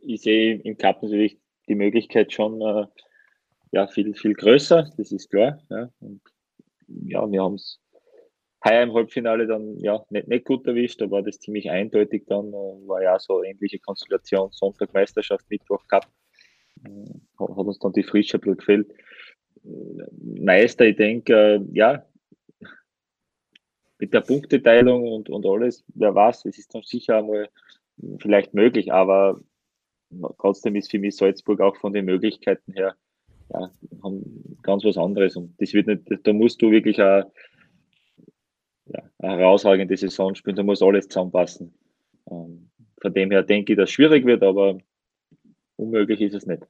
Ich 0.00 0.20
sehe 0.20 0.60
im 0.60 0.76
Cup 0.76 1.02
natürlich 1.02 1.38
die 1.68 1.74
Möglichkeit 1.74 2.34
schon 2.34 2.60
äh, 2.60 2.84
ja, 3.72 3.86
viel, 3.86 4.14
viel 4.14 4.34
größer, 4.34 4.90
das 4.98 5.10
ist 5.10 5.30
klar. 5.30 5.62
Ja. 5.70 5.88
Und 6.00 6.20
ja, 7.06 7.30
wir 7.30 7.42
haben 7.42 7.54
es 7.54 7.80
heuer 8.64 8.82
im 8.82 8.94
Halbfinale 8.94 9.46
dann 9.46 9.78
ja 9.78 10.04
nicht, 10.10 10.28
nicht 10.28 10.46
gut 10.46 10.66
erwischt, 10.66 11.00
da 11.00 11.10
war 11.10 11.22
das 11.22 11.38
ziemlich 11.38 11.70
eindeutig 11.70 12.24
dann, 12.26 12.48
äh, 12.48 12.88
war 12.88 13.02
ja 13.02 13.18
so 13.18 13.42
ähnliche 13.42 13.78
Konstellation, 13.78 14.50
Sonntag 14.52 14.92
Meisterschaft, 14.94 15.44
Mittwoch 15.50 15.86
Cup, 15.88 16.06
äh, 16.84 16.88
hat, 17.38 17.50
uns 17.50 17.78
dann 17.78 17.92
die 17.92 18.02
Frische 18.02 18.38
Blut 18.38 18.58
gefehlt. 18.58 18.90
Meister, 19.62 20.86
ich 20.86 20.96
denke, 20.96 21.54
äh, 21.54 21.60
ja, 21.72 22.06
mit 23.98 24.12
der 24.12 24.20
Punkteteilung 24.20 25.06
und, 25.06 25.30
und 25.30 25.46
alles, 25.46 25.84
wer 25.94 26.14
weiß, 26.14 26.44
es 26.46 26.58
ist 26.58 26.74
dann 26.74 26.82
sicher 26.82 27.18
einmal 27.18 27.48
vielleicht 28.18 28.52
möglich, 28.54 28.92
aber 28.92 29.40
trotzdem 30.38 30.76
ist 30.76 30.90
für 30.90 30.98
mich 30.98 31.16
Salzburg 31.16 31.60
auch 31.60 31.76
von 31.76 31.92
den 31.92 32.04
Möglichkeiten 32.04 32.72
her 32.72 32.96
ja, 33.52 33.70
haben 34.02 34.58
ganz 34.62 34.84
was 34.84 34.98
anderes. 34.98 35.36
Und 35.36 35.54
das 35.60 35.72
wird 35.72 35.86
nicht, 35.86 36.02
da 36.24 36.32
musst 36.32 36.60
du 36.62 36.70
wirklich 36.70 37.00
eine, 37.00 37.30
ja, 38.86 39.02
eine 39.18 39.38
herausragende 39.38 39.96
Saison 39.96 40.34
spielen, 40.34 40.56
da 40.56 40.62
muss 40.62 40.82
alles 40.82 41.08
zusammenpassen. 41.08 41.74
Ähm, 42.30 42.70
von 43.00 43.12
dem 43.12 43.30
her 43.30 43.42
denke 43.42 43.72
ich, 43.72 43.76
dass 43.76 43.90
es 43.90 43.94
schwierig 43.94 44.24
wird, 44.24 44.42
aber 44.42 44.78
unmöglich 45.76 46.20
ist 46.20 46.34
es 46.34 46.46
nicht. 46.46 46.62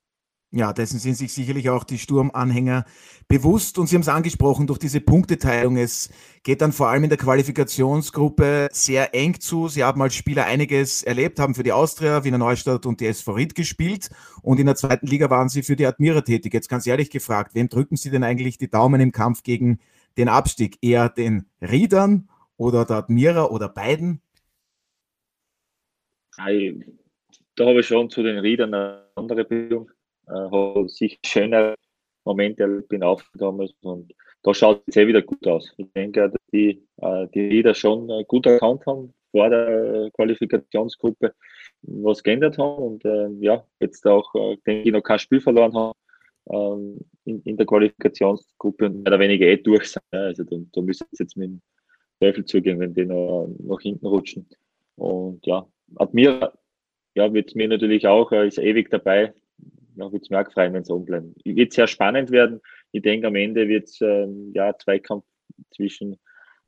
Ja, 0.57 0.73
dessen 0.73 1.01
sind 1.01 1.17
sich 1.17 1.33
sicherlich 1.33 1.69
auch 1.69 1.83
die 1.83 1.99
Sturmanhänger 1.99 2.85
bewusst. 3.27 3.77
Und 3.77 3.89
Sie 3.89 3.97
haben 3.97 4.03
es 4.03 4.09
angesprochen, 4.09 4.69
durch 4.69 4.79
diese 4.79 5.01
Punkteteilung. 5.01 5.77
Es 5.77 6.11
geht 6.45 6.61
dann 6.61 6.71
vor 6.71 6.87
allem 6.91 7.03
in 7.03 7.11
der 7.11 7.19
Qualifikationsgruppe 7.19 8.69
sehr 8.71 9.13
eng 9.17 9.41
zu. 9.41 9.67
Sie 9.67 9.83
haben 9.83 10.01
als 10.01 10.15
Spieler 10.15 10.47
einiges 10.47 11.03
erlebt, 11.03 11.41
haben 11.41 11.57
für 11.57 11.65
die 11.65 11.73
Austria, 11.73 12.23
Wiener 12.23 12.39
Neustadt 12.39 12.87
und 12.87 13.01
die 13.01 13.07
SV 13.07 13.33
Ried 13.33 13.57
gespielt. 13.57 14.11
Und 14.43 14.61
in 14.61 14.67
der 14.67 14.77
zweiten 14.77 15.09
Liga 15.09 15.29
waren 15.29 15.49
Sie 15.49 15.65
für 15.65 15.75
die 15.75 15.87
Admira 15.87 16.21
tätig. 16.21 16.55
Jetzt 16.55 16.69
ganz 16.69 16.87
ehrlich 16.87 17.11
gefragt, 17.11 17.57
wem 17.57 17.69
drücken 17.69 17.97
Sie 17.97 18.11
denn 18.11 18.23
eigentlich 18.23 18.57
die 18.57 18.71
Daumen 18.71 19.01
im 19.01 19.11
Kampf 19.11 19.43
gegen 19.43 19.81
den 20.17 20.29
Abstieg? 20.29 20.79
Eher 20.83 21.09
den 21.09 21.47
Riedern 21.63 22.29
oder 22.57 22.85
der 22.85 22.99
Admira 22.99 23.47
oder 23.47 23.69
beiden? 23.69 24.21
Da 27.57 27.67
habe 27.67 27.81
ich 27.81 27.87
schon 27.89 28.09
zu 28.09 28.23
den 28.23 28.39
Riedern 28.39 28.73
eine 28.73 29.03
andere 29.17 29.45
Bildung 29.45 29.91
äh, 30.29 30.33
habe 30.33 30.89
sicher 30.89 31.19
schöne 31.25 31.75
Momente 32.25 32.63
erlebt 32.63 32.89
bin 32.89 33.01
damals 33.35 33.75
und 33.83 34.13
da 34.43 34.55
schaut 34.55 34.83
es 34.87 34.95
sehr 34.95 35.07
wieder 35.07 35.23
gut 35.23 35.47
aus. 35.47 35.73
Ich 35.77 35.87
denke, 35.95 36.31
dass 36.31 36.41
die, 36.53 36.87
äh, 36.99 37.27
die 37.35 37.49
Lieder 37.49 37.75
schon 37.75 38.09
äh, 38.11 38.25
gut 38.25 38.47
erkannt 38.47 38.85
haben 38.87 39.13
vor 39.31 39.51
der 39.51 40.11
Qualifikationsgruppe, 40.13 41.35
was 41.83 42.23
geändert 42.23 42.59
haben 42.59 42.83
und 42.83 43.05
äh, 43.05 43.29
ja, 43.41 43.67
jetzt 43.81 44.07
auch, 44.07 44.35
äh, 44.35 44.57
denke 44.67 44.89
ich, 44.89 44.93
noch 44.93 45.03
kein 45.03 45.19
Spiel 45.19 45.41
verloren 45.41 45.75
haben 45.75 45.99
ähm, 46.51 47.01
in, 47.25 47.43
in 47.43 47.57
der 47.57 47.67
Qualifikationsgruppe 47.67 48.87
und 48.87 49.03
mehr 49.03 49.13
oder 49.13 49.19
weniger 49.19 49.47
eh 49.47 49.57
durch 49.57 49.91
sein. 49.91 50.03
Also 50.11 50.45
da, 50.45 50.57
da 50.73 50.81
müssen 50.81 51.07
sie 51.11 51.23
jetzt 51.23 51.37
mit 51.37 51.51
dem 51.51 51.63
Teufel 52.21 52.45
zugehen, 52.45 52.79
wenn 52.81 52.95
die 52.95 53.07
noch 53.07 53.49
nach 53.59 53.81
hinten 53.81 54.07
rutschen. 54.07 54.47
Und 54.97 55.45
ja, 55.47 55.67
Admira 55.97 56.53
ja, 57.15 57.33
wird 57.33 57.55
mir 57.55 57.69
natürlich 57.69 58.07
auch, 58.07 58.31
ist 58.33 58.59
ewig 58.59 58.91
dabei, 58.91 59.35
ja, 59.97 60.13
wird 60.13 60.23
es 60.23 60.31
mir 60.31 60.41
auch 60.41 60.45
gefreut, 60.45 60.73
wenn 60.73 60.85
sie 60.85 60.99
bleiben. 61.01 61.35
Wird 61.45 61.73
sehr 61.73 61.87
spannend 61.87 62.31
werden. 62.31 62.61
Ich 62.93 63.03
denke, 63.03 63.27
am 63.27 63.37
Ende 63.37 63.69
wird 63.69 63.89
es 63.89 64.01
ähm, 64.01 64.53
ja, 64.55 64.77
Zweikampf 64.77 65.25
zwischen 65.71 66.19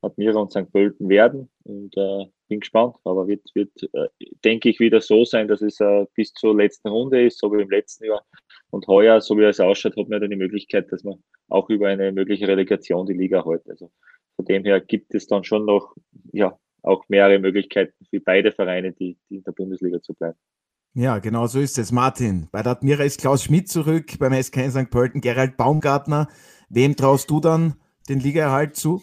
Admira 0.02 0.40
und 0.40 0.52
St. 0.52 0.70
Pölten 0.72 1.08
werden 1.08 1.48
und 1.64 1.96
äh, 1.96 2.26
bin 2.48 2.60
gespannt. 2.60 2.96
Aber 3.04 3.26
wird, 3.26 3.42
wird 3.54 3.70
äh, 3.92 4.08
denke 4.44 4.68
ich, 4.68 4.80
wieder 4.80 5.00
so 5.00 5.24
sein, 5.24 5.48
dass 5.48 5.62
es 5.62 5.80
äh, 5.80 6.06
bis 6.14 6.32
zur 6.32 6.56
letzten 6.56 6.88
Runde 6.88 7.24
ist, 7.26 7.38
so 7.38 7.52
wie 7.52 7.62
im 7.62 7.70
letzten 7.70 8.04
Jahr. 8.04 8.24
Und 8.70 8.86
heuer, 8.86 9.20
so 9.20 9.36
wie 9.36 9.44
es 9.44 9.60
ausschaut, 9.60 9.96
hat 9.96 10.08
man 10.08 10.20
dann 10.20 10.30
die 10.30 10.36
Möglichkeit, 10.36 10.90
dass 10.92 11.04
man 11.04 11.22
auch 11.48 11.68
über 11.70 11.88
eine 11.88 12.12
mögliche 12.12 12.46
Relegation 12.48 13.06
die 13.06 13.14
Liga 13.14 13.44
hält. 13.44 13.68
Also 13.68 13.90
von 14.36 14.44
dem 14.44 14.64
her 14.64 14.80
gibt 14.80 15.14
es 15.14 15.26
dann 15.26 15.44
schon 15.44 15.64
noch 15.64 15.94
ja, 16.32 16.58
auch 16.82 17.04
mehrere 17.08 17.38
Möglichkeiten 17.38 18.04
für 18.10 18.20
beide 18.20 18.52
Vereine, 18.52 18.92
die, 18.92 19.18
die 19.30 19.36
in 19.36 19.44
der 19.44 19.52
Bundesliga 19.52 20.00
zu 20.00 20.14
bleiben. 20.14 20.38
Ja, 20.98 21.18
genau 21.18 21.46
so 21.46 21.60
ist 21.60 21.76
es. 21.76 21.92
Martin, 21.92 22.48
bei 22.50 22.62
der 22.62 22.72
Admira 22.72 23.04
ist 23.04 23.20
Klaus 23.20 23.44
Schmidt 23.44 23.68
zurück, 23.68 24.18
beim 24.18 24.32
SK 24.42 24.56
in 24.56 24.70
St. 24.70 24.90
Pölten 24.90 25.20
Gerald 25.20 25.58
Baumgartner. 25.58 26.26
Wem 26.70 26.96
traust 26.96 27.28
du 27.28 27.38
dann 27.38 27.74
den 28.08 28.18
Ligaerhalt 28.18 28.76
zu? 28.76 29.02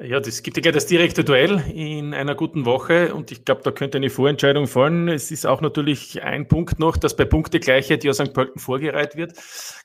Ja, 0.00 0.20
das 0.20 0.44
gibt 0.44 0.64
ja 0.64 0.70
das 0.70 0.86
direkte 0.86 1.24
Duell 1.24 1.64
in 1.74 2.14
einer 2.14 2.36
guten 2.36 2.64
Woche 2.64 3.12
und 3.12 3.32
ich 3.32 3.44
glaube, 3.44 3.62
da 3.64 3.72
könnte 3.72 3.98
eine 3.98 4.08
Vorentscheidung 4.08 4.68
fallen. 4.68 5.08
Es 5.08 5.32
ist 5.32 5.46
auch 5.46 5.62
natürlich 5.62 6.22
ein 6.22 6.46
Punkt 6.46 6.78
noch, 6.78 6.96
dass 6.96 7.16
bei 7.16 7.24
Punktegleichheit 7.24 8.04
ja 8.04 8.14
St. 8.14 8.32
Pölten 8.32 8.60
vorgereiht 8.60 9.16
wird. 9.16 9.32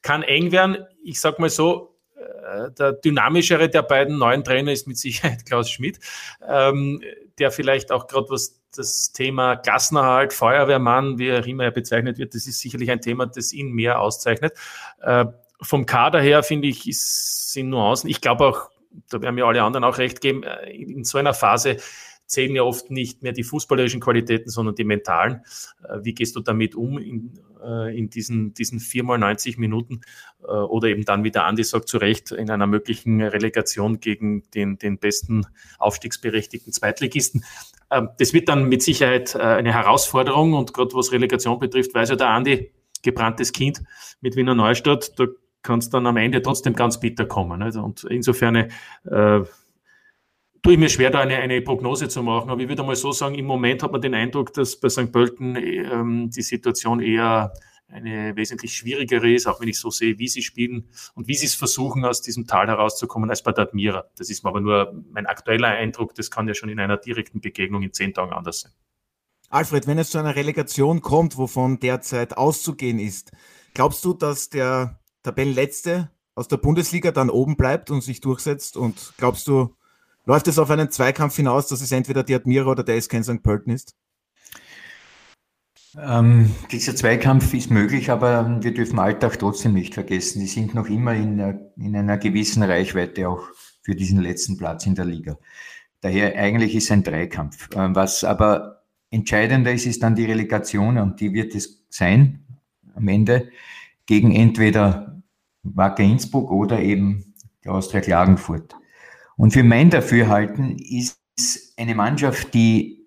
Kann 0.03 0.21
eng 0.21 0.51
werden. 0.51 0.77
Ich 1.03 1.19
sag 1.19 1.39
mal 1.39 1.49
so, 1.49 1.97
äh, 2.15 2.69
der 2.77 2.93
dynamischere 2.93 3.67
der 3.67 3.81
beiden 3.81 4.19
neuen 4.19 4.43
Trainer 4.43 4.71
ist 4.71 4.87
mit 4.87 4.99
Sicherheit 4.99 5.43
Klaus 5.47 5.71
Schmidt, 5.71 5.99
ähm, 6.47 7.01
der 7.39 7.49
vielleicht 7.49 7.91
auch 7.91 8.05
gerade 8.05 8.29
was 8.29 8.60
das 8.75 9.11
Thema 9.11 9.55
Klassenerhalt, 9.55 10.33
Feuerwehrmann, 10.33 11.17
wie 11.17 11.27
er 11.27 11.45
immer 11.45 11.71
bezeichnet 11.71 12.17
wird, 12.17 12.35
das 12.35 12.47
ist 12.47 12.59
sicherlich 12.59 12.91
ein 12.91 13.01
Thema, 13.01 13.25
das 13.25 13.53
ihn 13.53 13.71
mehr 13.71 13.99
auszeichnet. 13.99 14.53
Äh, 15.01 15.25
vom 15.61 15.85
Kader 15.85 16.21
her, 16.21 16.43
finde 16.43 16.67
ich, 16.67 16.87
ist, 16.87 17.51
sind 17.51 17.69
Nuancen. 17.69 18.09
Ich 18.09 18.21
glaube 18.21 18.45
auch, 18.45 18.69
da 19.09 19.21
werden 19.21 19.35
mir 19.35 19.45
alle 19.45 19.61
anderen 19.63 19.83
auch 19.83 19.97
recht 19.97 20.21
geben, 20.21 20.43
äh, 20.43 20.71
in 20.71 21.03
so 21.03 21.17
einer 21.17 21.33
Phase 21.33 21.77
zählen 22.31 22.55
ja 22.55 22.63
oft 22.63 22.89
nicht 22.89 23.23
mehr 23.23 23.33
die 23.33 23.43
fußballerischen 23.43 23.99
Qualitäten, 23.99 24.49
sondern 24.49 24.75
die 24.75 24.85
mentalen. 24.85 25.41
Äh, 25.83 25.99
wie 26.03 26.13
gehst 26.13 26.35
du 26.35 26.39
damit 26.39 26.75
um 26.75 26.97
in, 26.97 27.33
äh, 27.61 27.97
in 27.97 28.09
diesen, 28.09 28.53
diesen 28.53 28.79
viermal 28.79 29.17
90 29.17 29.57
Minuten? 29.57 30.01
Oder 30.41 30.87
eben 30.87 31.05
dann, 31.05 31.23
wie 31.23 31.29
der 31.29 31.45
Andi 31.45 31.63
sagt, 31.63 31.87
zu 31.87 31.99
Recht 31.99 32.31
in 32.31 32.49
einer 32.49 32.65
möglichen 32.65 33.21
Relegation 33.21 33.99
gegen 33.99 34.41
den, 34.55 34.79
den 34.79 34.97
besten 34.97 35.45
aufstiegsberechtigten 35.77 36.73
Zweitligisten. 36.73 37.45
Ähm, 37.91 38.09
das 38.17 38.33
wird 38.33 38.49
dann 38.49 38.67
mit 38.67 38.81
Sicherheit 38.81 39.35
eine 39.35 39.71
Herausforderung 39.71 40.53
und 40.53 40.73
gerade 40.73 40.95
was 40.95 41.11
Relegation 41.11 41.59
betrifft, 41.59 41.93
weiß 41.93 42.09
ja 42.09 42.15
der 42.15 42.29
Andi, 42.29 42.71
gebranntes 43.03 43.51
Kind 43.51 43.83
mit 44.21 44.35
Wiener 44.35 44.55
Neustadt, 44.55 45.19
da 45.19 45.27
kann 45.61 45.79
es 45.79 45.89
dann 45.89 46.07
am 46.07 46.17
Ende 46.17 46.41
trotzdem 46.41 46.73
ganz 46.73 46.99
bitter 46.99 47.25
kommen. 47.25 47.61
Und 47.77 48.03
insofern 48.05 48.55
äh, 48.55 49.41
tue 50.61 50.73
ich 50.73 50.79
mir 50.79 50.89
schwer, 50.89 51.09
da 51.09 51.19
eine, 51.19 51.37
eine 51.37 51.61
Prognose 51.61 52.07
zu 52.09 52.23
machen. 52.23 52.49
Aber 52.49 52.61
ich 52.61 52.69
würde 52.69 52.83
mal 52.83 52.95
so 52.95 53.11
sagen, 53.11 53.35
im 53.35 53.45
Moment 53.45 53.83
hat 53.83 53.91
man 53.91 54.01
den 54.01 54.13
Eindruck, 54.13 54.53
dass 54.53 54.79
bei 54.79 54.89
St. 54.89 55.11
Pölten 55.11 55.55
ähm, 55.55 56.29
die 56.29 56.41
Situation 56.41 56.99
eher 56.99 57.53
eine 57.87 58.35
wesentlich 58.35 58.73
schwierigere 58.73 59.31
ist, 59.31 59.47
auch 59.47 59.59
wenn 59.59 59.67
ich 59.67 59.77
so 59.77 59.89
sehe, 59.89 60.17
wie 60.17 60.27
sie 60.27 60.41
spielen 60.41 60.89
und 61.13 61.27
wie 61.27 61.35
sie 61.35 61.45
es 61.45 61.55
versuchen, 61.55 62.05
aus 62.05 62.21
diesem 62.21 62.47
Tal 62.47 62.67
herauszukommen, 62.67 63.29
als 63.29 63.43
bei 63.43 63.51
der 63.51 63.65
Admira. 63.65 64.05
Das 64.17 64.29
ist 64.29 64.45
aber 64.45 64.61
nur 64.61 64.93
mein 65.11 65.25
aktueller 65.25 65.67
Eindruck. 65.67 66.15
Das 66.15 66.31
kann 66.31 66.47
ja 66.47 66.53
schon 66.53 66.69
in 66.69 66.79
einer 66.79 66.97
direkten 66.97 67.41
Begegnung 67.41 67.83
in 67.83 67.91
zehn 67.91 68.13
Tagen 68.13 68.31
anders 68.31 68.61
sein. 68.61 68.71
Alfred, 69.49 69.87
wenn 69.87 69.99
es 69.99 70.11
zu 70.11 70.17
einer 70.17 70.37
Relegation 70.37 71.01
kommt, 71.01 71.37
wovon 71.37 71.79
derzeit 71.79 72.37
auszugehen 72.37 72.99
ist, 72.99 73.31
glaubst 73.73 74.05
du, 74.05 74.13
dass 74.13 74.49
der 74.49 75.01
Tabellenletzte 75.23 76.09
aus 76.35 76.47
der 76.47 76.57
Bundesliga 76.57 77.11
dann 77.11 77.29
oben 77.29 77.57
bleibt 77.57 77.91
und 77.91 78.01
sich 78.01 78.21
durchsetzt? 78.21 78.77
Und 78.77 79.13
glaubst 79.17 79.47
du, 79.47 79.75
Läuft 80.25 80.47
es 80.47 80.59
auf 80.59 80.69
einen 80.69 80.91
Zweikampf 80.91 81.35
hinaus, 81.35 81.67
dass 81.67 81.81
es 81.81 81.91
entweder 81.91 82.23
die 82.23 82.35
Admira 82.35 82.69
oder 82.69 82.83
der 82.83 83.01
SK 83.01 83.23
St. 83.23 83.43
Pölten 83.43 83.73
ist? 83.73 83.95
Ähm, 85.99 86.55
dieser 86.71 86.95
Zweikampf 86.95 87.53
ist 87.53 87.69
möglich, 87.69 88.09
aber 88.11 88.63
wir 88.63 88.73
dürfen 88.73 88.99
Alltag 88.99 89.39
trotzdem 89.39 89.73
nicht 89.73 89.93
vergessen. 89.93 90.39
Die 90.39 90.47
sind 90.47 90.73
noch 90.73 90.87
immer 90.87 91.13
in, 91.13 91.39
in 91.75 91.95
einer 91.95 92.17
gewissen 92.17 92.63
Reichweite 92.63 93.27
auch 93.27 93.41
für 93.81 93.95
diesen 93.95 94.21
letzten 94.21 94.57
Platz 94.57 94.85
in 94.85 94.95
der 94.95 95.05
Liga. 95.05 95.37
Daher 95.99 96.37
eigentlich 96.37 96.75
ist 96.75 96.91
ein 96.91 97.03
Dreikampf. 97.03 97.69
Ähm, 97.75 97.95
was 97.95 98.23
aber 98.23 98.83
entscheidender 99.09 99.73
ist, 99.73 99.85
ist 99.85 100.01
dann 100.03 100.15
die 100.15 100.25
Relegation 100.25 100.97
und 100.97 101.19
die 101.19 101.33
wird 101.33 101.55
es 101.55 101.83
sein 101.89 102.45
am 102.95 103.07
Ende 103.07 103.49
gegen 104.05 104.33
entweder 104.33 105.21
Wacker 105.63 106.03
Innsbruck 106.03 106.51
oder 106.51 106.79
eben 106.79 107.33
die 107.63 107.69
Austria 107.69 108.01
Klagenfurt. 108.01 108.75
Und 109.37 109.53
für 109.53 109.63
mein 109.63 109.89
Dafürhalten 109.89 110.77
ist 110.77 111.19
eine 111.77 111.95
Mannschaft, 111.95 112.53
die 112.53 113.01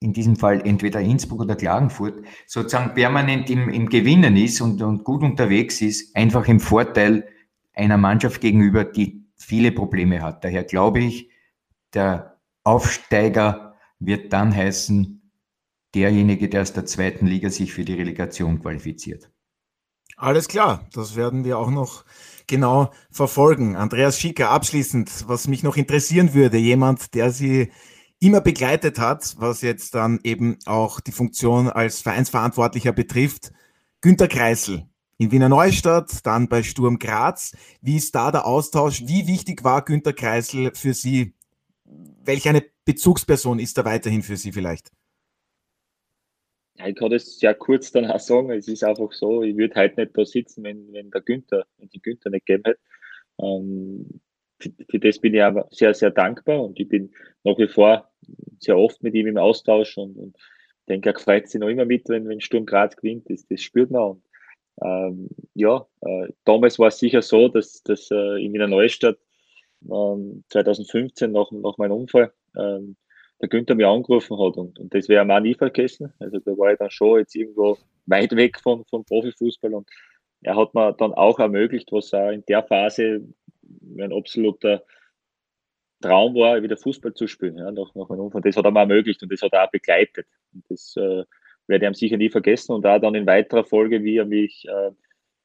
in 0.00 0.12
diesem 0.12 0.36
Fall 0.36 0.66
entweder 0.66 1.00
Innsbruck 1.00 1.40
oder 1.40 1.56
Klagenfurt 1.56 2.24
sozusagen 2.46 2.94
permanent 2.94 3.48
im, 3.50 3.68
im 3.68 3.88
Gewinnen 3.88 4.36
ist 4.36 4.60
und, 4.60 4.82
und 4.82 5.04
gut 5.04 5.22
unterwegs 5.22 5.80
ist, 5.80 6.14
einfach 6.16 6.48
im 6.48 6.60
Vorteil 6.60 7.28
einer 7.72 7.98
Mannschaft 7.98 8.40
gegenüber, 8.40 8.84
die 8.84 9.24
viele 9.36 9.72
Probleme 9.72 10.20
hat. 10.20 10.44
Daher 10.44 10.64
glaube 10.64 11.00
ich, 11.00 11.30
der 11.94 12.40
Aufsteiger 12.64 13.74
wird 13.98 14.32
dann 14.32 14.54
heißen, 14.54 15.30
derjenige, 15.94 16.48
der 16.48 16.62
aus 16.62 16.72
der 16.72 16.86
zweiten 16.86 17.26
Liga 17.26 17.50
sich 17.50 17.72
für 17.72 17.84
die 17.84 17.94
Relegation 17.94 18.60
qualifiziert. 18.60 19.30
Alles 20.16 20.48
klar, 20.48 20.86
das 20.92 21.16
werden 21.16 21.44
wir 21.44 21.58
auch 21.58 21.70
noch 21.70 22.04
genau 22.46 22.90
verfolgen. 23.10 23.76
Andreas 23.76 24.18
Schicker, 24.18 24.50
abschließend, 24.50 25.24
was 25.28 25.48
mich 25.48 25.62
noch 25.62 25.76
interessieren 25.76 26.34
würde, 26.34 26.58
jemand, 26.58 27.14
der 27.14 27.30
Sie 27.30 27.70
immer 28.20 28.40
begleitet 28.40 28.98
hat, 28.98 29.34
was 29.38 29.62
jetzt 29.62 29.94
dann 29.94 30.20
eben 30.22 30.58
auch 30.64 31.00
die 31.00 31.12
Funktion 31.12 31.68
als 31.68 32.00
Vereinsverantwortlicher 32.00 32.92
betrifft, 32.92 33.52
Günter 34.00 34.28
Kreisel 34.28 34.86
in 35.18 35.30
Wiener 35.30 35.48
Neustadt, 35.48 36.24
dann 36.24 36.48
bei 36.48 36.62
Sturm 36.62 36.98
Graz. 36.98 37.52
Wie 37.80 37.96
ist 37.96 38.14
da 38.14 38.30
der 38.30 38.46
Austausch? 38.46 39.02
Wie 39.06 39.26
wichtig 39.26 39.64
war 39.64 39.84
Günter 39.84 40.12
Kreisel 40.12 40.72
für 40.74 40.94
Sie? 40.94 41.34
Welche 41.84 42.50
eine 42.50 42.64
Bezugsperson 42.84 43.58
ist 43.58 43.78
er 43.78 43.84
weiterhin 43.84 44.22
für 44.22 44.36
Sie 44.36 44.52
vielleicht? 44.52 44.90
Ich 46.86 46.96
kann 46.96 47.10
das 47.10 47.38
sehr 47.38 47.54
kurz 47.54 47.92
dann 47.92 48.06
auch 48.06 48.20
sagen. 48.20 48.50
Es 48.50 48.68
ist 48.68 48.84
einfach 48.84 49.12
so, 49.12 49.42
ich 49.42 49.56
würde 49.56 49.74
heute 49.80 50.00
nicht 50.00 50.16
da 50.16 50.24
sitzen, 50.24 50.64
wenn, 50.64 50.92
wenn 50.92 51.10
der 51.10 51.20
Günther, 51.20 51.66
wenn 51.78 51.88
die 51.88 52.00
Günther 52.00 52.30
nicht 52.30 52.46
gegeben 52.46 52.64
hätte. 52.66 52.80
Ähm, 53.40 54.20
für, 54.60 54.70
für, 54.88 54.98
das 54.98 55.18
bin 55.18 55.34
ich 55.34 55.42
aber 55.42 55.68
sehr, 55.70 55.94
sehr 55.94 56.10
dankbar 56.10 56.62
und 56.62 56.78
ich 56.78 56.88
bin 56.88 57.12
nach 57.44 57.58
wie 57.58 57.68
vor 57.68 58.10
sehr 58.60 58.78
oft 58.78 59.02
mit 59.02 59.14
ihm 59.14 59.26
im 59.26 59.36
Austausch 59.38 59.98
und, 59.98 60.16
und 60.16 60.36
denke, 60.88 61.10
er 61.10 61.18
freut 61.18 61.48
sich 61.48 61.60
noch 61.60 61.68
immer 61.68 61.84
mit, 61.84 62.08
wenn, 62.08 62.28
wenn 62.28 62.40
Sturm 62.40 62.66
Graz 62.66 62.96
gewinnt. 62.96 63.28
Das, 63.28 63.46
das 63.46 63.60
spürt 63.60 63.90
man. 63.90 64.02
Und 64.02 64.22
ähm, 64.82 65.28
ja, 65.54 65.86
äh, 66.00 66.28
damals 66.44 66.78
war 66.78 66.88
es 66.88 66.98
sicher 66.98 67.22
so, 67.22 67.48
dass, 67.48 67.82
dass 67.82 68.10
äh, 68.10 68.44
in 68.44 68.52
Wiener 68.52 68.68
Neustadt 68.68 69.18
ähm, 69.82 70.44
2015 70.48 71.30
nach, 71.30 71.50
nach 71.52 71.78
meinem 71.78 71.92
Unfall 71.92 72.32
ähm, 72.56 72.96
der 73.42 73.48
Günther 73.48 73.74
mir 73.74 73.88
angerufen 73.88 74.38
hat 74.38 74.56
und, 74.56 74.78
und 74.78 74.94
das 74.94 75.08
ich 75.08 75.18
auch 75.18 75.40
nie 75.40 75.54
vergessen. 75.54 76.12
Also 76.20 76.38
da 76.38 76.52
war 76.56 76.72
ich 76.72 76.78
dann 76.78 76.90
schon 76.90 77.18
jetzt 77.18 77.34
irgendwo 77.34 77.76
weit 78.06 78.34
weg 78.36 78.60
von, 78.60 78.84
vom 78.84 79.04
Profifußball 79.04 79.74
und 79.74 79.88
er 80.42 80.56
hat 80.56 80.74
mir 80.74 80.92
dann 80.92 81.12
auch 81.12 81.38
ermöglicht, 81.38 81.90
was 81.92 82.14
auch 82.14 82.30
in 82.30 82.44
der 82.46 82.62
Phase 82.62 83.22
mein 83.80 84.12
absoluter 84.12 84.84
Traum 86.00 86.34
war, 86.34 86.62
wieder 86.62 86.76
Fußball 86.76 87.14
zu 87.14 87.26
spielen, 87.26 87.56
ja, 87.56 87.70
nach, 87.70 87.94
nach 87.94 88.08
meinem 88.08 88.20
Unfall. 88.20 88.42
Das 88.42 88.56
hat 88.56 88.64
er 88.64 88.70
mir 88.70 88.80
ermöglicht 88.80 89.22
und 89.22 89.32
das 89.32 89.42
hat 89.42 89.52
er 89.52 89.64
auch 89.64 89.70
begleitet. 89.70 90.26
Und 90.52 90.64
das 90.68 90.96
äh, 90.96 91.24
werde 91.66 91.84
ich 91.84 91.90
ihm 91.90 91.94
sicher 91.94 92.16
nie 92.16 92.30
vergessen. 92.30 92.72
Und 92.72 92.86
auch 92.86 93.00
dann 93.00 93.14
in 93.14 93.26
weiterer 93.26 93.64
Folge, 93.64 94.02
wie 94.02 94.16
er 94.16 94.24
mich 94.24 94.66
äh, 94.68 94.90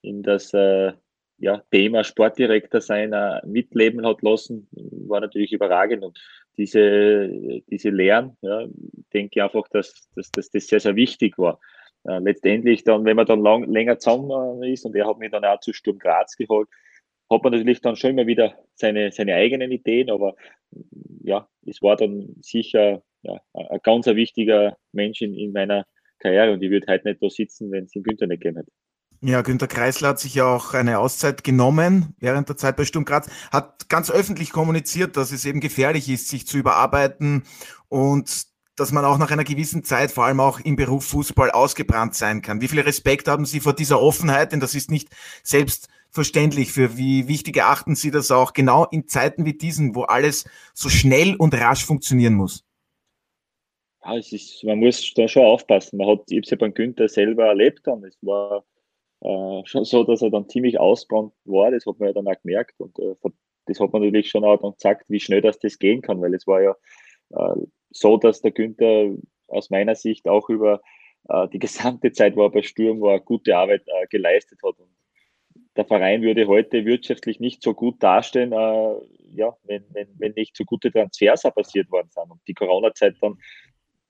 in 0.02 0.24
das 0.24 0.54
äh, 0.54 0.94
ja, 1.38 1.62
Thema 1.72 2.04
Sportdirektor 2.04 2.82
sein 2.82 3.14
äh, 3.14 3.46
mitleben 3.46 4.06
hat 4.06 4.24
lassen, 4.24 4.68
war 4.72 5.22
natürlich 5.22 5.54
überragend. 5.54 6.04
Und 6.04 6.20
diese, 6.58 7.62
diese 7.70 7.90
Lehren, 7.90 8.38
ja, 8.42 8.66
denke 9.14 9.32
ich 9.36 9.42
einfach, 9.42 9.68
dass, 9.70 10.10
dass, 10.16 10.32
dass 10.32 10.50
das 10.50 10.68
sehr, 10.68 10.80
sehr 10.80 10.96
wichtig 10.96 11.38
war. 11.38 11.60
Äh, 12.04 12.20
letztendlich 12.20 12.84
dann, 12.84 13.06
wenn 13.06 13.16
man 13.16 13.26
dann 13.26 13.42
lang, 13.42 13.64
länger 13.72 14.00
zusammen 14.00 14.64
ist 14.64 14.86
und 14.86 14.96
er 14.96 15.08
hat 15.08 15.18
mich 15.18 15.32
dann 15.32 15.46
auch 15.46 15.60
zu 15.60 15.74
Sturm 15.74 16.00
Graz 16.00 16.36
geholt, 16.36 16.70
hat 17.30 17.44
man 17.44 17.52
natürlich 17.52 17.82
dann 17.82 17.96
schon 17.96 18.12
immer 18.12 18.28
wieder 18.28 18.58
seine, 18.76 19.12
seine 19.12 19.36
eigenen 19.36 19.72
Ideen, 19.72 20.10
aber 20.10 20.36
ja, 21.24 21.48
es 21.66 21.82
war 21.82 21.98
dann 21.98 22.36
sicher 22.42 23.04
ja, 23.22 23.42
ein 23.54 23.80
ganz 23.84 24.08
wichtiger 24.08 24.78
Mensch 24.94 25.22
in, 25.22 25.34
in 25.34 25.52
meiner 25.52 25.86
Karriere 26.20 26.54
und 26.54 26.64
ich 26.64 26.70
würde 26.70 26.88
heute 26.92 27.10
nicht 27.10 27.22
da 27.22 27.30
sitzen, 27.30 27.72
wenn 27.72 27.86
es 27.86 27.92
den 27.92 28.04
Günther 28.04 28.28
nicht 28.28 28.42
gegeben 28.42 28.58
hätte. 28.58 28.72
Ja, 29.22 29.42
Günter 29.42 29.68
Kreisler 29.68 30.10
hat 30.10 30.20
sich 30.20 30.36
ja 30.36 30.46
auch 30.46 30.76
eine 30.76 31.00
Auszeit 31.00 31.44
genommen 31.44 32.16
während 32.20 32.50
der 32.50 32.58
Zeit 32.58 32.76
bei 32.78 32.86
Sturm 32.86 33.04
Graz, 33.04 33.28
hat 33.52 33.90
ganz 33.90 34.12
öffentlich 34.12 34.52
kommuniziert, 34.52 35.18
dass 35.18 35.32
es 35.32 35.44
eben 35.46 35.60
gefährlich 35.60 36.08
ist, 36.08 36.28
sich 36.28 36.46
zu 36.46 36.58
überarbeiten 36.58 37.44
und 37.90 38.46
dass 38.76 38.92
man 38.92 39.06
auch 39.06 39.18
nach 39.18 39.32
einer 39.32 39.44
gewissen 39.44 39.84
Zeit, 39.84 40.12
vor 40.12 40.26
allem 40.26 40.40
auch 40.40 40.60
im 40.60 40.76
Beruf 40.76 41.06
Fußball, 41.08 41.50
ausgebrannt 41.50 42.14
sein 42.14 42.44
kann. 42.44 42.62
Wie 42.62 42.68
viel 42.68 42.80
Respekt 42.80 43.28
haben 43.28 43.46
Sie 43.46 43.60
vor 43.60 43.74
dieser 43.74 44.00
Offenheit? 44.00 44.52
Denn 44.52 44.60
das 44.60 44.76
ist 44.76 44.92
nicht 44.92 45.10
selbstverständlich. 45.42 46.72
Für 46.72 46.96
wie 46.96 47.28
wichtig 47.28 47.58
erachten 47.58 47.96
Sie 47.96 48.12
das 48.12 48.30
auch 48.30 48.54
genau 48.54 48.86
in 48.86 49.08
Zeiten 49.08 49.46
wie 49.46 49.58
diesen, 49.58 49.96
wo 49.96 50.04
alles 50.04 50.46
so 50.76 50.90
schnell 50.90 51.36
und 51.36 51.56
rasch 51.56 51.86
funktionieren 51.86 52.36
muss? 52.36 52.66
Ja, 54.06 54.16
es 54.16 54.32
ist, 54.32 54.64
man 54.64 54.78
muss 54.78 55.12
da 55.16 55.28
schon 55.28 55.44
aufpassen. 55.44 55.98
Man 55.98 56.08
hat, 56.08 56.20
ich 56.28 56.38
habe 56.38 56.44
es 56.44 56.52
ja 56.52 56.58
beim 56.58 56.76
Günther 56.76 57.10
selber 57.10 57.48
erlebt 57.48 57.88
und 57.88 58.04
es 58.06 58.16
war 58.22 58.64
äh, 59.22 59.62
schon 59.66 59.86
so, 59.86 60.04
dass 60.04 60.22
er 60.22 60.30
dann 60.30 60.50
ziemlich 60.50 60.80
ausbrannt 60.80 61.34
war. 61.46 61.72
Das 61.72 61.86
hat 61.86 62.00
man 62.00 62.10
ja 62.10 62.14
dann 62.14 62.28
auch 62.28 62.42
gemerkt 62.42 62.80
und 62.80 62.98
äh, 63.00 63.16
das 63.66 63.80
hat 63.80 63.92
man 63.92 64.02
natürlich 64.02 64.30
schon 64.30 64.46
auch 64.46 64.58
dann 64.58 64.74
gesagt, 64.74 65.10
wie 65.10 65.20
schnell 65.20 65.42
das, 65.42 65.60
das 65.60 65.80
gehen 65.80 66.02
kann, 66.02 66.22
weil 66.22 66.34
es 66.34 66.48
war 66.48 66.62
ja 66.62 66.76
äh, 67.32 67.62
so, 67.92 68.18
dass 68.18 68.42
der 68.42 68.52
Günther 68.52 69.16
aus 69.48 69.70
meiner 69.70 69.96
Sicht 69.96 70.28
auch 70.28 70.50
über 70.50 70.82
äh, 71.30 71.48
die 71.50 71.60
gesamte 71.60 72.12
Zeit, 72.12 72.36
wo 72.36 72.44
er 72.44 72.52
bei 72.52 72.62
Sturm 72.62 73.02
war, 73.02 73.20
gute 73.20 73.56
Arbeit 73.56 73.84
äh, 73.88 74.08
geleistet 74.08 74.60
hat. 74.64 74.80
Und 74.80 74.90
der 75.76 75.86
Verein 75.86 76.22
würde 76.22 76.48
heute 76.48 76.86
wirtschaftlich 76.86 77.40
nicht 77.40 77.62
so 77.62 77.74
gut 77.74 78.02
dastehen, 78.02 78.52
äh, 78.52 78.96
ja, 79.36 79.56
wenn, 79.64 79.86
wenn, 79.92 80.08
wenn 80.18 80.34
nicht 80.34 80.56
so 80.56 80.64
gute 80.64 80.92
Transfers 80.92 81.44
passiert 81.44 81.92
worden 81.92 82.10
sind 82.10 82.32
und 82.32 82.42
die 82.48 82.54
Corona-Zeit 82.54 83.16
dann 83.22 83.38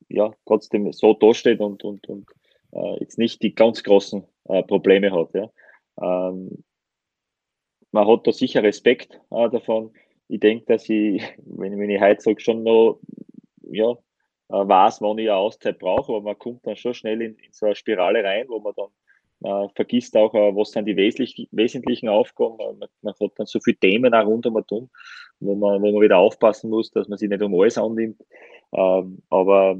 ja 0.09 0.31
trotzdem 0.45 0.91
so 0.93 1.13
dasteht 1.13 1.59
und, 1.59 1.83
und, 1.83 2.07
und 2.07 2.29
jetzt 2.99 3.17
nicht 3.17 3.41
die 3.41 3.55
ganz 3.55 3.83
großen 3.83 4.23
äh, 4.49 4.63
Probleme 4.63 5.11
hat. 5.11 5.33
Ja. 5.33 5.49
Ähm, 6.01 6.63
man 7.91 8.07
hat 8.07 8.27
da 8.27 8.31
sicher 8.31 8.63
Respekt 8.63 9.19
äh, 9.31 9.49
davon. 9.49 9.91
Ich 10.27 10.39
denke, 10.39 10.65
dass 10.65 10.87
ich, 10.89 11.21
wenn, 11.45 11.79
wenn 11.79 11.89
ich 11.89 12.01
heute 12.01 12.21
sage, 12.21 12.39
schon 12.39 12.63
noch 12.63 12.99
ja, 13.63 13.91
äh, 14.49 14.67
weiß, 14.67 15.01
wann 15.01 15.17
ich 15.17 15.29
eine 15.29 15.37
Auszeit 15.37 15.79
brauche, 15.79 16.13
aber 16.13 16.21
man 16.21 16.39
kommt 16.39 16.65
dann 16.65 16.75
schon 16.75 16.93
schnell 16.93 17.21
in, 17.21 17.35
in 17.35 17.51
so 17.51 17.65
eine 17.65 17.75
Spirale 17.75 18.23
rein, 18.23 18.45
wo 18.47 18.59
man 18.59 18.73
dann 18.75 18.89
äh, 19.43 19.69
vergisst 19.75 20.15
auch, 20.15 20.33
äh, 20.33 20.55
was 20.55 20.71
sind 20.71 20.85
die 20.85 20.95
wesentlich, 20.95 21.47
wesentlichen 21.51 22.09
Aufgaben. 22.09 22.57
Man, 22.57 22.89
man, 23.01 23.13
hat 23.19 23.31
dann 23.35 23.45
so 23.45 23.59
viele 23.59 23.77
Themen 23.77 24.13
auch 24.13 24.25
rund 24.25 24.45
um 24.45 24.55
und 24.55 24.71
um, 24.71 24.89
wo 25.39 25.55
man, 25.55 25.81
wo 25.81 25.91
man 25.91 26.01
wieder 26.01 26.17
aufpassen 26.17 26.69
muss, 26.69 26.91
dass 26.91 27.07
man 27.07 27.17
sich 27.17 27.29
nicht 27.29 27.41
um 27.41 27.53
alles 27.59 27.77
annimmt. 27.77 28.21
Ähm, 28.73 29.21
aber 29.29 29.77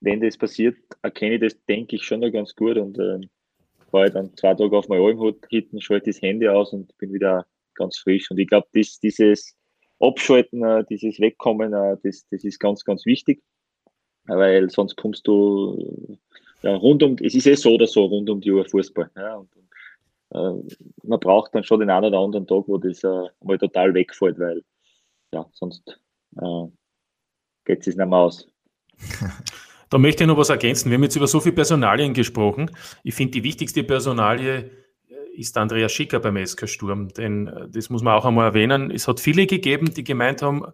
wenn 0.00 0.20
das 0.20 0.38
passiert, 0.38 0.76
erkenne 1.02 1.34
ich 1.36 1.40
das, 1.40 1.64
denke 1.66 1.96
ich, 1.96 2.04
schon 2.04 2.20
noch 2.20 2.30
ganz 2.30 2.54
gut 2.54 2.76
und 2.76 2.98
äh, 3.94 4.10
fahre 4.10 4.10
dann 4.10 4.36
zwei 4.36 4.54
Tage 4.54 4.76
auf 4.76 4.88
mein 4.88 5.00
Alm 5.00 5.34
hinten, 5.48 5.80
schalte 5.80 6.10
das 6.10 6.20
Handy 6.20 6.48
aus 6.48 6.72
und 6.72 6.96
bin 6.98 7.12
wieder 7.12 7.46
ganz 7.74 7.98
frisch. 7.98 8.30
Und 8.30 8.38
ich 8.38 8.48
glaube, 8.48 8.66
dieses 8.72 9.56
Abschalten, 10.00 10.64
äh, 10.64 10.84
dieses 10.88 11.20
Wegkommen, 11.20 11.72
äh, 11.72 11.96
das, 12.02 12.26
das 12.30 12.44
ist 12.44 12.58
ganz, 12.58 12.84
ganz 12.84 13.06
wichtig, 13.06 13.42
weil 14.24 14.70
sonst 14.70 14.96
kommst 14.96 15.26
du 15.26 16.18
ja, 16.62 16.74
rund 16.76 17.02
um, 17.02 17.16
es 17.20 17.34
ist 17.34 17.46
eh 17.46 17.54
so 17.54 17.74
oder 17.74 17.86
so 17.86 18.04
rund 18.06 18.30
um 18.30 18.40
die 18.40 18.50
Uhr 18.50 18.64
Fußball. 18.64 19.10
Ja, 19.16 19.36
und, 19.36 19.50
und 19.56 19.68
äh, 20.30 20.76
man 21.06 21.20
braucht 21.20 21.54
dann 21.54 21.64
schon 21.64 21.80
den 21.80 21.90
einen 21.90 22.06
oder 22.06 22.18
anderen 22.18 22.46
Tag, 22.46 22.64
wo 22.66 22.78
das 22.78 23.04
äh, 23.04 23.28
mal 23.42 23.58
total 23.58 23.94
wegfällt, 23.94 24.38
weil 24.38 24.62
ja, 25.32 25.46
sonst 25.52 26.00
äh, 26.36 26.66
geht 27.64 27.80
es 27.80 27.86
nicht 27.86 27.96
mehr 27.96 28.18
aus. 28.18 28.48
Da 29.90 29.98
möchte 29.98 30.24
ich 30.24 30.28
noch 30.28 30.36
was 30.36 30.48
ergänzen. 30.48 30.90
Wir 30.90 30.96
haben 30.96 31.02
jetzt 31.04 31.16
über 31.16 31.26
so 31.26 31.40
viele 31.40 31.54
Personalien 31.54 32.14
gesprochen. 32.14 32.70
Ich 33.02 33.14
finde, 33.14 33.32
die 33.32 33.44
wichtigste 33.44 33.84
Personalie 33.84 34.70
äh, 35.08 35.14
ist 35.36 35.56
Andreas 35.56 35.92
Schicker 35.92 36.20
beim 36.20 36.44
SK 36.44 36.68
Sturm, 36.68 37.08
denn 37.08 37.48
äh, 37.48 37.68
das 37.68 37.90
muss 37.90 38.02
man 38.02 38.14
auch 38.14 38.24
einmal 38.24 38.46
erwähnen. 38.46 38.90
Es 38.90 39.08
hat 39.08 39.20
viele 39.20 39.46
gegeben, 39.46 39.92
die 39.94 40.04
gemeint 40.04 40.42
haben, 40.42 40.64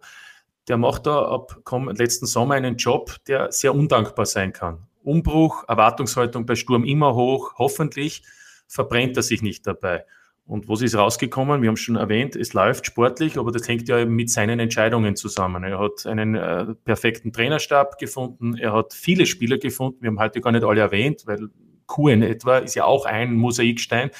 der 0.67 0.77
macht 0.77 1.07
da 1.07 1.25
ab 1.25 1.59
letzten 1.93 2.25
Sommer 2.25 2.55
einen 2.55 2.77
Job, 2.77 3.17
der 3.27 3.51
sehr 3.51 3.73
undankbar 3.73 4.25
sein 4.25 4.53
kann. 4.53 4.87
Umbruch, 5.03 5.63
Erwartungshaltung 5.67 6.45
bei 6.45 6.55
Sturm 6.55 6.83
immer 6.83 7.15
hoch. 7.15 7.55
Hoffentlich 7.57 8.23
verbrennt 8.67 9.17
er 9.17 9.23
sich 9.23 9.41
nicht 9.41 9.65
dabei. 9.65 10.05
Und 10.51 10.67
was 10.67 10.81
ist 10.81 10.95
rausgekommen? 10.95 11.61
Wir 11.61 11.69
haben 11.69 11.77
schon 11.77 11.95
erwähnt, 11.95 12.35
es 12.35 12.51
läuft 12.51 12.85
sportlich, 12.85 13.37
aber 13.37 13.53
das 13.53 13.69
hängt 13.69 13.87
ja 13.87 14.03
mit 14.03 14.29
seinen 14.29 14.59
Entscheidungen 14.59 15.15
zusammen. 15.15 15.63
Er 15.63 15.79
hat 15.79 16.05
einen 16.05 16.35
äh, 16.35 16.75
perfekten 16.83 17.31
Trainerstab 17.31 17.97
gefunden, 17.97 18.57
er 18.57 18.73
hat 18.73 18.93
viele 18.93 19.25
Spieler 19.27 19.59
gefunden, 19.59 20.01
wir 20.01 20.09
haben 20.09 20.19
heute 20.19 20.41
gar 20.41 20.51
nicht 20.51 20.65
alle 20.65 20.81
erwähnt, 20.81 21.23
weil 21.25 21.47
QN 21.87 22.21
etwa 22.21 22.57
ist 22.57 22.75
ja 22.75 22.83
auch 22.83 23.05
ein 23.05 23.33
Mosaikstein, 23.33 24.11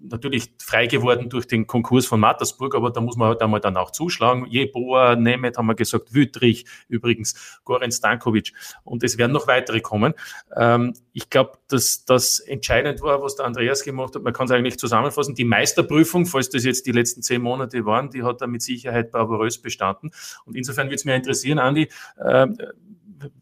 natürlich 0.00 0.52
frei 0.60 0.86
geworden 0.86 1.28
durch 1.28 1.46
den 1.46 1.66
Konkurs 1.66 2.06
von 2.06 2.20
Mattersburg, 2.20 2.74
aber 2.74 2.90
da 2.90 3.00
muss 3.00 3.16
man 3.16 3.28
halt 3.28 3.42
einmal 3.42 3.60
dann 3.60 3.76
auch 3.76 3.90
zuschlagen. 3.90 4.46
Jeboa, 4.46 5.16
Nemeth 5.16 5.58
haben 5.58 5.66
wir 5.66 5.74
gesagt, 5.74 6.14
Wüttrich, 6.14 6.64
übrigens 6.88 7.60
Goran 7.64 7.90
Stankovic 7.90 8.52
und 8.84 9.02
es 9.02 9.18
werden 9.18 9.32
noch 9.32 9.46
weitere 9.46 9.80
kommen. 9.80 10.14
Ähm, 10.56 10.94
ich 11.12 11.30
glaube, 11.30 11.58
dass 11.68 12.04
das 12.04 12.40
entscheidend 12.40 13.02
war, 13.02 13.22
was 13.22 13.36
der 13.36 13.46
Andreas 13.46 13.82
gemacht 13.82 14.14
hat. 14.14 14.22
Man 14.22 14.32
kann 14.32 14.46
es 14.46 14.52
eigentlich 14.52 14.78
zusammenfassen. 14.78 15.34
Die 15.34 15.44
Meisterprüfung, 15.44 16.26
falls 16.26 16.48
das 16.50 16.64
jetzt 16.64 16.86
die 16.86 16.92
letzten 16.92 17.22
zehn 17.22 17.42
Monate 17.42 17.84
waren, 17.84 18.10
die 18.10 18.22
hat 18.22 18.40
er 18.40 18.46
mit 18.46 18.62
Sicherheit 18.62 19.10
bravourös 19.10 19.60
bestanden. 19.60 20.10
Und 20.44 20.56
insofern 20.56 20.86
würde 20.86 20.96
es 20.96 21.04
mich 21.04 21.14
interessieren, 21.14 21.58
Andi, 21.58 21.88
äh, 22.18 22.46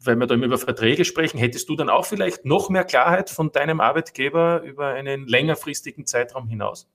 weil 0.05 0.17
wir 0.17 0.27
da 0.27 0.35
immer 0.35 0.47
über 0.47 0.59
Verträge 0.59 1.05
sprechen, 1.05 1.39
hättest 1.39 1.69
du 1.69 1.77
dann 1.77 1.91
auch 1.91 2.05
vielleicht 2.05 2.45
noch 2.45 2.71
mehr 2.71 2.85
Klarheit 2.85 3.31
von 3.31 3.53
deinem 3.53 3.81
Arbeitgeber 3.81 4.63
über 4.63 4.89
einen 4.89 5.27
längerfristigen 5.27 6.07
Zeitraum 6.07 6.49
hinaus? 6.49 6.89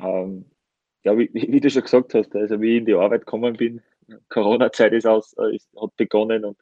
Ähm, 0.00 0.46
ja, 1.04 1.16
wie, 1.16 1.30
wie, 1.32 1.60
du 1.60 1.70
schon 1.70 1.82
gesagt 1.82 2.14
hast, 2.14 2.34
also 2.34 2.60
wie 2.60 2.72
ich 2.72 2.78
in 2.78 2.86
die 2.86 2.94
Arbeit 2.94 3.22
gekommen 3.22 3.56
bin, 3.56 3.82
Corona-Zeit 4.28 4.92
ist 4.92 5.06
aus, 5.06 5.34
äh, 5.38 5.54
ist, 5.56 5.68
hat 5.80 5.96
begonnen 5.96 6.44
und 6.44 6.58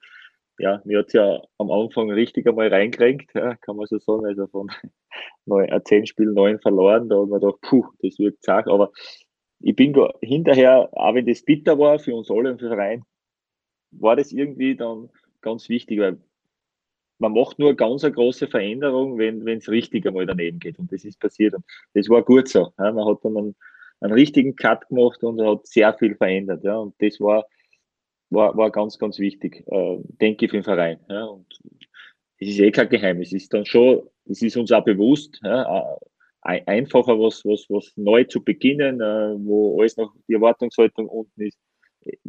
ja, 0.59 0.81
mir 0.85 1.01
hat 1.01 1.09
es 1.09 1.13
ja 1.13 1.43
am 1.59 1.71
Anfang 1.71 2.11
richtig 2.11 2.47
einmal 2.47 2.69
reingekränkt, 2.69 3.35
ja, 3.35 3.57
kann 3.57 3.77
man 3.77 3.87
so 3.87 3.99
sagen. 3.99 4.25
Also 4.25 4.47
von 4.47 4.69
neun, 5.45 5.69
zehn 5.85 6.07
Spielen 6.07 6.35
neun 6.35 6.59
verloren, 6.61 7.09
da 7.09 7.21
hat 7.21 7.29
man 7.29 7.41
gedacht, 7.41 7.61
puh, 7.61 7.85
das 8.01 8.19
wird 8.19 8.43
zart. 8.43 8.69
Aber 8.69 8.91
ich 9.61 9.77
bin 9.77 9.95
hinterher, 10.23 10.89
auch 10.93 11.15
wenn 11.15 11.27
das 11.27 11.43
bitter 11.43 11.79
war 11.79 11.99
für 11.99 12.15
uns 12.15 12.31
alle 12.31 12.55
den 12.55 12.59
Verein, 12.59 13.03
war 14.01 14.17
das 14.17 14.33
irgendwie 14.33 14.77
dann 14.77 15.11
ganz 15.41 15.69
wichtig, 15.69 16.01
weil 16.01 16.19
man 17.19 17.33
macht 17.33 17.59
nur 17.59 17.75
ganz 17.75 18.05
eine 18.05 18.13
große 18.13 18.47
Veränderung, 18.49 19.19
wenn 19.19 19.47
es 19.47 19.69
richtig 19.69 20.07
einmal 20.07 20.27
daneben 20.27 20.59
geht. 20.59 20.79
Und 20.79 20.93
das 20.93 21.05
ist 21.05 21.19
passiert. 21.19 21.55
Und 21.55 21.65
das 21.95 22.09
war 22.09 22.23
gut 22.23 22.49
so. 22.49 22.73
Ja. 22.79 22.93
Man 22.93 23.07
hat 23.07 23.25
dann 23.25 23.37
einen, 23.37 23.57
einen, 24.01 24.13
richtigen 24.13 24.55
Cut 24.55 24.89
gemacht 24.89 25.23
und 25.23 25.41
hat 25.41 25.67
sehr 25.67 25.95
viel 25.95 26.15
verändert. 26.15 26.63
Ja. 26.65 26.77
Und 26.77 26.95
das 26.99 27.19
war, 27.21 27.47
war, 28.31 28.57
war 28.57 28.71
ganz, 28.71 28.99
ganz 28.99 29.19
wichtig, 29.19 29.65
äh, 29.69 29.99
denke 30.21 30.45
ich, 30.45 30.51
für 30.51 30.59
den 30.59 30.65
Verein. 30.65 31.01
Ja. 31.09 31.25
Und 31.25 31.47
es 32.39 32.49
ist 32.49 32.61
eh 32.61 32.71
kein 32.71 32.89
Geheimnis. 32.89 33.29
Es 33.29 33.45
ist 33.45 33.55
dann 33.55 33.65
schon, 33.65 34.03
es 34.27 34.43
ist 34.43 34.57
uns 34.57 34.73
auch 34.73 34.85
bewusst, 34.85 35.41
ja, 35.43 35.97
einfacher 36.43 37.19
was, 37.19 37.45
was, 37.45 37.67
was 37.69 37.93
neu 37.97 38.25
zu 38.25 38.45
beginnen, 38.45 39.01
äh, 39.01 39.35
wo 39.39 39.81
alles 39.81 39.97
noch 39.97 40.15
die 40.29 40.35
Erwartungshaltung 40.35 41.09
unten 41.09 41.43
ist 41.43 41.59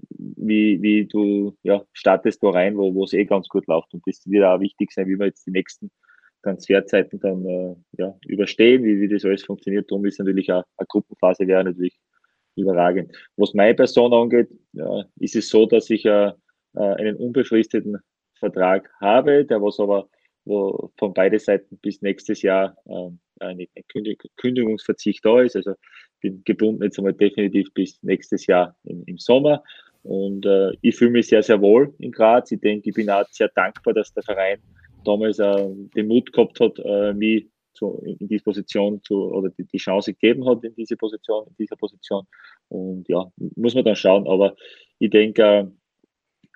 wie, 0.10 0.82
wie 0.82 1.06
du 1.06 1.56
ja, 1.64 1.84
startest 1.94 2.44
da 2.44 2.50
rein, 2.50 2.78
wo 2.78 3.04
es 3.04 3.14
eh 3.14 3.26
ganz 3.26 3.48
gut 3.48 3.68
läuft. 3.68 3.94
Und 3.94 4.04
das 4.06 4.22
wird 4.26 4.46
auch 4.46 4.60
wichtig 4.60 4.92
sein, 4.92 5.08
wie 5.08 5.18
wir 5.18 5.28
jetzt 5.28 5.46
die 5.46 5.52
nächsten 5.52 5.92
Transferzeiten 6.44 7.20
dann 7.20 7.46
äh, 7.46 7.76
ja, 7.98 8.16
überstehen, 8.26 8.84
wie, 8.84 9.00
wie 9.02 9.08
das 9.08 9.26
alles 9.26 9.44
funktioniert. 9.44 9.90
Darum 9.90 10.06
ist 10.06 10.20
natürlich 10.20 10.52
auch 10.52 10.64
eine 10.78 10.88
Gruppenphase 10.88 11.48
wäre 11.48 11.64
natürlich 11.64 12.00
überragend. 12.56 13.16
Was 13.36 13.54
meine 13.54 13.76
Person 13.76 14.14
angeht, 14.14 14.50
ja, 14.74 15.06
ist 15.20 15.36
es 15.36 15.50
so, 15.50 15.66
dass 15.66 15.90
ich 15.90 16.06
äh, 16.06 16.32
äh 16.76 16.80
einen 16.80 17.16
unbefristeten 17.16 17.98
Vertrag 18.36 18.90
habe, 19.00 19.46
der 19.46 19.62
was 19.62 19.80
aber 19.80 20.10
wo 20.46 20.92
von 20.98 21.14
beiden 21.14 21.40
Seiten 21.40 21.78
bis 21.80 22.02
nächstes 22.02 22.42
Jahr 22.42 22.78
äh, 22.86 23.10
ein 23.40 23.68
Kündigungsverzicht 24.38 25.24
da 25.26 25.42
ist. 25.42 25.56
Also 25.56 25.74
bin 26.22 26.44
gebunden 26.44 26.84
jetzt 26.84 26.98
einmal 26.98 27.14
definitiv 27.14 27.74
bis 27.74 28.02
nächstes 28.02 28.48
Jahr 28.48 28.76
im, 28.84 29.04
im 29.06 29.18
Sommer. 29.18 29.64
Und 30.04 30.46
äh, 30.46 30.72
ich 30.82 30.96
fühle 30.96 31.12
mich 31.12 31.28
sehr, 31.28 31.44
sehr 31.44 31.62
wohl 31.62 31.94
in 32.00 32.12
Graz. 32.12 32.52
Ich 32.52 32.62
denke, 32.62 32.90
ich 32.90 32.96
bin 32.96 33.10
auch 33.10 33.26
sehr 33.30 33.50
dankbar, 33.50 33.94
dass 33.94 34.14
der 34.14 34.24
Verein 34.24 34.60
damals 35.04 35.40
äh, 35.40 35.68
den 35.96 36.08
Mut 36.08 36.32
gehabt 36.32 36.60
hat, 36.60 36.80
äh, 36.80 37.14
mich 37.14 37.48
zu, 37.74 38.02
in 38.04 38.28
diese 38.28 38.44
Position 38.44 39.02
zu, 39.04 39.32
oder 39.32 39.50
die, 39.50 39.66
die 39.66 39.78
Chance 39.78 40.14
gegeben 40.14 40.48
hat 40.48 40.64
in 40.64 40.74
diese 40.76 40.98
Position, 40.98 41.46
in 41.48 41.56
dieser 41.60 41.76
Position. 41.76 42.26
Und 42.70 43.08
ja, 43.08 43.32
muss 43.56 43.76
man 43.76 43.86
dann 43.86 43.96
schauen. 43.96 44.28
Aber 44.28 44.56
ich 45.00 45.10
denke, 45.10 45.44
äh, 45.44 45.68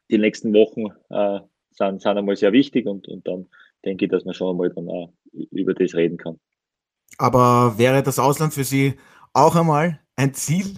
die 0.09 0.17
nächsten 0.17 0.53
Wochen 0.53 0.87
äh, 1.09 1.39
sind, 1.71 2.01
sind 2.01 2.17
einmal 2.17 2.35
sehr 2.35 2.53
wichtig 2.53 2.85
und, 2.85 3.07
und 3.07 3.27
dann 3.27 3.47
denke 3.85 4.05
ich, 4.05 4.11
dass 4.11 4.25
man 4.25 4.33
schon 4.33 4.51
einmal 4.51 4.69
dann 4.69 4.89
auch 4.89 5.13
über 5.51 5.73
das 5.73 5.95
reden 5.95 6.17
kann. 6.17 6.39
Aber 7.17 7.77
wäre 7.77 8.03
das 8.03 8.19
Ausland 8.19 8.53
für 8.53 8.63
Sie 8.63 8.95
auch 9.33 9.55
einmal 9.55 9.99
ein 10.15 10.33
Ziel? 10.33 10.75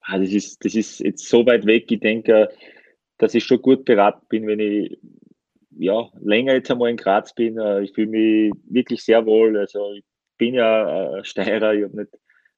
Ah, 0.00 0.18
das, 0.18 0.30
ist, 0.30 0.64
das 0.64 0.74
ist 0.74 1.00
jetzt 1.00 1.28
so 1.28 1.46
weit 1.46 1.66
weg. 1.66 1.90
Ich 1.90 2.00
denke, 2.00 2.50
dass 3.18 3.34
ich 3.34 3.44
schon 3.44 3.62
gut 3.62 3.84
beraten 3.84 4.26
bin, 4.28 4.46
wenn 4.46 4.60
ich 4.60 4.98
ja, 5.78 6.10
länger 6.20 6.54
jetzt 6.54 6.70
einmal 6.70 6.90
in 6.90 6.96
Graz 6.96 7.34
bin. 7.34 7.58
Äh, 7.58 7.82
ich 7.82 7.92
fühle 7.92 8.08
mich 8.08 8.52
wirklich 8.64 9.02
sehr 9.04 9.24
wohl. 9.26 9.56
Also 9.56 9.92
ich 9.94 10.04
bin 10.38 10.54
ja 10.54 11.18
äh, 11.18 11.24
Steirer, 11.24 11.74
ich 11.74 11.84
habe 11.84 11.96
nicht 11.96 12.12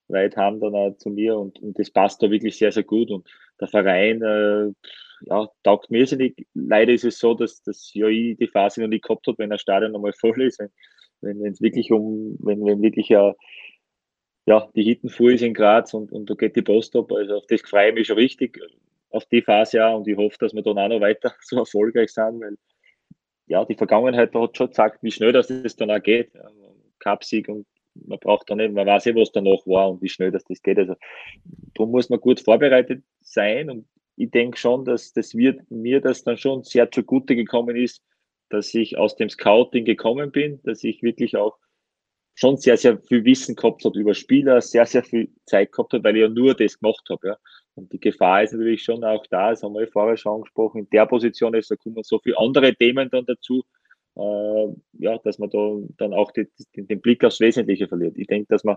weit 0.08 0.36
haben 0.36 0.60
dann 0.60 0.74
auch 0.74 0.96
zu 0.98 1.10
mir 1.10 1.36
und, 1.36 1.58
und 1.60 1.78
das 1.78 1.90
passt 1.90 2.22
da 2.22 2.30
wirklich 2.30 2.58
sehr, 2.58 2.72
sehr 2.72 2.82
gut. 2.82 3.10
Und 3.10 3.26
der 3.60 3.68
Verein 3.68 4.22
äh, 4.22 4.72
ja, 5.26 5.48
taugt 5.62 5.90
mir 5.90 6.04
nicht. 6.16 6.46
Leider 6.54 6.92
ist 6.92 7.04
es 7.04 7.18
so, 7.18 7.34
dass, 7.34 7.62
dass 7.62 7.92
ja 7.94 8.06
ich 8.08 8.36
die 8.36 8.46
Phase 8.48 8.80
noch 8.80 8.88
nicht 8.88 9.04
gehabt 9.04 9.26
habe, 9.26 9.38
wenn 9.38 9.52
ein 9.52 9.58
Stadion 9.58 9.92
nochmal 9.92 10.12
voll 10.12 10.42
ist, 10.42 10.58
wenn, 10.58 10.70
wenn 11.24 11.44
es 11.46 11.60
wirklich 11.60 11.92
um, 11.92 12.36
wenn, 12.40 12.64
wenn 12.64 12.82
wirklich 12.82 13.08
ja, 13.08 13.34
ja, 14.46 14.68
die 14.74 14.82
Hitten 14.82 15.08
voll 15.08 15.34
ist 15.34 15.42
in 15.42 15.54
Graz 15.54 15.94
und, 15.94 16.12
und 16.12 16.28
da 16.28 16.34
geht 16.34 16.56
die 16.56 16.62
Post 16.62 16.94
ab. 16.96 17.12
Also 17.12 17.36
auf 17.36 17.46
das 17.46 17.62
freue 17.62 17.88
ich 17.88 17.94
mich 17.94 18.06
schon 18.06 18.16
richtig, 18.16 18.60
auf 19.10 19.24
die 19.26 19.42
Phase 19.42 19.78
ja 19.78 19.90
und 19.90 20.06
ich 20.08 20.16
hoffe, 20.16 20.36
dass 20.38 20.54
wir 20.54 20.62
dann 20.62 20.78
auch 20.78 20.88
noch 20.88 21.00
weiter 21.00 21.34
so 21.40 21.58
erfolgreich 21.58 22.10
sind, 22.12 22.40
weil 22.40 22.56
ja, 23.46 23.64
die 23.64 23.74
Vergangenheit 23.74 24.34
hat 24.34 24.56
schon 24.56 24.68
gesagt, 24.68 25.02
wie 25.02 25.10
schnell 25.10 25.32
das, 25.32 25.48
das 25.48 25.76
dann 25.76 25.90
auch 25.90 26.02
geht. 26.02 26.32
Cupsieg 26.98 27.48
und 27.48 27.66
man 27.94 28.18
braucht 28.18 28.50
da 28.50 28.54
nicht, 28.54 28.72
man 28.72 28.86
weiß 28.86 29.06
eh, 29.06 29.14
was 29.14 29.32
danach 29.32 29.66
war 29.66 29.90
und 29.90 30.02
wie 30.02 30.08
schnell 30.08 30.30
das, 30.30 30.44
das 30.44 30.62
geht. 30.62 30.78
Also 30.78 30.94
da 31.74 31.86
muss 31.86 32.08
man 32.08 32.20
gut 32.20 32.40
vorbereitet 32.40 33.04
sein 33.20 33.70
und 33.70 33.86
ich 34.16 34.30
denke 34.30 34.56
schon, 34.56 34.84
dass 34.84 35.12
das 35.12 35.34
wird 35.34 35.70
mir 35.70 36.00
das 36.00 36.24
dann 36.24 36.36
schon 36.36 36.62
sehr 36.62 36.90
zugute 36.90 37.36
gekommen 37.36 37.76
ist, 37.76 38.02
dass 38.48 38.74
ich 38.74 38.98
aus 38.98 39.16
dem 39.16 39.28
Scouting 39.28 39.84
gekommen 39.84 40.30
bin, 40.30 40.60
dass 40.62 40.84
ich 40.84 41.02
wirklich 41.02 41.36
auch 41.36 41.58
schon 42.34 42.56
sehr, 42.56 42.76
sehr 42.76 42.98
viel 42.98 43.24
Wissen 43.24 43.54
gehabt 43.54 43.84
habe 43.84 43.98
über 43.98 44.14
Spieler, 44.14 44.60
sehr, 44.60 44.86
sehr 44.86 45.04
viel 45.04 45.30
Zeit 45.46 45.72
gehabt 45.72 45.92
habe, 45.92 46.04
weil 46.04 46.16
ich 46.16 46.22
ja 46.22 46.28
nur 46.28 46.54
das 46.54 46.78
gemacht 46.78 47.06
habe. 47.08 47.28
Ja. 47.28 47.36
Und 47.74 47.92
die 47.92 48.00
Gefahr 48.00 48.42
ist 48.42 48.52
natürlich 48.52 48.82
schon 48.82 49.04
auch 49.04 49.24
da, 49.28 49.50
das 49.50 49.62
haben 49.62 49.74
wir 49.74 49.86
vorher 49.88 50.16
schon 50.16 50.36
angesprochen, 50.36 50.80
in 50.80 50.90
der 50.90 51.06
Position 51.06 51.54
ist, 51.54 51.70
da 51.70 51.76
kommen 51.76 52.02
so 52.02 52.18
viele 52.18 52.38
andere 52.38 52.74
Themen 52.74 53.08
dann 53.10 53.24
dazu, 53.26 53.64
äh, 54.16 54.66
ja, 54.98 55.18
dass 55.18 55.38
man 55.38 55.50
da 55.50 55.78
dann 55.96 56.14
auch 56.14 56.30
die, 56.32 56.48
die, 56.74 56.86
den 56.86 57.00
Blick 57.00 57.24
aufs 57.24 57.40
Wesentliche 57.40 57.88
verliert. 57.88 58.16
Ich 58.16 58.26
denke, 58.26 58.46
dass 58.48 58.64
man 58.64 58.76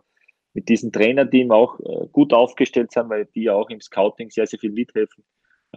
mit 0.53 0.69
diesem 0.69 0.91
Trainerteam 0.91 1.51
auch 1.51 1.79
äh, 1.79 2.07
gut 2.11 2.33
aufgestellt 2.33 2.91
sind, 2.91 3.09
weil 3.09 3.25
die 3.25 3.43
ja 3.43 3.53
auch 3.53 3.69
im 3.69 3.81
Scouting 3.81 4.31
sehr, 4.31 4.47
sehr 4.47 4.59
viel 4.59 4.71
mithelfen. 4.71 5.23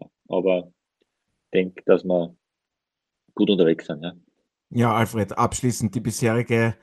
Ja, 0.01 0.09
aber 0.29 0.73
ich 1.29 1.51
denke, 1.53 1.83
dass 1.85 2.05
wir 2.05 2.35
gut 3.35 3.51
unterwegs 3.51 3.87
sind. 3.87 4.03
Ja. 4.03 4.13
ja, 4.71 4.95
Alfred, 4.95 5.37
abschließend 5.37 5.95
die 5.95 6.01
bisherige 6.01 6.75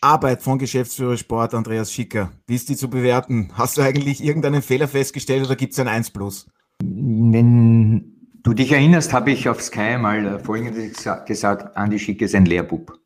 Arbeit 0.00 0.42
von 0.42 0.58
Geschäftsführer 0.58 1.16
Sport 1.16 1.54
Andreas 1.54 1.92
Schicker. 1.92 2.32
Wie 2.46 2.54
ist 2.54 2.68
die 2.68 2.76
zu 2.76 2.90
bewerten? 2.90 3.50
Hast 3.54 3.78
du 3.78 3.82
eigentlich 3.82 4.22
irgendeinen 4.22 4.62
Fehler 4.62 4.88
festgestellt 4.88 5.46
oder 5.46 5.56
gibt 5.56 5.72
es 5.72 5.78
ein 5.78 5.88
1 5.88 6.10
Plus? 6.10 6.46
Wenn 6.82 8.14
du 8.42 8.52
dich 8.52 8.70
erinnerst, 8.72 9.12
habe 9.12 9.30
ich 9.30 9.48
auf 9.48 9.62
Sky 9.62 9.96
mal 9.98 10.26
äh, 10.26 10.38
Folgendes 10.38 11.08
gesagt, 11.26 11.76
Andi 11.76 11.98
Schicker 11.98 12.26
ist 12.26 12.34
ein 12.34 12.46
Lehrbub. 12.46 12.98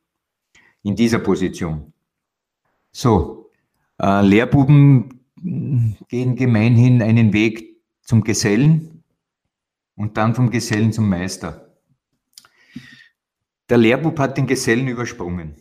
In 0.82 0.96
dieser 0.96 1.20
Position. 1.20 1.92
So, 2.90 3.50
äh, 4.00 4.22
Lehrbuben 4.22 5.20
gehen 5.36 6.34
gemeinhin 6.36 7.02
einen 7.02 7.32
Weg 7.32 7.80
zum 8.02 8.24
Gesellen 8.24 9.04
und 9.94 10.16
dann 10.16 10.34
vom 10.34 10.50
Gesellen 10.50 10.92
zum 10.92 11.08
Meister. 11.08 11.67
Der 13.68 13.76
Lehrbub 13.76 14.18
hat 14.18 14.38
den 14.38 14.46
Gesellen 14.46 14.88
übersprungen. 14.88 15.54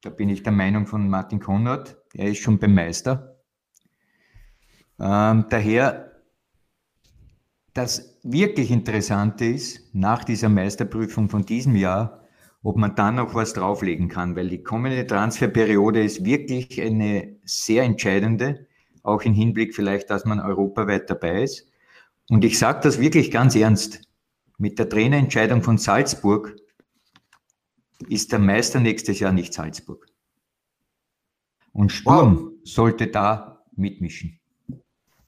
Da 0.00 0.08
bin 0.08 0.30
ich 0.30 0.42
der 0.42 0.52
Meinung 0.52 0.86
von 0.86 1.08
Martin 1.08 1.40
Konrad. 1.40 1.98
Er 2.14 2.30
ist 2.30 2.38
schon 2.38 2.58
beim 2.58 2.74
Meister. 2.74 3.36
Ähm, 4.98 5.44
daher, 5.50 6.12
das 7.74 8.18
wirklich 8.22 8.70
Interessante 8.70 9.44
ist, 9.44 9.94
nach 9.94 10.24
dieser 10.24 10.48
Meisterprüfung 10.48 11.28
von 11.28 11.44
diesem 11.44 11.76
Jahr, 11.76 12.22
ob 12.62 12.78
man 12.78 12.94
dann 12.94 13.16
noch 13.16 13.34
was 13.34 13.52
drauflegen 13.52 14.08
kann, 14.08 14.34
weil 14.34 14.48
die 14.48 14.62
kommende 14.62 15.06
Transferperiode 15.06 16.02
ist 16.02 16.24
wirklich 16.24 16.80
eine 16.80 17.36
sehr 17.44 17.82
entscheidende, 17.82 18.66
auch 19.02 19.20
im 19.22 19.34
Hinblick 19.34 19.74
vielleicht, 19.74 20.08
dass 20.08 20.24
man 20.24 20.40
europaweit 20.40 21.10
dabei 21.10 21.42
ist. 21.42 21.70
Und 22.30 22.42
ich 22.42 22.58
sage 22.58 22.80
das 22.82 22.98
wirklich 22.98 23.30
ganz 23.30 23.54
ernst. 23.54 24.00
Mit 24.56 24.78
der 24.78 24.88
Trainerentscheidung 24.88 25.62
von 25.62 25.76
Salzburg 25.76 26.56
ist 28.08 28.32
der 28.32 28.38
Meister 28.38 28.80
nächstes 28.80 29.20
Jahr 29.20 29.32
nicht 29.32 29.54
Salzburg. 29.54 30.06
Und 31.72 31.92
Sturm 31.92 32.36
wow. 32.36 32.52
sollte 32.64 33.08
da 33.08 33.64
mitmischen. 33.76 34.40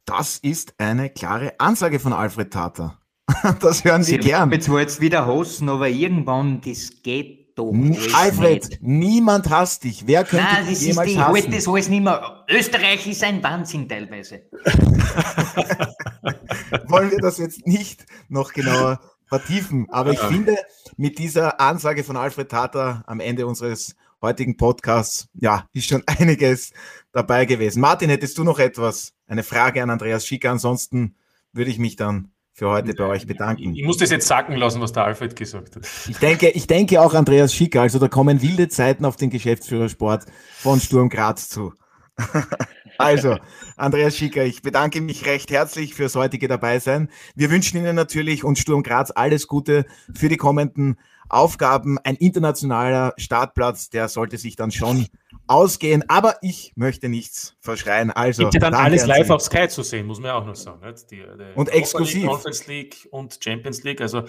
Das 0.05 0.39
ist 0.39 0.75
eine 0.79 1.11
klare 1.11 1.55
Ansage 1.59 2.01
von 2.01 2.13
Alfred 2.13 2.53
Tata. 2.53 2.99
Das 3.61 3.85
hören 3.85 4.03
Sie, 4.03 4.13
Sie 4.13 4.19
gern. 4.19 4.51
Jetzt 4.51 4.65
zwar 4.65 4.81
jetzt 4.81 5.01
wieder 5.01 5.27
hosten, 5.27 5.69
aber 5.69 5.89
irgendwann, 5.89 6.63
das 6.63 7.03
geht 7.03 7.39
doch. 7.59 7.75
Alfred, 8.15 8.71
nicht. 8.71 8.83
niemand 8.83 9.51
hasst 9.51 9.85
dich. 9.85 10.07
Wer 10.07 10.25
könnte 10.25 10.47
Nein, 10.47 10.67
das 10.67 10.79
dich 10.79 10.89
ist 10.89 11.05
die, 11.05 11.19
hassen? 11.19 11.27
Halt 11.27 11.53
das 11.53 11.69
alles 11.69 11.89
nicht 11.89 12.03
mehr. 12.03 12.45
Österreich 12.49 13.07
ist 13.07 13.23
ein 13.23 13.43
Wahnsinn 13.43 13.87
teilweise. 13.89 14.43
Wollen 16.87 17.11
wir 17.11 17.19
das 17.19 17.37
jetzt 17.39 17.67
nicht 17.67 18.07
noch 18.29 18.53
genauer 18.53 19.01
vertiefen? 19.27 19.89
Aber 19.91 20.13
ich 20.13 20.21
finde, 20.21 20.57
mit 20.99 21.19
dieser 21.19 21.61
Ansage 21.61 22.05
von 22.05 22.17
Alfred 22.17 22.51
Tata 22.51 23.05
am 23.07 23.21
Ende 23.21 23.47
unseres 23.47 23.95
heutigen 24.21 24.57
Podcasts, 24.57 25.29
ja, 25.33 25.67
ist 25.73 25.89
schon 25.89 26.03
einiges 26.07 26.73
dabei 27.13 27.47
gewesen. 27.47 27.81
Martin, 27.81 28.11
hättest 28.11 28.37
du 28.37 28.45
noch 28.45 28.59
etwas? 28.59 29.15
Eine 29.29 29.45
Frage 29.45 29.83
an 29.83 29.91
Andreas 29.91 30.27
Schicker? 30.27 30.51
Ansonsten 30.51 31.15
würde 31.53 31.71
ich 31.71 31.79
mich 31.79 31.95
dann 31.97 32.33
für 32.53 32.69
heute 32.69 32.93
bei 32.95 33.05
euch 33.05 33.29
bedanken. 33.29 33.75
Ich, 33.75 33.79
ich 33.79 33.87
muss 33.87 33.99
das 33.99 34.11
jetzt 34.11 34.27
sacken 34.27 34.57
lassen, 34.57 34.81
was 34.81 34.93
der 34.93 35.05
Alfred 35.05 35.37
gesagt 35.37 35.77
hat. 35.77 35.89
Ich 36.09 36.19
denke, 36.19 36.49
ich 36.49 36.67
denke 36.67 37.01
auch 37.01 37.15
Andreas 37.15 37.55
Schicker. 37.55 37.83
Also 37.83 38.01
da 38.01 38.09
kommen 38.09 38.43
wilde 38.43 38.69
Zeiten 38.69 39.05
auf 39.05 39.15
den 39.15 39.31
Geschäftsführersport 39.31 40.27
von 40.57 40.81
Sturm 40.81 41.09
Graz 41.09 41.49
zu. 41.49 41.73
also, 42.99 43.39
Andreas 43.77 44.17
Schicker, 44.17 44.45
ich 44.45 44.63
bedanke 44.63 45.01
mich 45.01 45.27
recht 45.27 45.51
herzlich 45.51 45.95
fürs 45.95 46.15
heutige 46.17 46.49
Dabeisein. 46.49 47.11
Wir 47.35 47.51
wünschen 47.51 47.79
Ihnen 47.79 47.97
natürlich 47.97 48.45
und 48.45 48.59
Sturm 48.59 48.83
Graz 48.83 49.11
alles 49.11 49.47
Gute 49.47 49.87
für 50.13 50.29
die 50.29 50.37
kommenden 50.37 50.99
Aufgaben. 51.29 51.99
Ein 51.99 52.17
internationaler 52.17 53.15
Startplatz, 53.17 53.91
der 53.91 54.09
sollte 54.09 54.39
sich 54.39 54.57
dann 54.57 54.71
schon 54.71 55.07
ausgehen. 55.47 56.05
Aber 56.09 56.37
ich 56.43 56.73
möchte 56.77 57.09
nichts 57.09 57.57
verschreien. 57.61 58.11
Also 58.11 58.45
gibt 58.45 58.55
ja 58.55 58.61
dann 58.61 58.75
alles 58.75 59.07
live 59.07 59.31
auf 59.31 59.43
Sky 59.43 59.69
zu 59.69 59.83
sehen, 59.83 60.07
muss 60.07 60.21
man 60.21 60.29
ja 60.29 60.35
auch 60.35 60.47
noch 60.47 60.57
sagen. 60.57 60.81
Die, 61.11 61.17
die 61.17 61.23
und 61.55 61.69
exklusiv. 61.69 62.23
League, 62.23 62.31
Conference 62.31 62.67
League 62.67 63.09
und 63.11 63.39
Champions 63.43 63.83
League. 63.83 64.01
Also 64.01 64.25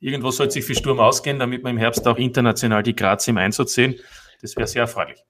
irgendwo 0.00 0.30
sollte 0.30 0.54
sich 0.54 0.64
für 0.64 0.74
Sturm 0.74 1.00
ausgehen, 1.00 1.38
damit 1.38 1.62
wir 1.62 1.70
im 1.70 1.78
Herbst 1.78 2.06
auch 2.06 2.16
international 2.16 2.82
die 2.82 2.96
Graz 2.96 3.28
im 3.28 3.38
Einsatz 3.38 3.74
sehen. 3.74 3.96
Das 4.40 4.56
wäre 4.56 4.66
sehr 4.66 4.82
erfreulich. 4.82 5.24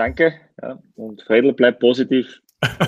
Danke. 0.00 0.32
Ja. 0.62 0.78
Und 0.96 1.20
Fredel 1.20 1.52
bleibt 1.52 1.78
positiv. 1.78 2.26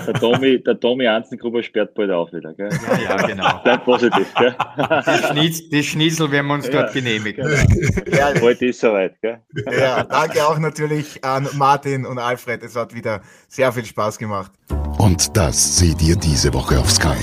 Der 0.07 0.15
Tommy, 0.15 0.63
der 0.65 0.79
Tommy 0.79 1.05
Anzengruber 1.05 1.61
sperrt 1.61 1.93
bald 1.93 2.09
auf 2.09 2.33
wieder, 2.33 2.55
gell? 2.55 2.69
Ja, 2.71 3.17
ja, 3.17 3.27
genau. 3.27 3.59
Bleibt 3.63 3.85
positiv, 3.85 4.33
gell? 4.33 4.55
Die, 4.79 5.27
Schnietz, 5.27 5.69
die 5.69 5.83
Schnitzel 5.83 6.31
werden 6.31 6.47
wir 6.47 6.55
uns 6.55 6.65
ja. 6.67 6.81
dort 6.81 6.93
genehmigen. 6.93 7.45
Genau. 7.45 8.17
Ja, 8.17 8.41
heute 8.41 8.65
ist 8.65 8.79
soweit, 8.79 9.21
gell? 9.21 9.39
Ja, 9.79 10.03
danke 10.03 10.43
auch 10.43 10.57
natürlich 10.57 11.23
an 11.23 11.47
Martin 11.53 12.07
und 12.07 12.17
Alfred. 12.17 12.63
Es 12.63 12.75
hat 12.75 12.95
wieder 12.95 13.21
sehr 13.47 13.71
viel 13.71 13.85
Spaß 13.85 14.17
gemacht. 14.17 14.51
Und 14.97 15.37
das 15.37 15.77
seht 15.77 16.01
ihr 16.01 16.15
diese 16.15 16.51
Woche 16.51 16.79
auf 16.79 16.89
Sky. 16.89 17.17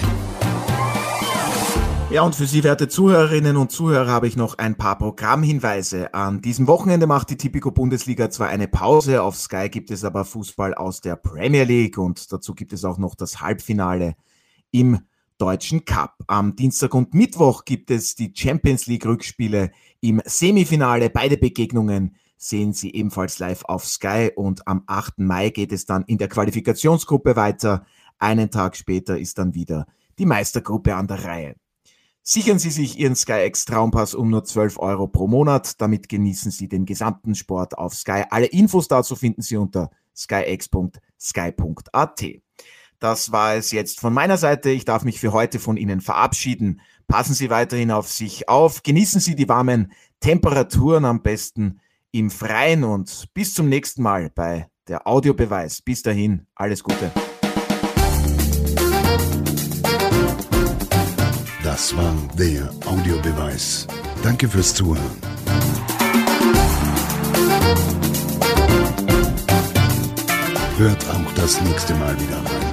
Ja, 2.11 2.23
und 2.23 2.35
für 2.35 2.47
Sie, 2.47 2.65
werte 2.65 2.89
Zuhörerinnen 2.89 3.57
und 3.57 3.71
Zuhörer, 3.71 4.11
habe 4.11 4.27
ich 4.27 4.35
noch 4.35 4.59
ein 4.59 4.77
paar 4.77 4.99
Programmhinweise. 4.99 6.13
An 6.13 6.41
diesem 6.41 6.67
Wochenende 6.67 7.07
macht 7.07 7.31
die 7.31 7.37
Tipico 7.37 7.71
Bundesliga 7.71 8.31
zwar 8.31 8.49
eine 8.49 8.67
Pause, 8.67 9.23
auf 9.23 9.37
Sky 9.37 9.69
gibt 9.69 9.93
es 9.93 10.03
aber 10.03 10.25
Fußball 10.25 10.75
aus 10.75 11.01
der 11.01 11.15
Premier 11.15 11.63
League 11.63 11.99
und 11.99 12.33
dazu 12.33 12.57
gibt 12.57 12.73
es 12.73 12.85
auch 12.85 12.99
noch 12.99 13.15
das 13.15 13.41
Halbfinale 13.41 14.17
im 14.73 14.99
Deutschen 15.39 15.85
Cup. 15.85 16.17
Am 16.27 16.57
Dienstag 16.57 16.95
und 16.95 17.15
Mittwoch 17.15 17.65
gibt 17.65 17.93
es 17.93 18.17
die 18.17 18.33
Champions 18.35 18.89
League 18.89 19.07
Rückspiele 19.07 19.71
im 20.01 20.21
Semifinale. 20.25 21.11
Beide 21.11 21.37
Begegnungen 21.37 22.17
sehen 22.37 22.73
Sie 22.73 22.93
ebenfalls 22.93 23.39
live 23.39 23.65
auf 23.67 23.87
Sky 23.87 24.33
und 24.35 24.67
am 24.67 24.83
8. 24.89 25.21
Mai 25.21 25.51
geht 25.51 25.71
es 25.71 25.87
dann 25.87 26.03
in 26.07 26.19
der 26.19 26.29
Qualifikationsgruppe 26.29 27.37
weiter. 27.37 27.87
Einen 28.19 28.51
Tag 28.51 28.77
später 28.77 29.17
ist 29.17 29.39
dann 29.39 29.55
wieder 29.55 29.87
die 30.19 30.27
Meistergruppe 30.27 30.97
an 30.97 31.07
der 31.07 31.25
Reihe. 31.25 31.55
Sichern 32.23 32.59
Sie 32.59 32.71
sich 32.71 32.99
Ihren 32.99 33.17
SkyX 33.17 33.65
Traumpass 33.65 34.15
um 34.15 34.31
nur 34.31 34.45
12 34.45 34.79
Euro 34.79 35.07
pro 35.09 35.27
Monat. 35.27 35.81
Damit 35.81 36.09
genießen 36.09 36.51
Sie 36.51 36.69
den 36.69 36.85
gesamten 36.85 37.35
Sport 37.35 37.79
auf 37.79 37.95
Sky. 37.95 38.25
Alle 38.31 38.47
Infos 38.47 38.89
dazu 38.89 39.17
finden 39.17 39.43
Sie 39.43 39.57
unter 39.57 39.91
skyx.sky.at. 40.17 41.01
Das 42.99 43.33
war 43.33 43.55
es 43.55 43.73
jetzt 43.73 43.99
von 43.99 44.13
meiner 44.13 44.37
Seite. 44.37 44.69
Ich 44.71 44.85
darf 44.85 45.05
mich 45.05 45.19
für 45.21 45.33
heute 45.33 45.59
von 45.59 45.79
Ihnen 45.79 46.03
verabschieden. 46.03 46.83
Passen 47.09 47.35
Sie 47.35 47.49
weiterhin 47.49 47.91
auf 47.91 48.09
sich 48.09 48.49
auf. 48.49 48.83
Genießen 48.83 49.21
Sie 49.21 49.35
die 49.35 49.49
warmen 49.49 49.93
Temperaturen 50.21 51.07
am 51.07 51.23
besten 51.23 51.81
im 52.13 52.31
Freien 52.31 52.85
und 52.85 53.29
bis 53.33 53.55
zum 53.55 53.69
nächsten 53.71 54.03
Mal 54.03 54.31
bei 54.31 54.69
der 54.89 55.07
Audiobeweis. 55.07 55.81
Bis 55.81 56.03
dahin, 56.03 56.47
alles 56.55 56.83
Gute. 56.83 57.11
Das 61.81 61.97
war 61.97 62.15
der 62.39 62.69
Audiobeweis. 62.85 63.87
Danke 64.23 64.47
fürs 64.47 64.75
Zuhören. 64.75 65.01
Hört 70.77 71.09
auch 71.09 71.33
das 71.37 71.59
nächste 71.63 71.95
Mal 71.95 72.15
wieder 72.21 72.37
rein. 72.37 72.70